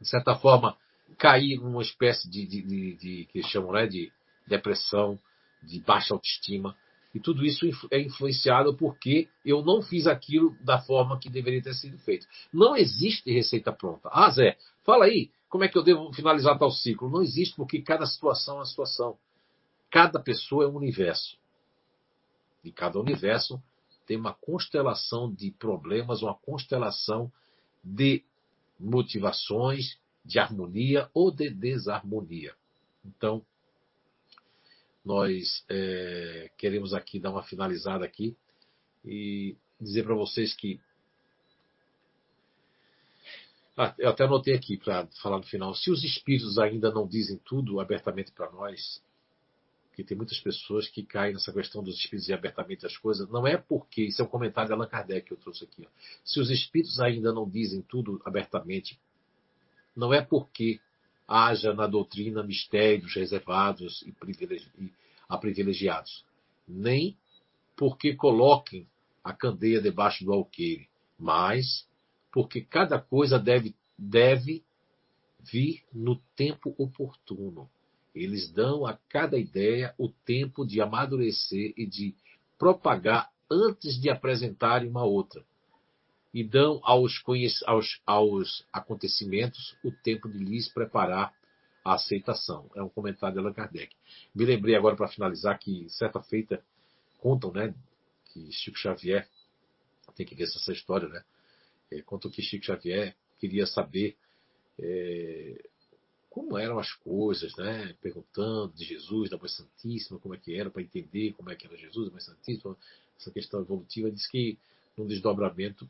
de 0.00 0.08
certa 0.08 0.34
forma, 0.36 0.76
cair 1.18 1.58
numa 1.60 1.82
espécie 1.82 2.28
de, 2.30 2.46
de, 2.46 2.62
de, 2.62 2.96
de 2.96 3.24
que 3.26 3.42
chamam 3.42 3.72
né, 3.72 3.86
de 3.86 4.12
depressão, 4.46 5.18
de 5.62 5.80
baixa 5.80 6.14
autoestima. 6.14 6.76
E 7.14 7.18
tudo 7.18 7.44
isso 7.44 7.66
é 7.90 8.00
influenciado 8.00 8.76
porque 8.76 9.28
eu 9.44 9.62
não 9.62 9.82
fiz 9.82 10.06
aquilo 10.06 10.56
da 10.62 10.80
forma 10.80 11.18
que 11.18 11.30
deveria 11.30 11.62
ter 11.62 11.74
sido 11.74 11.98
feito. 11.98 12.26
Não 12.52 12.76
existe 12.76 13.30
receita 13.32 13.72
pronta. 13.72 14.08
Ah, 14.12 14.30
Zé, 14.30 14.56
fala 14.84 15.06
aí, 15.06 15.30
como 15.48 15.64
é 15.64 15.68
que 15.68 15.76
eu 15.76 15.82
devo 15.82 16.12
finalizar 16.12 16.58
tal 16.58 16.70
ciclo? 16.70 17.08
Não 17.08 17.22
existe, 17.22 17.56
porque 17.56 17.80
cada 17.80 18.06
situação 18.06 18.56
é 18.56 18.58
uma 18.58 18.66
situação. 18.66 19.16
Cada 19.90 20.20
pessoa 20.20 20.64
é 20.64 20.68
um 20.68 20.76
universo. 20.76 21.38
E 22.62 22.70
cada 22.72 22.98
universo 22.98 23.62
tem 24.06 24.16
uma 24.16 24.34
constelação 24.34 25.32
de 25.32 25.50
problemas, 25.50 26.22
uma 26.22 26.34
constelação 26.34 27.30
de 27.82 28.24
motivações, 28.78 29.98
de 30.24 30.38
harmonia 30.38 31.10
ou 31.14 31.30
de 31.30 31.50
desarmonia. 31.50 32.54
Então, 33.04 33.44
nós 35.04 35.64
é, 35.68 36.50
queremos 36.58 36.92
aqui 36.92 37.18
dar 37.18 37.30
uma 37.30 37.42
finalizada 37.42 38.04
aqui 38.04 38.36
e 39.04 39.56
dizer 39.80 40.04
para 40.04 40.14
vocês 40.14 40.54
que 40.54 40.80
ah, 43.76 43.94
eu 43.96 44.10
até 44.10 44.24
anotei 44.24 44.54
aqui 44.54 44.76
para 44.76 45.06
falar 45.22 45.38
no 45.38 45.44
final. 45.44 45.72
Se 45.72 45.90
os 45.90 46.02
espíritos 46.02 46.58
ainda 46.58 46.90
não 46.90 47.06
dizem 47.06 47.38
tudo 47.44 47.78
abertamente 47.78 48.32
para 48.32 48.50
nós, 48.50 49.00
que 49.98 50.04
tem 50.04 50.16
muitas 50.16 50.38
pessoas 50.38 50.86
que 50.86 51.02
caem 51.02 51.32
nessa 51.32 51.52
questão 51.52 51.82
dos 51.82 51.96
espíritos 51.96 52.20
dizer 52.26 52.34
abertamente 52.34 52.86
as 52.86 52.96
coisas, 52.96 53.28
não 53.30 53.44
é 53.44 53.56
porque, 53.56 54.02
isso 54.02 54.22
é 54.22 54.24
um 54.24 54.28
comentário 54.28 54.68
de 54.68 54.72
Allan 54.72 54.86
Kardec 54.86 55.26
que 55.26 55.32
eu 55.32 55.36
trouxe 55.36 55.64
aqui. 55.64 55.84
Ó. 55.84 55.90
Se 56.24 56.38
os 56.38 56.50
espíritos 56.50 57.00
ainda 57.00 57.32
não 57.32 57.50
dizem 57.50 57.82
tudo 57.82 58.22
abertamente, 58.24 58.96
não 59.96 60.14
é 60.14 60.22
porque 60.22 60.78
haja 61.26 61.74
na 61.74 61.88
doutrina 61.88 62.44
mistérios 62.44 63.12
reservados 63.12 64.02
e, 64.02 64.12
privilegi 64.12 64.70
e 64.78 64.92
a 65.28 65.36
privilegiados, 65.36 66.24
nem 66.68 67.18
porque 67.76 68.14
coloquem 68.14 68.86
a 69.24 69.32
candeia 69.32 69.82
debaixo 69.82 70.24
do 70.24 70.32
alqueire, 70.32 70.88
mas 71.18 71.88
porque 72.30 72.60
cada 72.60 73.00
coisa 73.00 73.36
deve, 73.36 73.74
deve 73.98 74.62
vir 75.40 75.82
no 75.92 76.14
tempo 76.36 76.72
oportuno. 76.78 77.68
Eles 78.22 78.50
dão 78.50 78.86
a 78.86 78.98
cada 79.08 79.38
ideia 79.38 79.94
o 79.98 80.08
tempo 80.08 80.66
de 80.66 80.80
amadurecer 80.80 81.72
e 81.76 81.86
de 81.86 82.14
propagar 82.58 83.30
antes 83.50 84.00
de 84.00 84.10
apresentarem 84.10 84.88
uma 84.88 85.04
outra. 85.04 85.44
E 86.34 86.44
dão 86.44 86.80
aos, 86.82 87.22
aos, 87.66 88.00
aos 88.04 88.66
acontecimentos 88.72 89.76
o 89.82 89.90
tempo 89.90 90.28
de 90.28 90.38
lhes 90.38 90.68
preparar 90.68 91.32
a 91.84 91.94
aceitação. 91.94 92.70
É 92.74 92.82
um 92.82 92.88
comentário 92.88 93.34
de 93.34 93.40
Allan 93.40 93.54
Kardec. 93.54 93.94
Me 94.34 94.44
lembrei 94.44 94.74
agora, 94.74 94.96
para 94.96 95.08
finalizar, 95.08 95.58
que 95.58 95.88
certa 95.88 96.20
feita 96.20 96.62
contam, 97.18 97.50
né, 97.52 97.74
que 98.26 98.52
Chico 98.52 98.78
Xavier, 98.78 99.26
tem 100.14 100.26
que 100.26 100.34
ver 100.34 100.44
essa 100.44 100.72
história, 100.72 101.08
né, 101.08 101.24
é, 101.90 102.02
contam 102.02 102.30
que 102.30 102.42
Chico 102.42 102.66
Xavier 102.66 103.16
queria 103.38 103.66
saber 103.66 104.16
é, 104.78 105.68
como 106.38 106.56
eram 106.56 106.78
as 106.78 106.92
coisas, 106.92 107.54
né, 107.56 107.96
perguntando 108.00 108.72
de 108.72 108.84
Jesus, 108.84 109.28
da 109.28 109.36
Mãe 109.36 109.48
Santíssima, 109.48 110.20
como 110.20 110.34
é 110.34 110.38
que 110.38 110.54
era, 110.54 110.70
para 110.70 110.82
entender 110.82 111.32
como 111.32 111.50
é 111.50 111.56
que 111.56 111.66
era 111.66 111.76
Jesus, 111.76 112.06
da 112.06 112.12
Mãe 112.12 112.20
Santíssima, 112.20 112.76
essa 113.18 113.30
questão 113.32 113.60
evolutiva, 113.60 114.08
diz 114.08 114.26
que 114.28 114.56
num 114.96 115.04
desdobramento 115.04 115.88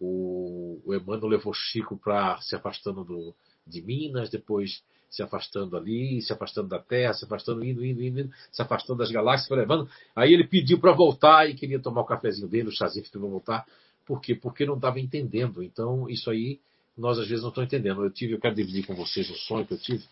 o, 0.00 0.80
o 0.86 0.94
Emmanuel 0.94 1.28
levou 1.28 1.52
Chico 1.52 1.98
para 1.98 2.40
se 2.40 2.56
afastando 2.56 3.04
do, 3.04 3.34
de 3.66 3.82
Minas, 3.82 4.30
depois 4.30 4.82
se 5.10 5.22
afastando 5.22 5.76
ali, 5.76 6.22
se 6.22 6.32
afastando 6.32 6.68
da 6.68 6.78
Terra, 6.78 7.12
se 7.12 7.26
afastando, 7.26 7.62
indo, 7.62 7.84
indo, 7.84 8.02
indo, 8.02 8.30
se 8.50 8.62
afastando 8.62 8.98
das 9.00 9.10
galáxias, 9.10 9.48
foi 9.48 9.58
levando. 9.58 9.88
Aí 10.14 10.32
ele 10.32 10.46
pediu 10.46 10.80
para 10.80 10.92
voltar 10.92 11.48
e 11.48 11.54
queria 11.54 11.78
tomar 11.78 12.00
o 12.00 12.06
cafezinho 12.06 12.48
dele, 12.48 12.68
o 12.68 12.72
chazinho 12.72 13.04
para 13.10 13.20
voltar. 13.20 13.66
Por 14.06 14.20
quê? 14.20 14.34
Porque 14.34 14.64
não 14.64 14.76
estava 14.76 14.98
entendendo. 14.98 15.62
Então, 15.62 16.08
isso 16.08 16.30
aí, 16.30 16.58
nós 16.96 17.18
às 17.18 17.28
vezes 17.28 17.42
não 17.42 17.50
estamos 17.50 17.68
entendendo. 17.68 18.02
Eu 18.02 18.10
tive, 18.10 18.34
eu 18.34 18.40
quero 18.40 18.54
dividir 18.54 18.86
com 18.86 18.94
vocês 18.94 19.28
o 19.30 19.34
sonho 19.34 19.66
que 19.66 19.74
eu 19.74 19.78
tive. 19.78 20.04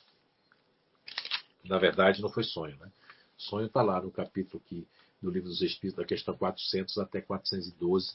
Na 1.64 1.78
verdade, 1.78 2.20
não 2.20 2.28
foi 2.28 2.45
sonho, 2.45 2.76
né? 2.78 2.91
Sonho 3.37 3.66
está 3.66 3.82
lá 3.82 4.01
no 4.01 4.11
capítulo 4.11 4.62
aqui 4.64 4.87
do 5.22 5.30
Livro 5.30 5.49
dos 5.49 5.62
Espíritos, 5.62 5.97
da 5.97 6.05
questão 6.05 6.37
400 6.37 6.99
até 6.99 7.20
412 7.20 8.14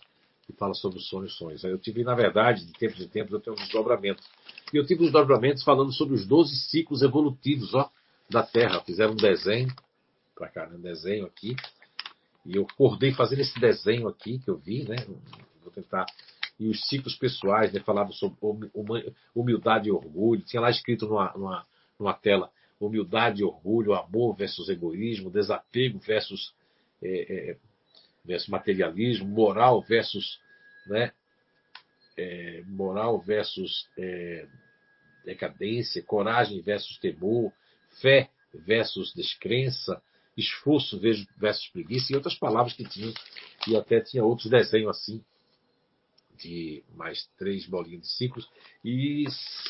que 0.50 0.54
fala 0.54 0.74
sobre 0.74 0.98
os 0.98 1.08
sonhos 1.08 1.32
e 1.32 1.36
sonhos. 1.36 1.64
Eu 1.64 1.78
tive, 1.78 2.04
na 2.04 2.16
verdade, 2.16 2.66
de 2.66 2.74
tempos 2.74 3.00
em 3.00 3.08
tempos, 3.08 3.34
eu 3.34 3.40
tenho 3.40 3.56
um 3.56 3.60
desdobramento. 3.60 4.24
E 4.74 4.78
eu 4.78 4.86
tive 4.86 5.04
uns 5.04 5.12
dobramentos 5.12 5.64
falando 5.64 5.94
sobre 5.94 6.16
os 6.16 6.26
12 6.26 6.56
ciclos 6.56 7.04
evolutivos 7.04 7.76
ó, 7.76 7.88
da 8.28 8.42
Terra. 8.42 8.82
Fizeram 8.82 9.14
um 9.14 9.16
desenho, 9.16 9.72
para 10.36 10.50
cá, 10.50 10.66
né, 10.66 10.76
um 10.76 10.82
desenho 10.82 11.28
aqui. 11.28 11.56
E 12.44 12.56
eu 12.56 12.64
acordei 12.64 13.14
fazendo 13.14 13.42
esse 13.42 13.60
desenho 13.60 14.08
aqui 14.08 14.40
que 14.40 14.50
eu 14.50 14.58
vi, 14.58 14.88
né? 14.90 14.96
Vou 15.62 15.72
tentar. 15.72 16.08
E 16.60 16.68
os 16.68 16.88
ciclos 16.88 17.16
pessoais, 17.16 17.72
né? 17.72 17.80
Falavam 17.80 18.12
sobre 18.12 18.38
humildade 19.34 19.90
e 19.90 19.92
orgulho. 19.92 20.42
Tinha 20.42 20.62
lá 20.62 20.70
escrito 20.70 21.08
numa, 21.08 21.32
numa, 21.34 21.66
numa 21.98 22.14
tela 22.14 22.52
humildade 22.80 23.42
e 23.42 23.46
orgulho, 23.46 23.94
amor 23.94 24.36
versus 24.36 24.70
egoísmo, 24.70 25.30
desapego 25.30 26.00
versus 26.00 26.54
é, 27.02 27.52
é, 27.52 27.58
versus 28.24 28.48
materialismo, 28.48 29.28
moral 29.28 29.82
versus, 29.82 30.40
né, 30.88 31.12
é, 32.18 32.62
moral 32.68 33.20
versus 33.20 33.88
é, 33.98 34.48
decadência, 35.26 36.04
coragem 36.04 36.62
versus 36.62 36.98
temor, 37.00 37.52
fé 38.02 38.30
versus 38.54 39.14
descrença, 39.14 40.02
esforço 40.38 41.00
versus 41.00 41.68
preguiça 41.70 42.14
e 42.14 42.16
outras 42.16 42.36
palavras 42.36 42.74
que 42.74 42.84
tinham, 42.84 43.14
e 43.68 43.76
até 43.76 44.00
tinha 44.00 44.24
outros 44.24 44.50
desenhos 44.50 44.98
assim, 44.98 45.24
de 46.40 46.84
mais 46.96 47.28
três 47.38 47.66
bolinhas 47.66 48.02
de 48.02 48.08
ciclos, 48.10 48.50
e 48.84 49.26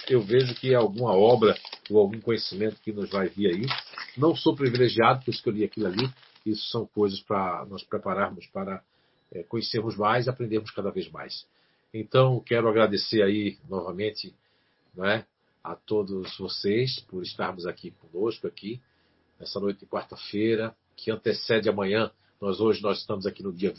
eu 0.07 0.21
vejo 0.21 0.55
que 0.55 0.73
alguma 0.73 1.11
obra 1.11 1.57
ou 1.89 1.99
algum 1.99 2.19
conhecimento 2.21 2.81
que 2.81 2.91
nos 2.91 3.09
vai 3.09 3.27
vir 3.27 3.47
aí. 3.47 3.65
Não 4.17 4.35
sou 4.35 4.55
privilegiado 4.55 5.25
por 5.25 5.31
escolher 5.31 5.65
aquilo 5.65 5.87
ali, 5.87 6.09
isso 6.45 6.69
são 6.69 6.85
coisas 6.85 7.19
para 7.21 7.65
nós 7.65 7.83
prepararmos 7.83 8.45
para 8.47 8.83
é, 9.31 9.43
conhecermos 9.43 9.97
mais 9.97 10.27
aprendermos 10.27 10.71
cada 10.71 10.91
vez 10.91 11.09
mais. 11.09 11.45
Então, 11.93 12.39
quero 12.39 12.67
agradecer 12.67 13.21
aí 13.23 13.57
novamente 13.67 14.33
né, 14.93 15.25
a 15.63 15.75
todos 15.75 16.37
vocês 16.37 16.99
por 17.01 17.23
estarmos 17.23 17.65
aqui 17.65 17.91
conosco 17.91 18.47
aqui 18.47 18.79
nessa 19.39 19.59
noite 19.59 19.79
de 19.79 19.85
quarta-feira, 19.85 20.75
que 20.95 21.09
antecede 21.09 21.69
amanhã. 21.69 22.11
Nós 22.41 22.59
hoje 22.59 22.81
nós 22.81 22.99
estamos 22.99 23.25
aqui 23.25 23.41
no 23.41 23.53
dia 23.53 23.71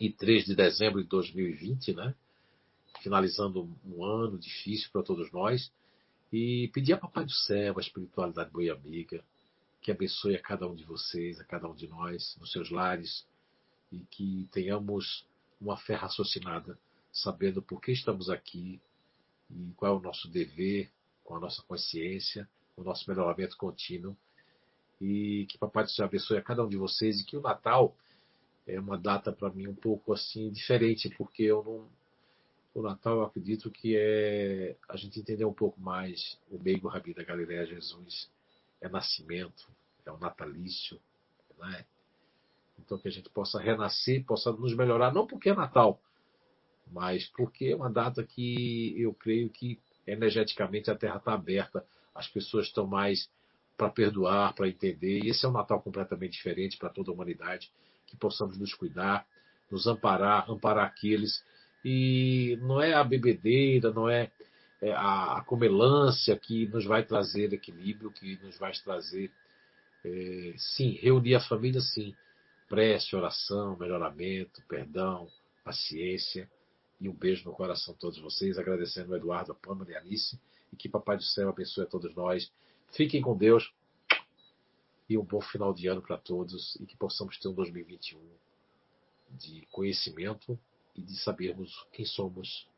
23 0.00 0.44
de 0.44 0.54
dezembro 0.54 1.02
de 1.02 1.08
2020, 1.08 1.94
né? 1.94 2.14
Finalizando 3.02 3.68
um 3.84 4.04
ano 4.04 4.38
difícil 4.38 4.88
para 4.92 5.02
todos 5.02 5.30
nós. 5.32 5.70
E 6.32 6.68
pedir 6.68 6.94
a 6.94 6.98
Papai 6.98 7.24
do 7.24 7.32
Céu, 7.32 7.74
a 7.76 7.80
espiritualidade 7.80 8.50
boa 8.50 8.64
e 8.64 8.70
amiga, 8.70 9.24
que 9.80 9.92
abençoe 9.92 10.34
a 10.34 10.42
cada 10.42 10.66
um 10.66 10.74
de 10.74 10.84
vocês, 10.84 11.38
a 11.38 11.44
cada 11.44 11.68
um 11.68 11.74
de 11.74 11.86
nós, 11.86 12.36
nos 12.40 12.50
seus 12.50 12.70
lares, 12.70 13.24
e 13.92 14.00
que 14.10 14.48
tenhamos 14.50 15.24
uma 15.60 15.76
fé 15.76 15.94
raciocinada, 15.94 16.76
sabendo 17.12 17.62
por 17.62 17.80
que 17.80 17.92
estamos 17.92 18.28
aqui 18.28 18.80
e 19.48 19.72
qual 19.76 19.94
é 19.94 19.98
o 19.98 20.02
nosso 20.02 20.28
dever, 20.28 20.90
com 21.22 21.36
a 21.36 21.40
nossa 21.40 21.62
consciência, 21.62 22.48
o 22.76 22.82
nosso 22.82 23.08
melhoramento 23.08 23.56
contínuo. 23.56 24.16
E 25.00 25.46
que 25.48 25.58
Papai 25.58 25.84
do 25.84 25.90
Céu 25.90 26.06
abençoe 26.06 26.38
a 26.38 26.42
cada 26.42 26.64
um 26.64 26.68
de 26.68 26.76
vocês 26.76 27.20
e 27.20 27.24
que 27.24 27.36
o 27.36 27.42
Natal 27.42 27.96
é 28.66 28.78
uma 28.80 28.98
data 28.98 29.32
para 29.32 29.50
mim 29.50 29.66
um 29.66 29.74
pouco 29.74 30.12
assim 30.12 30.50
diferente, 30.50 31.08
porque 31.10 31.42
eu 31.42 31.62
não. 31.62 32.04
O 32.74 32.82
Natal 32.82 33.18
eu 33.18 33.22
acredito 33.22 33.70
que 33.70 33.96
é 33.96 34.74
a 34.88 34.96
gente 34.96 35.20
entender 35.20 35.44
um 35.44 35.52
pouco 35.52 35.80
mais 35.80 36.36
o 36.50 36.58
meio 36.58 36.88
Rabi 36.88 37.14
da 37.14 37.22
Galileia 37.22 37.64
Jesus 37.64 38.28
é 38.80 38.88
nascimento, 38.88 39.68
é 40.04 40.10
o 40.10 40.18
natalício, 40.18 40.98
né? 41.56 41.84
Então 42.78 42.98
que 42.98 43.06
a 43.06 43.10
gente 43.12 43.30
possa 43.30 43.60
renascer, 43.60 44.24
possa 44.24 44.50
nos 44.50 44.74
melhorar, 44.74 45.14
não 45.14 45.24
porque 45.24 45.50
é 45.50 45.54
Natal, 45.54 46.00
mas 46.90 47.26
porque 47.28 47.66
é 47.66 47.76
uma 47.76 47.90
data 47.90 48.24
que 48.24 49.00
eu 49.00 49.14
creio 49.14 49.48
que 49.48 49.78
energeticamente 50.06 50.90
a 50.90 50.96
Terra 50.96 51.16
está 51.16 51.32
aberta, 51.32 51.86
as 52.14 52.28
pessoas 52.28 52.66
estão 52.66 52.86
mais 52.86 53.30
para 53.76 53.88
perdoar, 53.88 54.54
para 54.54 54.68
entender. 54.68 55.24
E 55.24 55.28
esse 55.28 55.44
é 55.44 55.48
um 55.48 55.52
Natal 55.52 55.80
completamente 55.80 56.32
diferente 56.32 56.76
para 56.76 56.88
toda 56.88 57.10
a 57.10 57.14
humanidade, 57.14 57.70
que 58.14 58.20
possamos 58.20 58.58
nos 58.58 58.72
cuidar, 58.74 59.26
nos 59.70 59.86
amparar, 59.86 60.50
amparar 60.50 60.86
aqueles. 60.86 61.44
E 61.84 62.58
não 62.62 62.80
é 62.80 62.94
a 62.94 63.04
bebedeira, 63.04 63.92
não 63.92 64.08
é 64.08 64.30
é, 64.84 64.92
a, 64.92 65.42
comelância 65.46 66.36
que 66.36 66.66
nos 66.66 66.84
vai 66.84 67.02
trazer 67.02 67.52
equilíbrio, 67.54 68.10
que 68.10 68.38
nos 68.42 68.58
vai 68.58 68.70
trazer, 68.72 69.30
é, 70.04 70.54
sim, 70.58 70.98
reunir 71.00 71.34
a 71.34 71.40
família, 71.40 71.80
sim, 71.80 72.14
prece, 72.68 73.16
oração, 73.16 73.78
melhoramento, 73.78 74.62
perdão, 74.68 75.26
paciência 75.64 76.50
E 77.00 77.08
um 77.08 77.14
beijo 77.14 77.48
no 77.48 77.54
coração 77.54 77.94
de 77.94 78.00
todos 78.00 78.18
vocês, 78.18 78.58
agradecendo 78.58 79.12
o 79.12 79.16
Eduardo, 79.16 79.52
a 79.52 79.54
Pâmela 79.54 79.90
e 79.90 79.94
a 79.94 80.00
Alice. 80.00 80.38
E 80.70 80.76
que 80.76 80.88
Papai 80.88 81.16
do 81.16 81.22
Céu 81.22 81.48
abençoe 81.48 81.84
a 81.84 81.86
todos 81.88 82.14
nós. 82.14 82.52
Fiquem 82.92 83.22
com 83.22 83.34
Deus. 83.36 83.72
E 85.08 85.18
um 85.18 85.24
bom 85.24 85.40
final 85.40 85.74
de 85.74 85.86
ano 85.86 86.02
para 86.02 86.16
todos. 86.16 86.76
E 86.76 86.86
que 86.86 86.96
possamos 86.96 87.38
ter 87.38 87.48
um 87.48 87.54
2021 87.54 88.20
de 89.30 89.66
conhecimento 89.72 90.58
e 90.94 91.02
de 91.02 91.16
sabermos 91.18 91.86
quem 91.92 92.04
somos 92.04 92.68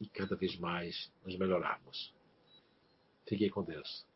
e 0.00 0.08
cada 0.08 0.34
vez 0.34 0.56
mais 0.56 1.12
nos 1.24 1.36
melhorarmos. 1.36 2.14
Fiquem 3.28 3.50
com 3.50 3.62
Deus. 3.62 4.06